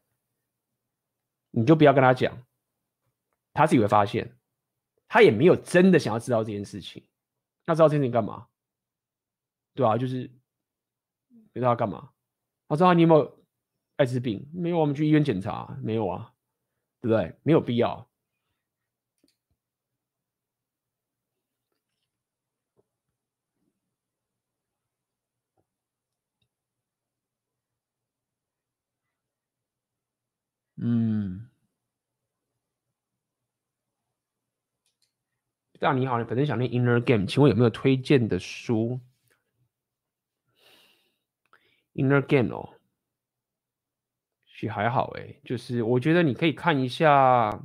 [1.51, 2.37] 你就不要跟他讲，
[3.53, 4.37] 他自己会发现，
[5.09, 7.05] 他也没有真的想要知道这件事情，
[7.67, 8.47] 那知道这件事情干嘛？
[9.75, 10.29] 对啊，就是
[11.53, 12.11] 不知道他干嘛，
[12.69, 13.45] 他知道你有没有
[13.97, 14.49] 艾滋病？
[14.53, 16.35] 没有，我们去医院检查，没有啊，
[17.01, 17.37] 对不对？
[17.43, 18.10] 没有必要。
[30.83, 31.47] 嗯，
[35.79, 38.99] 大你好，你本身想练 Inner Game，请问有没有推荐的书
[41.93, 42.77] ？Inner Game 哦，
[44.59, 47.63] 其还好诶，就是我觉得你可以看一下，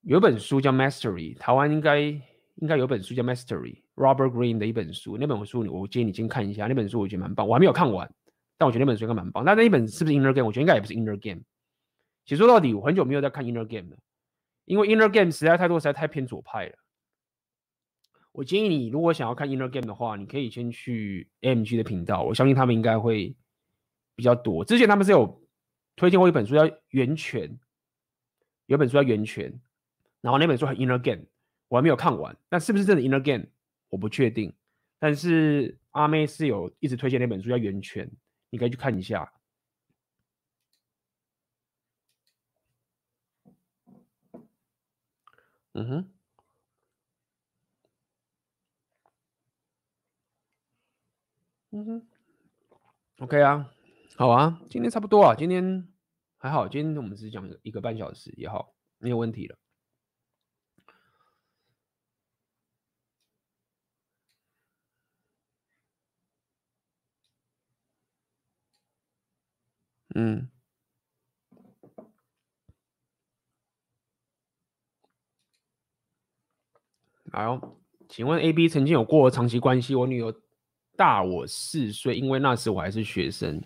[0.00, 8.10] 有本书叫 Mastery，台湾应该应该有本书叫 Mastery，Robert Green 的一本书，那本书我建议你先看一下，那本书我觉得蛮棒，我还没有看完。
[8.58, 9.44] 但我觉得那本书应该蛮棒。
[9.44, 10.46] 那那一本是不是 Inner Game？
[10.46, 11.42] 我觉得应该也不是 Inner Game。
[12.24, 13.96] 其实说到底，我很久没有在看 Inner Game 了，
[14.64, 16.74] 因为 Inner Game 实在太多，实在太偏左派了。
[18.32, 23.34] 我建议你，如果想要看 Inner Game 的话，你可以先去 MG 的频道，我相信他们应该会
[24.14, 24.64] 比较多。
[24.64, 25.42] 之前他们是有
[25.94, 27.48] 推荐过一本书叫《源泉》，
[28.66, 29.52] 有本书叫《源泉》，
[30.20, 31.24] 然后那本书很 Inner Game，
[31.68, 32.36] 我还没有看完。
[32.48, 33.46] 但是不是真的 Inner Game，
[33.88, 34.52] 我不确定。
[34.98, 38.06] 但是阿妹是有一直推荐那本书叫《源泉》。
[38.56, 39.30] 你可以去看一下。
[45.74, 46.10] 嗯哼，
[51.70, 52.06] 嗯哼
[53.18, 53.70] ，OK 啊，
[54.16, 55.86] 好啊，今天差不多啊，今天
[56.38, 59.58] 还好，今天我们只讲一个半小时也好，没有问题了。
[70.18, 70.48] 嗯，
[77.30, 77.76] 好，
[78.08, 79.94] 请问 A B 曾经有过长期关系？
[79.94, 80.32] 我女友
[80.96, 83.62] 大我四岁，因为那时我还是学生。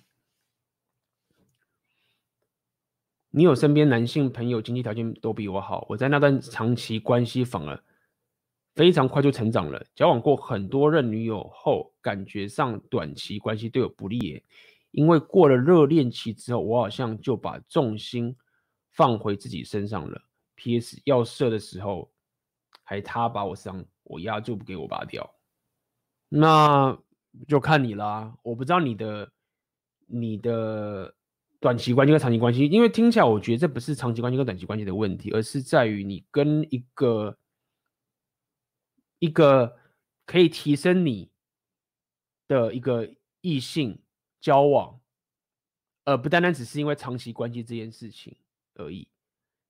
[3.31, 7.81] 你有身边男性朋友经济条件都比我好，我在那段长期关系反而
[8.75, 9.87] 非常快就成长了。
[9.95, 14.43] 交往过很多任女友后，感觉上短期关系对我不利耶，
[14.93, 18.37] 因为过了热恋期之后，我好像就把重心
[18.91, 20.21] 放回自己身上了。
[20.57, 21.01] P.S.
[21.05, 22.13] 要射的时候，
[22.83, 25.35] 还他把我伤，我压就不给我拔掉，
[26.29, 26.99] 那
[27.49, 28.37] 就看你啦。
[28.43, 29.33] 我不知道你的
[30.07, 31.15] 你的
[31.61, 37.39] 短期关系跟长期关系，因为听起来我觉得这不是长期关系跟短期关系的问题，而是在于你跟一个
[39.19, 39.79] 一个
[40.27, 41.31] 可以提升你
[42.49, 43.09] 的一个
[43.41, 43.99] 异性
[44.41, 45.01] 交往，
[46.05, 48.37] 而不单单只是因为长期关系这件事情
[48.75, 49.07] 而已。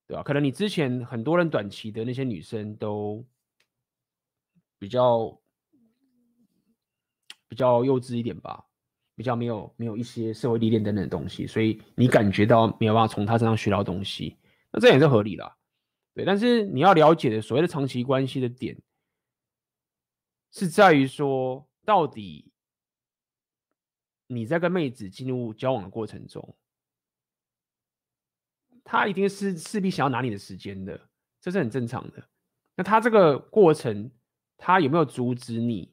[0.07, 0.25] 对吧？
[0.25, 3.25] 可能你之前很多人短期的那些女生都
[4.77, 5.41] 比较
[7.47, 8.65] 比较幼稚一点吧，
[9.15, 14.37] 比较没有没有一些社会历练等等的东西，所以你感觉到没有办法从她身上学到东西，
[14.73, 15.57] 那这也是合理的。
[16.13, 18.77] 对，但是你要了解的所谓的长期关系的点，
[20.51, 22.49] 是在于说，到底
[24.32, 26.57] 你在跟妹子进入交往的过程中。
[28.85, 31.09] 他一定是势必想要拿你的时间的，
[31.40, 32.28] 这是很正常的。
[32.77, 34.11] 那他这个过程，
[34.57, 35.93] 他有没有阻止你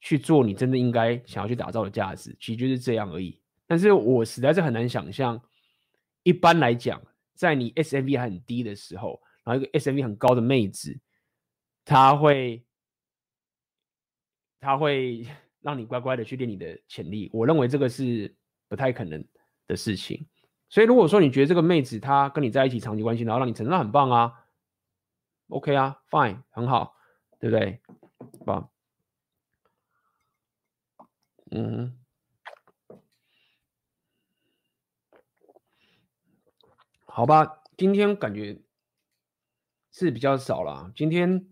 [0.00, 2.36] 去做你真的应该想要去打造的价值？
[2.38, 3.40] 其实就是这样而已。
[3.66, 5.40] 但是我实在是很难想象，
[6.22, 7.00] 一般来讲，
[7.34, 11.00] 在你 SMV 还很低的时候，然后一个 SMV 很高的妹子，
[11.84, 12.64] 他会，
[14.60, 15.26] 他会
[15.60, 17.30] 让你乖乖的去练你的潜力。
[17.32, 18.34] 我认为这个是
[18.68, 19.24] 不太可能
[19.66, 20.26] 的事情。
[20.68, 24.46] 所以，如果说你觉得这个妹子她跟你在一起长期关系，然后让你成长很棒啊
[25.48, 26.94] ，OK 啊，Fine，很好，
[27.38, 27.80] 对不对？
[28.46, 28.70] 棒，
[31.50, 31.98] 嗯，
[37.06, 38.60] 好吧，今天感觉
[39.90, 40.92] 是比较少了。
[40.94, 41.48] 今天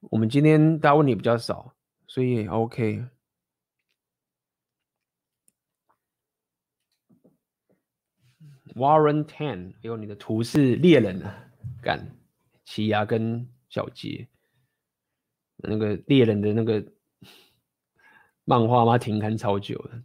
[0.00, 1.74] 我们今天大家问题比较少，
[2.08, 3.04] 所以 OK。
[8.74, 11.50] Warren Ten，哎呦，你的图是猎人啊，
[11.82, 12.14] 干，
[12.64, 14.28] 奇犽跟小杰，
[15.56, 16.92] 那个猎人的那个
[18.44, 20.02] 漫画吗，停刊超久了。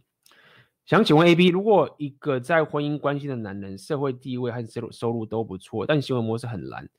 [0.86, 6.90] 想请问 AB，如果一个在婚姻关系的男人，社会地位和收入收入都不错，但行为模式很烂，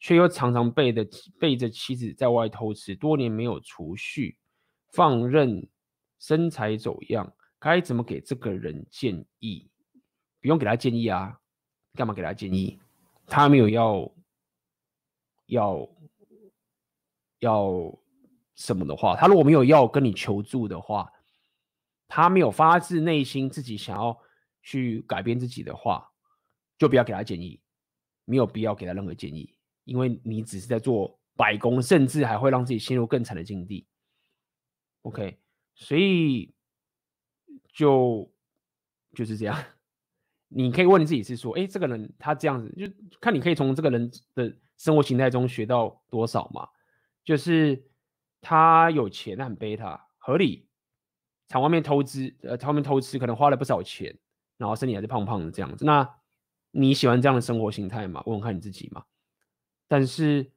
[0.00, 1.06] 却又常常背着
[1.40, 4.36] 背着妻子在外偷吃，多年没有储蓄，
[4.92, 5.68] 放任
[6.18, 9.68] 身材走样，该怎么给这个人建议？
[10.40, 11.40] 不用给他建议啊，
[11.94, 12.78] 干嘛给他建议？
[13.26, 14.12] 他没有要
[15.46, 15.88] 要
[17.38, 17.98] 要
[18.54, 21.10] 什么的话，他如果没有要跟你求助的话，
[22.06, 24.16] 他没有发自内心自己想要
[24.62, 26.06] 去改变自己的话，
[26.76, 27.60] 就不要给他建议，
[28.24, 33.86] 没有必要给他任何建议，因为你只是在做白工，甚至还会让自己陷入更惨的境地。
[35.02, 35.38] OK，
[35.74, 36.54] 所以
[37.72, 38.32] 就
[39.14, 39.56] 就是这样。
[40.48, 42.86] 你可以问你自己是说，哎，这个人他这样子，就
[43.20, 46.68] 看你可以从这个人的生活形态中学到多少嘛？
[47.24, 47.82] 就是
[48.40, 50.68] 他有钱，他很贝塔，合理。
[51.48, 54.18] 在外面偷吃，呃，在外面偷吃，可能花了不少钱，
[54.56, 55.84] 然后身体还是胖胖的这样子。
[55.84, 56.18] 那
[56.70, 58.22] 你喜欢这样的生活形态吗？
[58.24, 59.04] 问问看你自己嘛。
[59.86, 60.50] 但是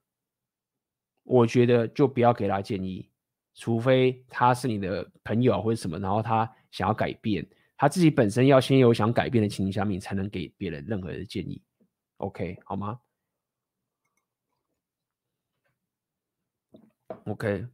[1.23, 3.09] 我觉得就不要给他建议，
[3.55, 7.47] 除非他是你的朋友或者什么，然后他想要改变。
[7.77, 11.61] 他自己本身要先有想改变的情形下面，才能给别人任何的建议。
[12.17, 12.99] OK，好吗
[17.25, 17.67] ？OK，OK，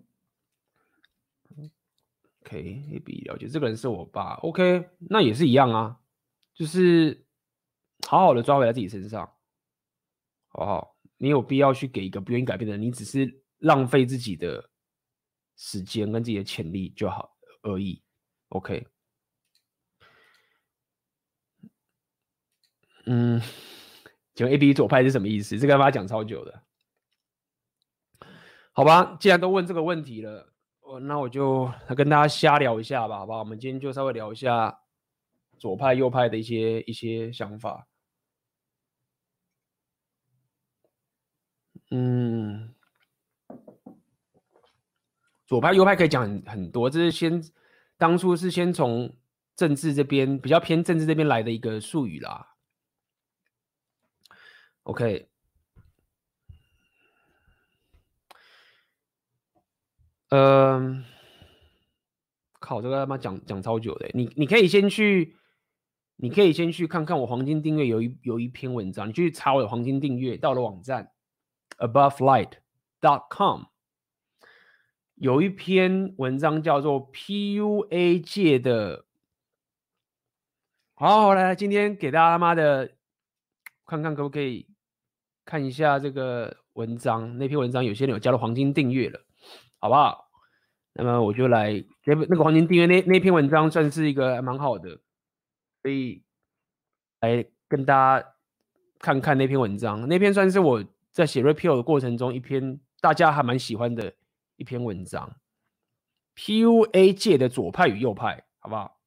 [2.43, 4.33] 可以了解这个人是我爸。
[4.37, 5.99] OK，那也是一样啊，
[6.55, 7.23] 就是
[8.07, 9.31] 好好的抓回来自己身上，
[10.47, 10.95] 好不好？
[11.17, 14.70] 你有必要去给一个不愿意改变的人，你只是浪费自己的
[15.63, 18.01] 时间跟自己的潜力就好而已。
[18.49, 18.88] OK。
[23.05, 23.39] 嗯，
[24.33, 25.59] 请问 A B 左派是什么意思？
[25.59, 26.63] 这个他讲超久的，
[28.71, 29.15] 好吧？
[29.19, 33.38] 既然都问这个问题了，我那我就跟大家瞎聊一下吧，好吧？
[33.38, 34.81] 我们今天就稍微聊一下
[35.59, 37.88] 左派、右派的一些一些想法。
[41.91, 42.73] 嗯，
[45.52, 47.44] 左派、右派可以讲很很多，这是先
[47.98, 49.14] 当初是先从
[49.53, 52.56] 政治这边比较偏政治这边来的一个术语啦。
[54.84, 55.28] OK，
[60.30, 61.03] 嗯，
[62.61, 65.36] 靠，这个他妈讲讲超久的，你你可以先去，
[66.15, 71.11] 你可以先去看看我黄金订阅有一有一篇文章，你去查我的黄金订阅，到了网站
[71.78, 73.64] abovelight.com，
[75.22, 79.06] 有一篇文章叫做 PUA 界的。
[80.95, 82.89] 好，好，来，今天给大家他妈的
[83.85, 84.65] 看看可不可以
[85.45, 87.38] 看一下这个文章。
[87.38, 89.22] 那篇文章有些人有加入黄金订阅了，
[89.77, 90.27] 好不好？
[90.93, 91.72] 那么我就来
[92.03, 94.89] 那那个黄金订阅那那篇文章算是一个蛮好的，
[95.84, 96.23] 所以
[97.19, 98.27] 来跟大家
[98.98, 100.07] 看看那篇文章。
[100.10, 104.11] 那篇算是我在写 repeal 的过程中一篇大家还蛮喜欢的
[104.61, 105.35] 一篇文章。
[106.35, 109.01] PUA 界的左派与右派，好不好？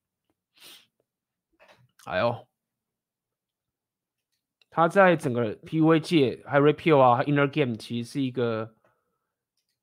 [2.06, 2.48] 哎呦，
[4.68, 8.74] 他在整个 PUA 界还有 repeal 啊，inner game 其实是一个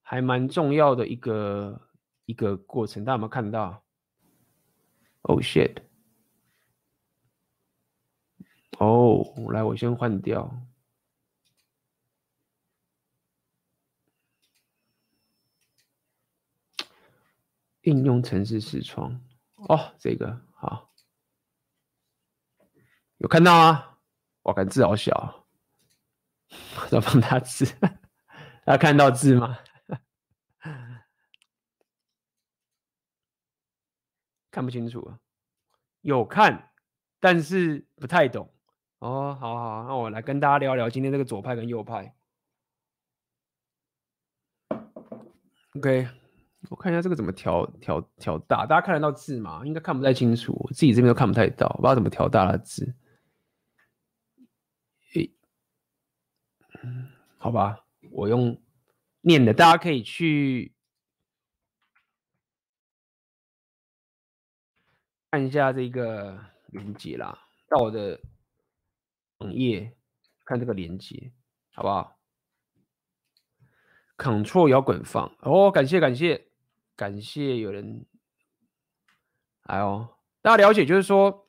[0.02, 1.90] 还蛮重要的一个
[2.26, 3.06] 一个过程。
[3.06, 3.82] 大家有没有看到
[5.22, 5.78] ？Oh shit！
[8.78, 9.24] 哦，
[9.54, 10.54] 来，我先换掉
[17.82, 19.22] 应用程式视窗。
[19.56, 20.92] 哦，这个好。
[23.18, 24.00] 有看到啊？
[24.44, 25.46] 我看字好小，
[26.92, 27.66] 要放大字。
[28.66, 29.60] 大家看到字吗？
[34.50, 35.20] 看不清楚啊。
[36.02, 36.72] 有看，
[37.20, 38.52] 但是不太懂。
[38.98, 42.16] 哦，好好，那我来跟大家聊聊今天这个左派跟右派。
[45.76, 46.10] OK，
[46.70, 49.66] 我看一下这个怎么调调调大，大家看得到字吗？
[49.66, 52.96] 应该看不太清楚，我自己这边都看不太到，不知道怎么调大的字。
[56.84, 58.60] 嗯，好吧，我用
[59.22, 60.74] 念的，大家可以去
[65.30, 67.38] 看一下这个连接啦，
[67.70, 68.20] 到我的
[69.40, 69.96] 网页
[70.44, 71.32] 看这个连接，
[71.72, 72.18] 好不好
[74.18, 76.51] ？Ctrl 摇滚放哦，感谢感谢
[77.02, 78.06] 感谢有人，
[79.64, 80.08] 哎呦，
[80.40, 81.48] 大家了解就是说。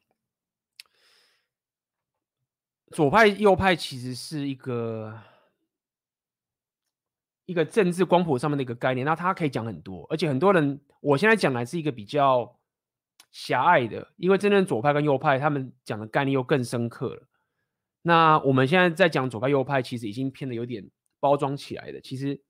[2.90, 5.18] 左派、右派其实是一个
[7.44, 12.58] 一个政治光谱上面的一个概念，那它可以讲很多，而且很多人我现在讲的是一个比较
[13.30, 17.28] 狭隘的，因为真正左派跟右派他们讲的概念又更深刻了。
[18.00, 22.00] 那我们现在在讲左派、右派，其实已经偏的有点包装起来的。
[22.00, 22.42] 其实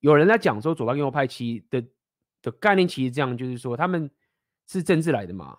[0.00, 1.84] 有人在讲说左派跟右派其的
[2.42, 4.10] 的概念其实这样，就是说他们
[4.66, 5.58] 是政治来的嘛。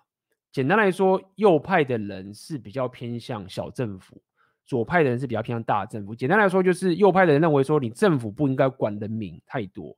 [0.50, 4.20] 简单来说，右派的人是比较偏向小政府，
[4.64, 6.14] 左派的人是比较偏向大政府。
[6.14, 9.96] 简单来说，就是右派的人认为说，你政府不应该管人民太多，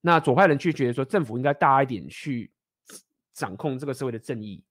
[0.00, 2.52] 那左派人却觉得说，政府应该大一点去
[3.34, 4.64] 掌控这个社会的正义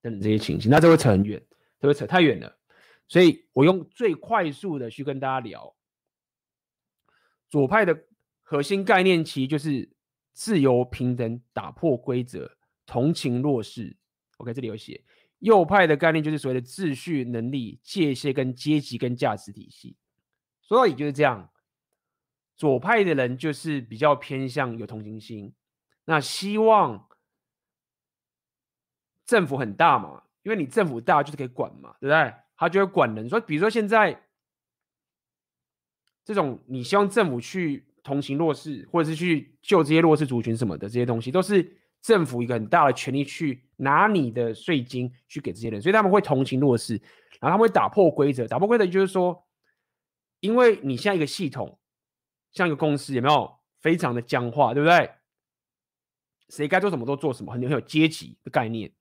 [0.00, 0.70] 等等这些情形。
[0.70, 1.40] 那这会扯很远，
[1.78, 2.56] 这会扯太远了。
[3.06, 5.76] 所以我用最快速的去跟大家聊，
[7.50, 8.04] 左派的
[8.44, 9.90] 核心概念其实就是
[10.32, 12.56] 自由、平等、打破规则、
[12.86, 13.96] 同情弱势。
[14.36, 15.02] OK，这里有写
[15.40, 19.96] 右派的概念就是所谓的秩序、能力、界限跟阶级跟价值体系，
[20.60, 21.50] 所以就是这样。
[22.56, 25.52] 左派的人就是比较偏向有同情心，
[26.04, 27.08] 那希望
[29.26, 32.32] 政府很大嘛，因为你政府大就是可以管嘛，对不对？
[32.56, 34.22] 他就会管人，说比如说现在
[36.24, 41.80] 这种你希望政府去同情弱势，或者是去救这些弱势族群什么的这些东西，都是。
[42.04, 47.00] 政府一个很大的权力去拿你的税金去给这些人，所以他们会同情弱势，
[47.40, 48.46] 然后他们会打破规则。
[48.46, 49.42] 打破规则就是说，
[50.40, 51.78] 因为你像一个系统，
[52.52, 53.50] 像一个公司，有没有
[53.80, 55.12] 非常的僵化，对不对？
[56.50, 58.92] 谁该做什么都做什么，很有很有阶级的概念。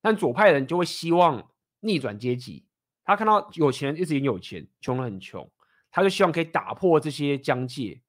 [0.00, 1.50] 但左派人就会希望
[1.80, 2.64] 逆转阶级，
[3.02, 5.50] 他看到有钱人一直很有钱，穷人很穷，
[5.90, 8.00] 他就希望可以打破这些疆界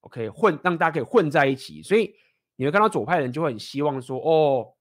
[0.00, 2.14] ，OK，混让大家可以混在一起，所以。
[2.60, 4.74] 你会看到左派人就会很希望说，哦，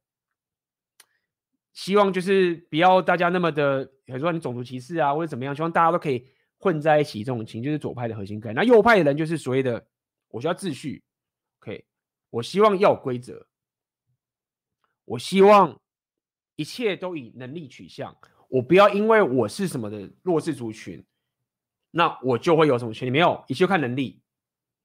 [1.74, 6.28] 希望就是不要大家那么的，比如说你种族歧视啊，或者怎么样，希望大家都可以
[6.58, 8.56] 混在一起，这种情就是左派的核心概念。
[8.56, 9.88] 那右派的人就是所谓的，
[10.30, 11.04] 我需要秩序
[11.60, 11.86] ，OK，
[12.32, 13.46] 我希望要有规则，
[15.06, 15.80] 我希望
[16.56, 18.18] 一切都以能力取向，
[18.50, 21.06] 我不要因为我是什么的弱势族群，
[21.92, 23.12] 那我就会有什么权利？
[23.12, 24.20] 没有，一切看能力，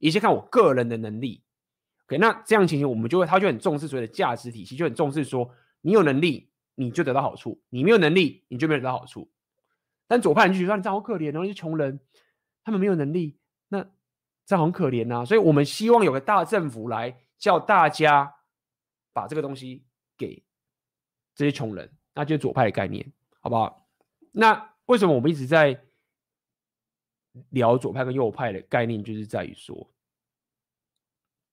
[0.02, 1.44] 一切看我个人的能力。
[2.06, 5.48] OK，那这样情形，我们就会，他就很重视所谓的价值体系，就很重视说，
[5.80, 9.30] 你有能力你就得到好处，你没有能力你就没有得到好处。
[10.08, 12.00] 但左派人就觉得你这样好可怜，然后那些穷人，
[12.64, 13.38] 他们没有能力，
[13.68, 13.80] 那
[14.44, 15.24] 这样很可怜呐。
[15.24, 18.34] 所以我们希望有个大政府来叫大家
[19.12, 19.84] 把这个东西
[20.18, 20.42] 给
[21.36, 23.88] 这些穷人，那就是左派的概念，好不好？
[24.32, 25.80] 那为什么我们一直在
[27.50, 29.92] 聊左派跟右派的概念，就是在于说。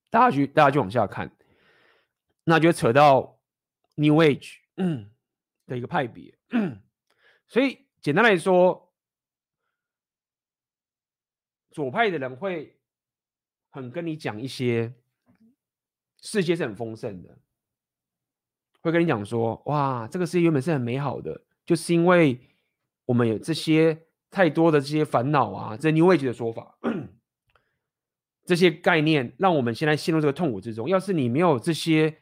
[0.10, 1.32] 大家去大家就往下看，
[2.44, 3.40] 那就扯到
[3.96, 4.56] New Age
[5.68, 6.36] 的一个派别。
[7.48, 8.92] 所以简单来说，
[11.70, 12.80] 左派的人会
[13.70, 14.96] 很跟你讲一些
[16.22, 17.38] 世界是很丰盛的，
[18.82, 22.50] 会跟你讲说，哇，这个世界原本是很美好的，就是因为
[23.06, 26.78] 我们有这些太多的这些烦恼啊，这 New Age 的说法。
[28.46, 30.90] 这些概念让我们现在陷入这个痛苦之中。
[30.90, 32.18] 要是你没有这些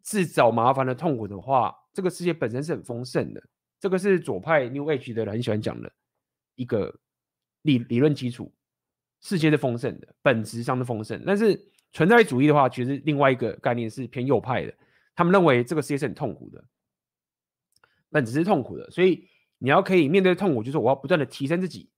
[0.00, 3.42] 自找麻烦的痛苦的话，这个世界本身是很丰盛的。
[3.78, 5.92] 这个是左派 New Age 的人很喜欢讲的
[6.54, 6.98] 一个
[7.62, 8.50] 理理论基础。
[9.20, 11.22] 世界是丰盛的，本质上是丰盛。
[11.26, 11.58] 但是
[11.92, 14.74] 存在主义的话，其实另外一个概念是偏右派的。
[15.14, 16.64] 他们认为这个世界是很痛苦的，
[18.10, 18.90] 本质是痛苦的。
[18.90, 19.28] 所以
[19.64, 21.88] 你要可以面对痛苦，就是我要不断的提升自己。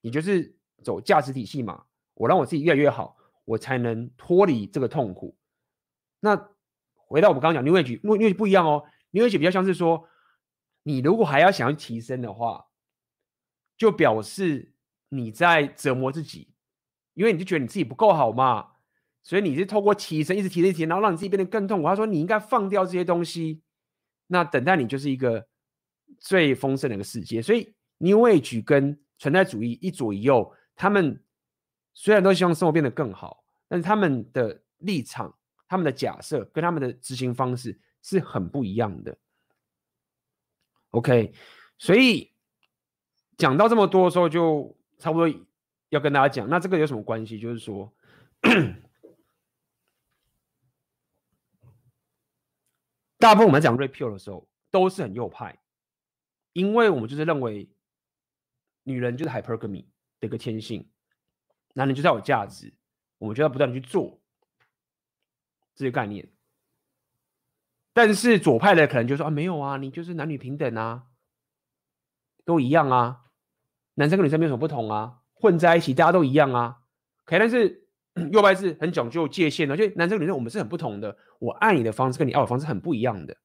[0.00, 1.86] 你就是走价值体系嘛。
[2.14, 5.36] 我让我自己越来越好，我才能脱离这个痛苦。
[6.20, 6.36] 那
[6.94, 8.84] 回到我们刚刚讲 New Age，New Age 不一样哦。
[9.10, 10.08] New Age 比较像是说，
[10.84, 12.66] 你如果还要想要提升的话，
[13.76, 14.72] 就表示
[15.08, 16.52] 你在折磨自己，
[17.14, 18.74] 因为你就觉得你自己不够好嘛，
[19.24, 21.88] 所以你是透过提升，一直提升，提升，然后让你自己变得更痛苦。
[21.88, 23.62] 他说你应该放掉这些东西，
[24.28, 25.48] 那等待你就是一个
[26.18, 27.42] 最丰盛的一个世界。
[27.42, 31.22] 所以 New Age 跟存在主义一左一右，他们。
[32.00, 35.36] 虽然都希望生活变得更好，但是他们的立场、
[35.66, 39.18] 他们的假设跟他们的执行方式是很不一样的。
[40.90, 41.32] OK，
[41.76, 42.30] 所以
[43.36, 45.28] 讲到这么多的时候，就差不多
[45.88, 47.40] 要跟大家讲，那这个有什么关系？
[47.40, 47.92] 就是说，
[53.18, 55.58] 大部分我们讲 Red Pill 的时候都是很右派，
[56.58, 57.70] 因为我们就是认为
[58.82, 59.86] 女人就是 Hypergamy
[60.18, 60.90] 的一个天性。
[61.74, 62.74] 男人就是要有价值，
[63.18, 64.20] 我们就要不断的去做
[65.76, 66.28] 这些概念。
[67.92, 71.06] 但是左派的可能就说啊，没有啊，你就是男女平等啊，
[72.44, 73.26] 都一样啊，
[73.94, 76.80] 男生跟女生没有什么不同啊，混在一起大家都一样啊。
[77.24, 77.86] 可以，但是
[78.32, 83.36] 右派是很讲究界限的，就男生跟女生我们是很不同的，我爱你的方式跟你爱我的方式很不一样的，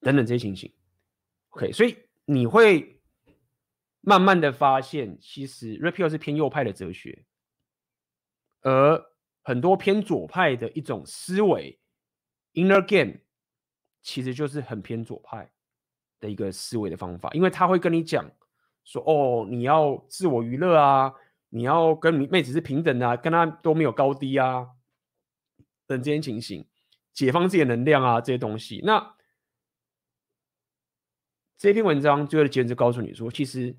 [0.00, 0.72] 等等这些情形。
[1.50, 2.94] OK，所以你会。
[4.00, 7.26] 慢慢的发现，其实 Red Pill 是偏右派的哲学，
[8.62, 9.04] 而
[9.42, 11.78] 很多偏左派的一种思维
[12.54, 13.18] ，Inner Game，
[14.00, 15.50] 其实就是很偏左派
[16.20, 18.30] 的一个思维的方法，因为他会跟你讲
[18.84, 21.12] 说，哦，你要自我娱乐啊，
[21.50, 24.68] 你要跟妹子是平等的啊，跟他都没有高低啊，
[25.86, 26.66] 等这些情形，
[27.12, 28.80] 解放自己的能量啊，这些东西。
[28.84, 29.16] 那
[31.58, 33.76] 这篇文章最后的结论就告诉你说，其实。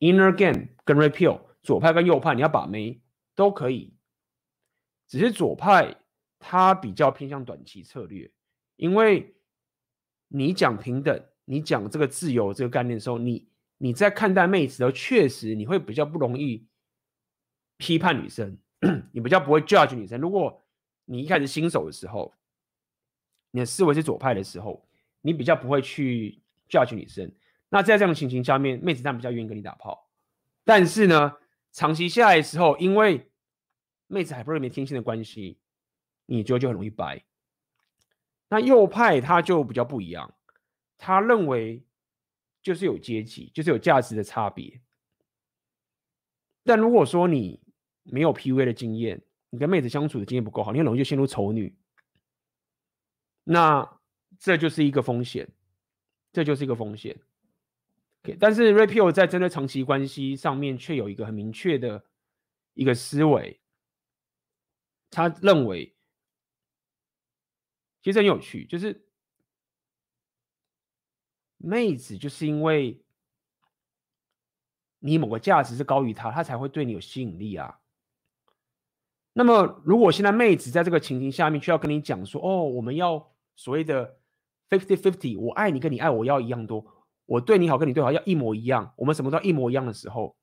[0.00, 3.02] Inner Game 跟 repeal 左派跟右派，你要把妹
[3.34, 3.92] 都可以，
[5.06, 5.94] 只是左派
[6.38, 8.32] 他比较偏向短期策略，
[8.76, 9.34] 因为
[10.28, 16.66] 你讲平等，你讲这个自由这个概念的时候，你你在看待妹子的时候，确实你会比较不容易
[17.76, 18.56] 批判女生，
[19.12, 20.18] 你比较不会 judge 女生。
[20.18, 20.64] 如果
[21.04, 22.32] 你一开始新手的时候，
[23.50, 24.88] 你的思维是左派的时候，
[25.20, 26.40] 你比较不会去
[26.70, 27.30] 教训女生。
[27.68, 30.08] 那在这样的情形下面，妹子当然比较愿意跟你打炮，
[30.64, 31.36] 但是呢，
[31.72, 33.30] 长期下来的时候，因为
[34.06, 35.58] 妹子还不是没天性的关系，
[36.26, 37.22] 你就就很容易掰。
[38.48, 40.34] 那右派他就比较不一样，
[40.98, 41.84] 他认为
[42.62, 44.80] 就是有阶级，就是有价值的差别。
[46.64, 47.60] 但如果说你
[48.02, 51.76] 没有 PUA 的经验，你跟妹子相处的经验不够好，你很容易就陷入丑女。
[53.44, 53.88] 那
[54.38, 55.48] 这就是一个风险，
[56.32, 57.18] 这就是一个风险。
[58.38, 62.04] 但是 Red Pill 在针对长期关系上面却有一个很明确的
[62.74, 63.58] 一个思维，
[65.10, 65.96] 他认为
[68.02, 69.06] 其实很有趣，就是
[71.56, 73.02] 妹子就是因为
[74.98, 77.80] 你某个价值是高于他，他才会对你有吸引力啊。
[79.32, 84.19] 那么如果现在妹子在这个情形下面，却要跟你讲说：“哦，我们要所谓的
[84.70, 86.86] fifty fifty，我爱你跟你爱我要一样多。”
[87.26, 90.36] 我对你好，跟你对好要一模一样，我们什么都要一模一样的时候，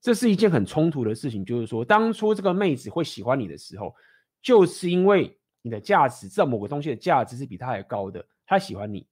[0.00, 1.44] 这是一件很冲突的事情。
[1.44, 3.94] 就是说，当初这个妹子会喜欢你的时候，
[4.40, 9.06] 就是因为你的价值，这某个东西的价值是比她还高的，她喜欢你。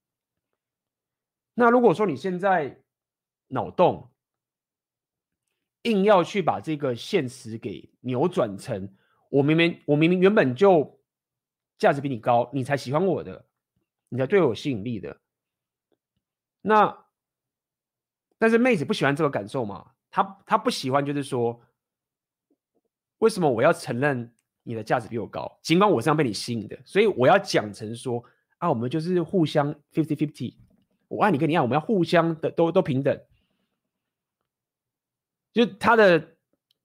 [1.52, 2.82] 那如果说你现在
[3.48, 4.10] 脑洞
[5.82, 8.90] 硬要去把这个现实给扭转成，
[9.28, 10.98] 我明明我明明原本就
[11.76, 13.45] 价值比你高，你才喜欢我的，
[14.08, 15.16] 你才对我有吸引力的。
[16.62, 17.06] 那，
[18.38, 19.92] 但是妹子不喜欢这个感受嘛？
[20.10, 21.60] 她她不喜欢，就是说，
[23.18, 25.58] 为什么我要承认你的价值比我高？
[25.62, 28.22] 尽管我是这样被你吸引的，所以我要讲成说
[28.58, 30.56] 啊，我们就是互相 fifty fifty，
[31.08, 33.20] 我爱你跟你爱，我们要互相的都都平等。
[35.52, 36.36] 就他的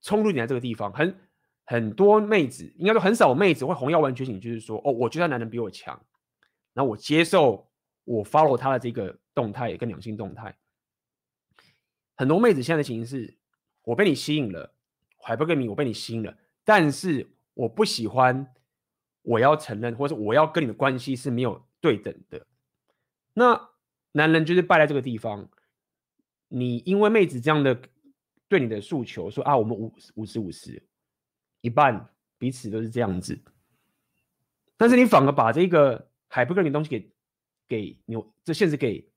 [0.01, 1.19] 冲突点在这个地方，很
[1.65, 6.01] 很多妹子，应该说很少妹子会红药丸觉醒，就是说哦，我觉得男人比我强，
[6.73, 7.69] 然后我接受
[8.03, 10.57] 我 follow 他的这个动态跟两性动态。
[12.15, 13.37] 很多妹子现在的情形是，
[13.83, 14.73] 我被你吸引了，
[15.17, 18.53] 怀不跟你，我被你吸引了，但是我不喜欢，
[19.23, 22.45] 我要承认，或者我要跟你的关系是没有对等的。
[23.33, 23.69] 那
[24.11, 25.49] 男人就是败在这个地方。
[26.53, 27.81] 你因为妹子这样的
[28.49, 30.85] 对你的诉求，说啊，我们五五十五十，
[31.61, 33.41] 一半彼此都是这样子，
[34.75, 37.11] 但是你反而把这个还不跟你东西给
[37.67, 39.07] 给扭，这现实给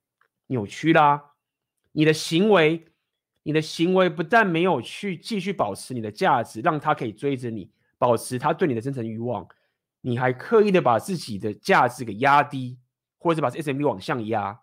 [0.49, 1.35] 扭曲啦，
[1.93, 2.89] 你的行为。
[3.47, 9.47] 你的行为不但没有去继续保持你的价值，让他可以追着你，保持他对你的真诚欲望，
[10.01, 12.78] 你还刻意的把自己的价值给压低，
[13.19, 14.62] 或者是把 SMV 往上压。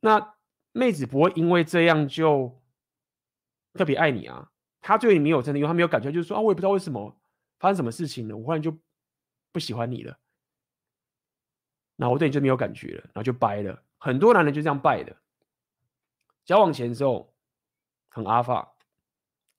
[0.00, 0.34] 那
[0.72, 2.58] 妹子不会因为这样就
[3.74, 4.50] 特别爱你啊？
[4.80, 7.14] 他对你没有真的，因为他没有感觉，就是说啊，我也不知道为什么
[7.58, 8.74] 发生什么事情了，我忽然就
[9.52, 10.18] 不喜欢你了，
[12.02, 13.82] 那我对你就没有感觉了，然后就掰了。
[13.96, 15.16] 很多男人就这样掰的，
[16.44, 17.30] 交往前的时候。
[18.14, 18.74] 很阿法，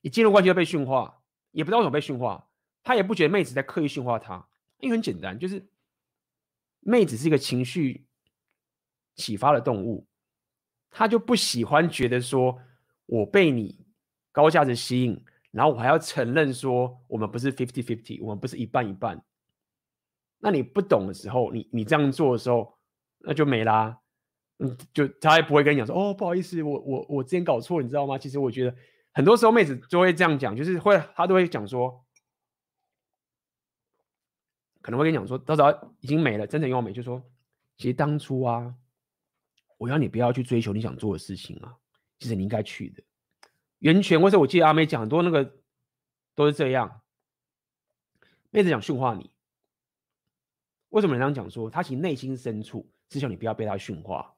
[0.01, 2.47] 一进入关系就被驯化，也不知道为什么被驯化，
[2.83, 4.47] 他也不觉得妹子在刻意驯化他，
[4.77, 5.67] 因为很简单，就是
[6.81, 8.05] 妹子是一个情绪
[9.15, 10.05] 启发的动物，
[10.91, 12.61] 他就不喜欢觉得说
[13.07, 13.87] 我被你
[14.31, 19.19] 高价值吸引，然后我还要承认说我们不是 fifty fifty，我们不是一半一半。
[20.43, 22.77] 那你不懂的时候，你你这样做的时候，
[23.19, 23.97] 那就没啦。
[24.59, 28.17] 嗯，就他也不会跟你讲说，哦，不好意思，我我我之前搞错，你知道吗？
[28.17, 28.75] 其实我觉得
[29.13, 32.05] 很多时候妹子就会这样讲，就是会他都会讲说，
[34.81, 37.23] 可能会跟你讲说，到时候已经没了，真诚欲望没，就说，
[37.77, 38.75] 其实当初啊，
[39.77, 41.73] 我要你不要去追求你想做的事情啊，
[42.19, 43.01] 其实你应该去的。
[43.79, 45.55] 源泉，或者我记得阿妹讲很多那个
[46.35, 47.01] 都是这样，
[48.51, 49.32] 妹子想驯化你，
[50.93, 51.69] 为什么人这样讲说？
[51.71, 54.35] 他其实内心深处只想你不要被他驯化。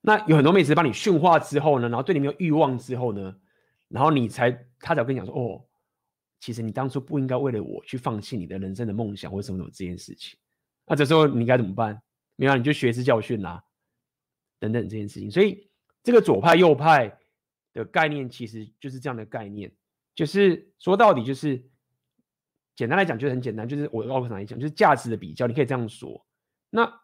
[0.00, 3.38] 那有很多妹子帮你驯化之后呢，然后对你没有欲望之后呢，
[3.88, 4.50] 然后你才
[4.80, 5.62] 他才会跟你讲说，哦，
[6.40, 10.38] 其实你当初不应该为了我去放弃你的人生的梦想或什么什么这件事情。
[10.86, 12.00] 那这时候你该怎么办？
[12.36, 13.62] 没有，你就学识教训啦、
[14.58, 15.30] 等等这件事情。
[15.30, 15.68] 所以
[16.02, 17.18] 这个左派右派
[17.74, 19.70] 的概念其实就是这样的概念，
[20.14, 21.62] 就是说到底就是
[22.76, 26.24] 简单来讲就是很简单，就是我奥克上来讲就是价值的比较，你可以这样说。
[26.70, 27.00] 那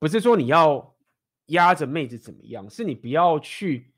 [0.00, 0.96] 不是说你要。
[1.48, 2.68] 压着妹子怎么样？
[2.68, 3.94] 是你不要去，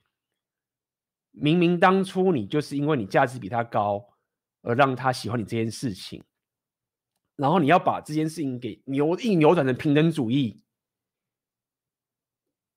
[1.33, 4.15] 明明当初你就是因为你价值比他高，
[4.62, 6.23] 而让他喜欢你这件事情，
[7.35, 10.62] 然后你要把这件事情给扭一扭转成平等主义，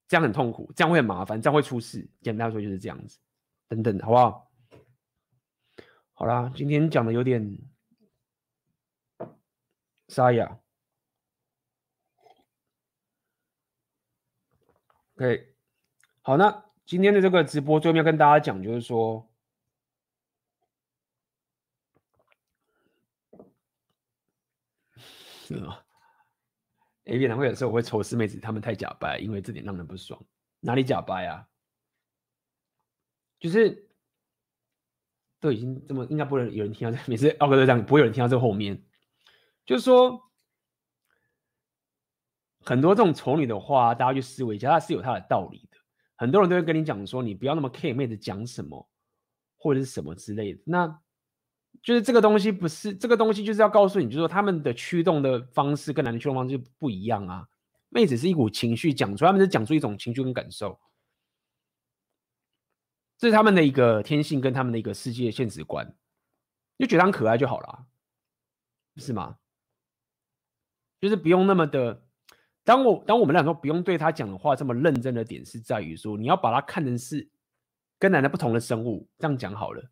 [0.08, 2.10] 这样很痛苦，这样会很麻烦，这样会出事。
[2.22, 3.20] 简单说就是这样子，
[3.68, 4.52] 等等，好不好？
[6.14, 7.60] 好啦，今天讲的有点
[10.14, 10.60] 沙哑。
[15.16, 15.56] OK，
[16.22, 19.28] 好，那今天的这个直播最后面要跟大家讲，就是说，
[24.98, 25.80] 是吗
[27.06, 30.24] ？A B 男会有时候我会仇视妹子，他们太假掰，因为这点让人不爽。
[30.60, 31.48] 哪里假掰啊？
[33.40, 33.90] 就是
[35.40, 38.82] 都已经这么，应该不会有人听到这，每次奥哥都这样，不会有人听到这后面，
[39.66, 40.22] 就是说。
[42.66, 45.78] 很多这种丑女的话，大家去思维一下，它是有它的道理的。
[46.16, 48.90] 很多人都会跟你讲说，你不要那么 care 妹子讲什么，
[49.58, 50.62] 或者是什么之类的。
[50.66, 50.88] 那
[51.82, 57.46] 就是这个东西不是这个东西，就是要告诉你，就是说他们的驱动的方式跟男人驱动方式就不一样啊。
[57.90, 60.80] 妹子是一股情绪讲出来，他们是讲出一种情绪跟感受，
[63.18, 65.94] 这是他们的一个天性跟他们的一个世界现实观，
[66.78, 67.86] 就觉得很可爱就好了，
[68.96, 69.38] 是吗？
[71.04, 72.02] 就是不用那么的。
[72.64, 77.30] 当我当我们来说不用对他讲的话这么认真的点是在于说，你要把他看成是
[78.00, 79.84] 跟男人不同的生物，这样讲好了。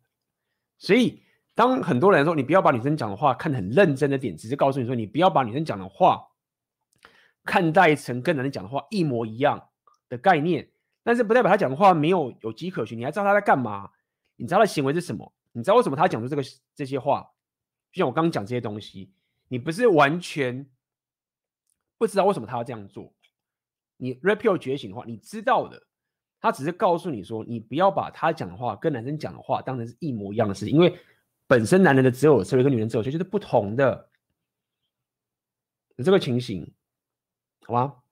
[0.78, 1.22] 所以
[1.54, 6.28] 当很多人说你不要把女生讲的话看得很认真的点，只是告诉你说你不要把女生讲的话
[7.44, 9.68] 看待成跟男人讲的话一模一样
[10.08, 10.70] 的概念，
[11.04, 13.90] 但是不代表他讲的话没有有迹可循，你还知道他在干嘛？
[14.36, 15.30] 你知道他的行为是什么？
[15.52, 16.42] 你知道为什么他讲出这个
[16.74, 17.20] 这些话？
[17.92, 19.12] 就像我刚刚讲这些东西，
[19.48, 20.66] 你不是完全。
[22.02, 23.14] 不知道为什么他要这样做。
[23.96, 25.80] 你 Red Pill 觉醒的话，你知道的，
[26.40, 30.98] 他只是告诉你说，你不要把他讲的话跟男生讲的话当成是一模一样的事情，因为
[31.46, 34.10] 本身男人的择偶策略跟女人择偶策略就是不同的，
[35.94, 36.74] 有这个情形，
[37.66, 38.02] 好吗？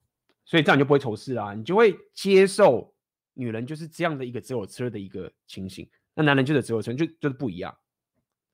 [0.44, 2.94] 所以这样你就不会仇视啦，你就会接受
[3.34, 7.76] 女人就是这样的一个择偶策略的一个情形，那男人就是择偶策略就就是不一样，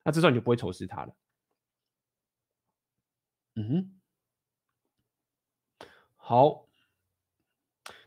[0.03, 1.15] 那这时候你就不会仇视他了。
[3.53, 3.96] 嗯哼，
[6.27, 6.65] 好。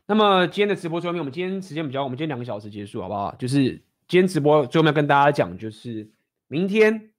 [0.05, 3.33] 那么今天的直播最后面，我们今天时间比较，我们今天两个小时结束，好不好？
[3.33, 3.71] 就是
[4.07, 6.07] 今天直播最后面跟大家讲，就是
[6.47, 7.09] 明天，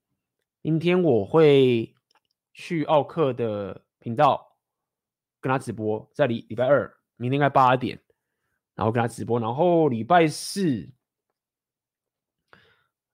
[0.60, 1.92] 明天我会
[2.54, 4.54] 去奥克的频道
[5.40, 7.98] 跟他直播，在礼礼拜二，明天应该八点，
[8.76, 10.88] 然后跟他直播，然后礼拜四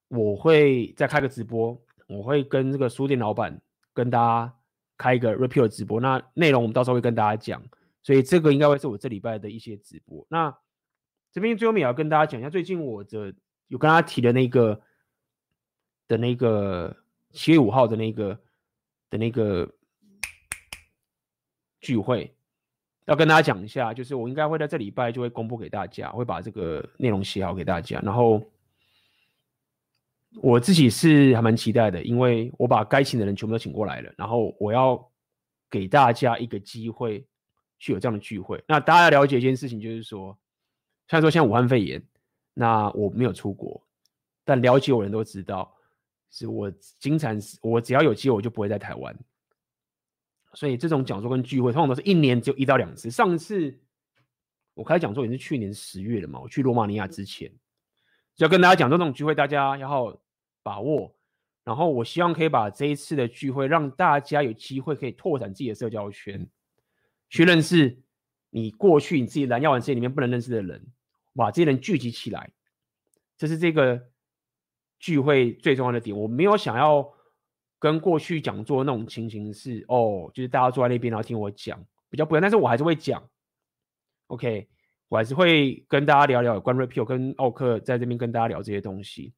[0.09, 3.59] 我会再开个直播，我会跟这个书店老板
[3.95, 4.55] 跟大家
[4.99, 7.63] 开一个 repeal 直播，那内容我们到时候会跟大家讲。
[8.09, 10.27] 所以这个应该会是我这礼拜的一些直播。
[10.31, 10.57] 那
[11.31, 13.35] 这边最后面也要跟大家讲一下，最近我的
[13.67, 14.81] 有跟大家提的那个
[16.07, 16.97] 的那个
[17.33, 18.41] 七月五号的那个
[19.11, 19.71] 的那个
[21.83, 22.35] 聚会，
[23.05, 28.01] 要跟大家讲一下，就是我应该会在这礼拜就会公布给大家，会把这个内容写好给大家。
[28.01, 28.43] 然后
[30.41, 35.13] 我自己是还蛮期待的，因为我把该请的人全部都请过来了，然后我要
[35.69, 37.28] 给大家一个机会。
[37.79, 40.37] 去有这样的聚会，那大家要了解一件事情，就是说，
[41.09, 42.03] 虽然说现在武汉肺炎，
[42.55, 43.81] 那我没有出国，
[44.45, 45.75] 但了解我的人都知道，
[46.31, 49.17] 是我经常，我只要有机会，我就不会在台湾。
[50.55, 53.11] 所以这种讲座跟聚会，通常都是一年只有一到两次。
[53.11, 53.79] 上次
[54.75, 57.49] 我开讲座也是去年十月了嘛，我去罗马尼亚之前，
[58.35, 60.21] 就要跟大家讲，这种聚会大家要好
[60.63, 61.15] 把握。
[61.65, 66.49] 然后我希望可以把这一次的聚会，让大家有机会可以拓展自己的社交圈。
[67.29, 68.03] 去认识
[68.51, 70.87] 你过去你自己蓝药丸世界里面不能认识的人，
[71.35, 72.51] 把这些人聚集起来，
[73.37, 74.09] 这是这个
[74.99, 76.17] 聚会最重要的点。
[76.17, 77.13] 我没有想要
[77.79, 81.79] 跟过去讲座那种情形是哦，就是大家坐在那边然后听我讲，
[82.09, 82.43] 比较不一样。
[82.43, 83.23] 但是我还是会讲
[84.29, 84.69] ，OK，
[85.09, 89.35] 我还是会跟大家聊聊有关 Repeal 跟奥克在这边跟大家聊这些东西。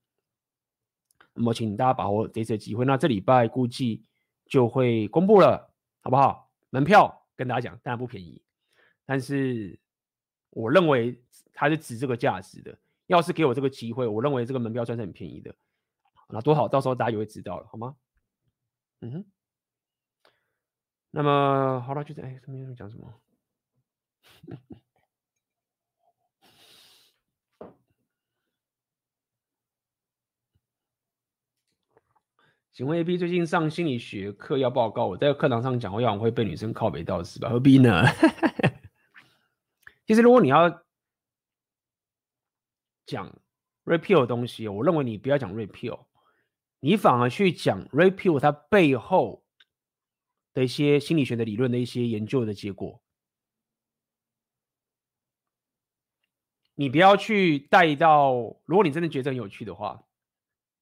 [1.35, 4.05] 那么请大家把握这次机会，那这礼拜估计
[4.47, 6.51] 就会公布了，好不好？
[6.71, 7.20] 门票。
[7.41, 8.43] 跟大家讲，当然不便宜，
[9.07, 9.81] 但是
[10.51, 11.19] 我认为
[11.55, 12.79] 它是值这个价值的。
[13.07, 15.55] 要是给我这个机会，我认为这个门票算是很便宜的。
[16.29, 17.97] 那多好，到时候大家就会知道了，好吗？
[19.01, 19.25] 嗯哼。
[21.11, 22.21] 那么好了，就这。
[22.21, 23.23] 哎，这边讲什么？
[32.73, 37.49] 请问 AB 最近上心理学课要报告，我在课堂上讲，我往往会被女生靠北到死吧？
[37.49, 38.05] 何必呢？
[40.07, 40.85] 其实如果你要
[43.07, 43.41] 讲
[43.85, 46.07] repeal 的东西，我认为你不要讲 repeal，
[46.79, 49.45] 你反而去讲 repeal 它背后
[50.55, 53.03] 的一些心理学的理论的一些研究的结果。
[56.77, 58.33] 你不要去带到，
[58.65, 60.05] 如果你真的觉得很有趣的话，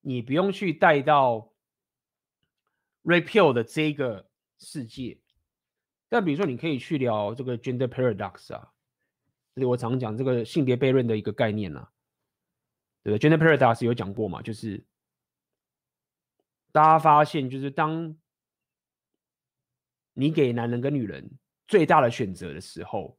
[0.02, 1.51] 你不用去带到。
[3.05, 5.19] Repeal 的这个世界，
[6.11, 8.70] 但比如说，你可以去聊这个 gender paradox 啊，
[9.55, 11.91] 就是我常讲这个性别悖论的一个概念啊，
[13.03, 14.43] 对？gender paradox 有讲过嘛？
[14.43, 14.85] 就是
[16.70, 18.15] 大家发现，就是当
[20.12, 21.31] 你给男人跟女人
[21.66, 23.19] 最大的选择的时候，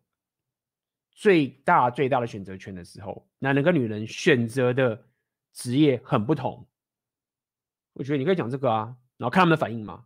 [1.11, 5.07] 最大最大的选择权的时候，男人跟女人选择的
[5.53, 6.67] 职业很不同。
[7.93, 8.95] 我觉得你可以讲这个啊。
[9.19, 10.05] 然后看他们的反应嘛，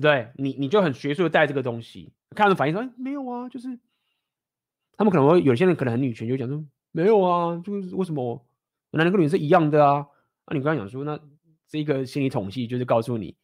[0.00, 0.32] 对？
[0.34, 3.78] 你你就很学术的带这个东西，看他们反应说，哎，没有啊，就是
[4.96, 8.44] 他们可能会有些人可能很女权，就讲说没有啊，就是为什么
[8.90, 10.08] 男人跟女人是一样的啊？
[10.46, 11.20] 那、你刚才讲说，那
[11.68, 13.36] 这个心理统计就是告诉你，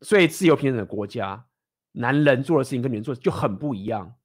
[0.00, 1.46] 最自由平等的国家，
[1.92, 4.16] 男人做的事情跟女人做的就很不一样。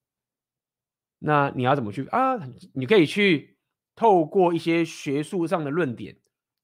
[1.20, 2.40] 那你要怎么去啊？
[2.74, 3.60] 你可以去
[3.94, 6.18] 透过一些学术上的论点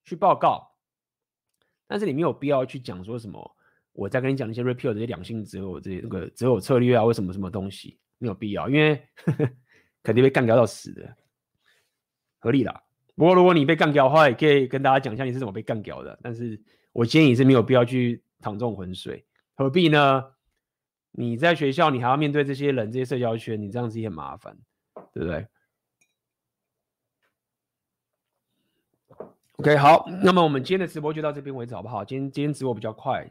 [0.03, 0.68] 去报告。
[1.89, 3.57] 但是你没有必要去讲说什么，
[3.93, 9.01] 我在跟你讲那些 repeal 这些两性择偶这些那个择偶策略啊，或什么什么东西，没有必要，因为
[10.03, 11.15] 肯定被干掉到死的，
[12.37, 12.83] 合理啦。
[13.15, 16.17] 不过如果你被干掉的话，也可以跟大家讲一下你是怎么被干掉的。
[16.21, 16.61] 但是
[16.93, 19.25] 我建议你是没有必要去淌这种浑水，
[19.55, 20.23] 何必呢？
[21.11, 24.55] 你在学校你还要面对这些人，这些社交圈，你这样子也很麻烦，
[25.11, 25.47] 对不对
[29.59, 32.05] ？OK，好，那么我们今天的直播就到这边为止，好不好？
[32.05, 33.29] 今天今天直播比较快。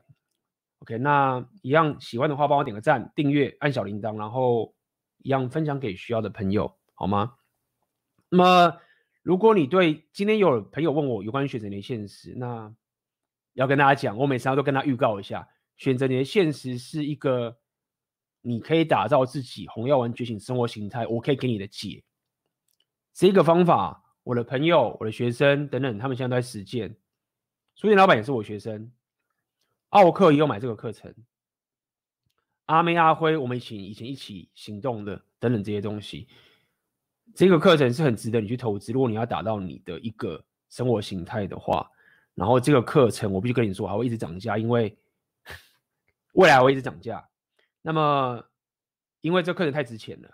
[0.80, 4.74] OK，那一样喜欢的话，帮我点个赞、订阅、按小铃铛，然后
[5.22, 7.32] 一样分享给需要的朋友，好吗？
[8.28, 8.76] 那么，
[9.22, 12.70] 如果你对今天有朋友问我有关于选择你的现实，那
[13.54, 15.48] 要跟大家讲，我每次都跟他预告一下，
[15.78, 17.56] 选择你的现实是一个
[18.42, 22.04] 你可以打造自己红药丸觉醒生活形态，我可以给你的解。
[23.14, 26.94] 这个方法，我的朋友、我的学生等等，他们现在都在实践。
[27.74, 28.92] 书店老板也是我学生，
[29.88, 31.14] 奥克也有买这个课程。
[32.66, 36.28] 阿妹、阿辉，我们一起以前一起行动的等等这些东西，
[37.34, 38.92] 这个课程是很值得你去投资。
[38.92, 41.90] 如果你要达到你的一个生活形态的话，
[42.34, 44.94] 然后这个课程我必须跟你说还会一直涨价，因为
[46.34, 47.26] 未来会一直涨价。
[47.80, 48.44] 那么
[49.22, 50.28] 因为这课程太值钱了，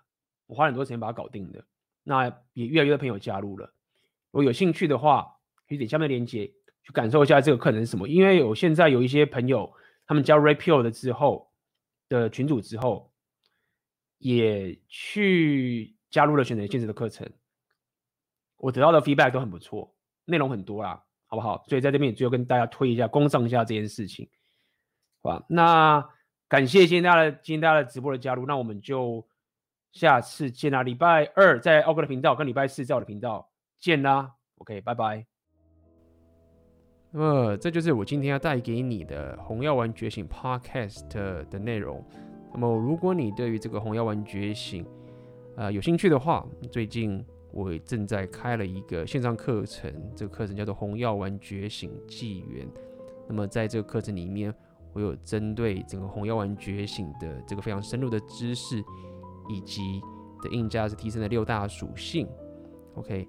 [0.46, 1.64] 我花很多时间把它搞定的。
[2.02, 3.72] 那也越来越多朋友加入了。
[4.34, 5.26] 如果有兴趣的话，
[5.66, 6.52] 可以点下面链接
[6.82, 8.06] 去感受一下这个课程是什么。
[8.06, 9.72] 因为有现在有一些朋友，
[10.06, 11.50] 他们加入 Red Pill 的之后。
[12.06, 13.10] 的群组之后，
[14.18, 17.28] 也去加入了选择现实的课程，
[18.58, 19.96] 我得到的 feedback 都很不错，
[20.26, 21.64] 内容很多啦，好不好？
[21.66, 24.28] 所以在这边也最后跟大家推一下，公上一下这件事情，
[25.22, 25.46] 好吧？
[25.48, 26.06] 那
[26.46, 29.26] 感谢今天大家的今天大家的直播的加入，那我们就
[29.92, 33.50] 下次见啦，礼拜二在奥哥的频道，跟礼拜四在我的频道
[33.84, 35.26] 见啦，OK，拜拜。
[37.10, 41.06] 那么，这就是我今天要带给你的红药丸觉醒 Podcast
[41.50, 42.02] 的内容。
[42.54, 44.86] 那么，如果你对于这个红药丸觉醒，
[45.56, 52.66] 呃，有兴趣的话，最近我正在开了一个线上课程，这个课程叫做红药丸觉醒纪元。
[53.28, 54.50] 那么，在这个课程里面，
[54.94, 58.82] 我有针对整个红药丸觉醒的这个非常深入的知识，
[59.46, 60.00] 以及
[60.42, 62.26] 的硬价值提升的六大属性。
[62.94, 63.28] OK。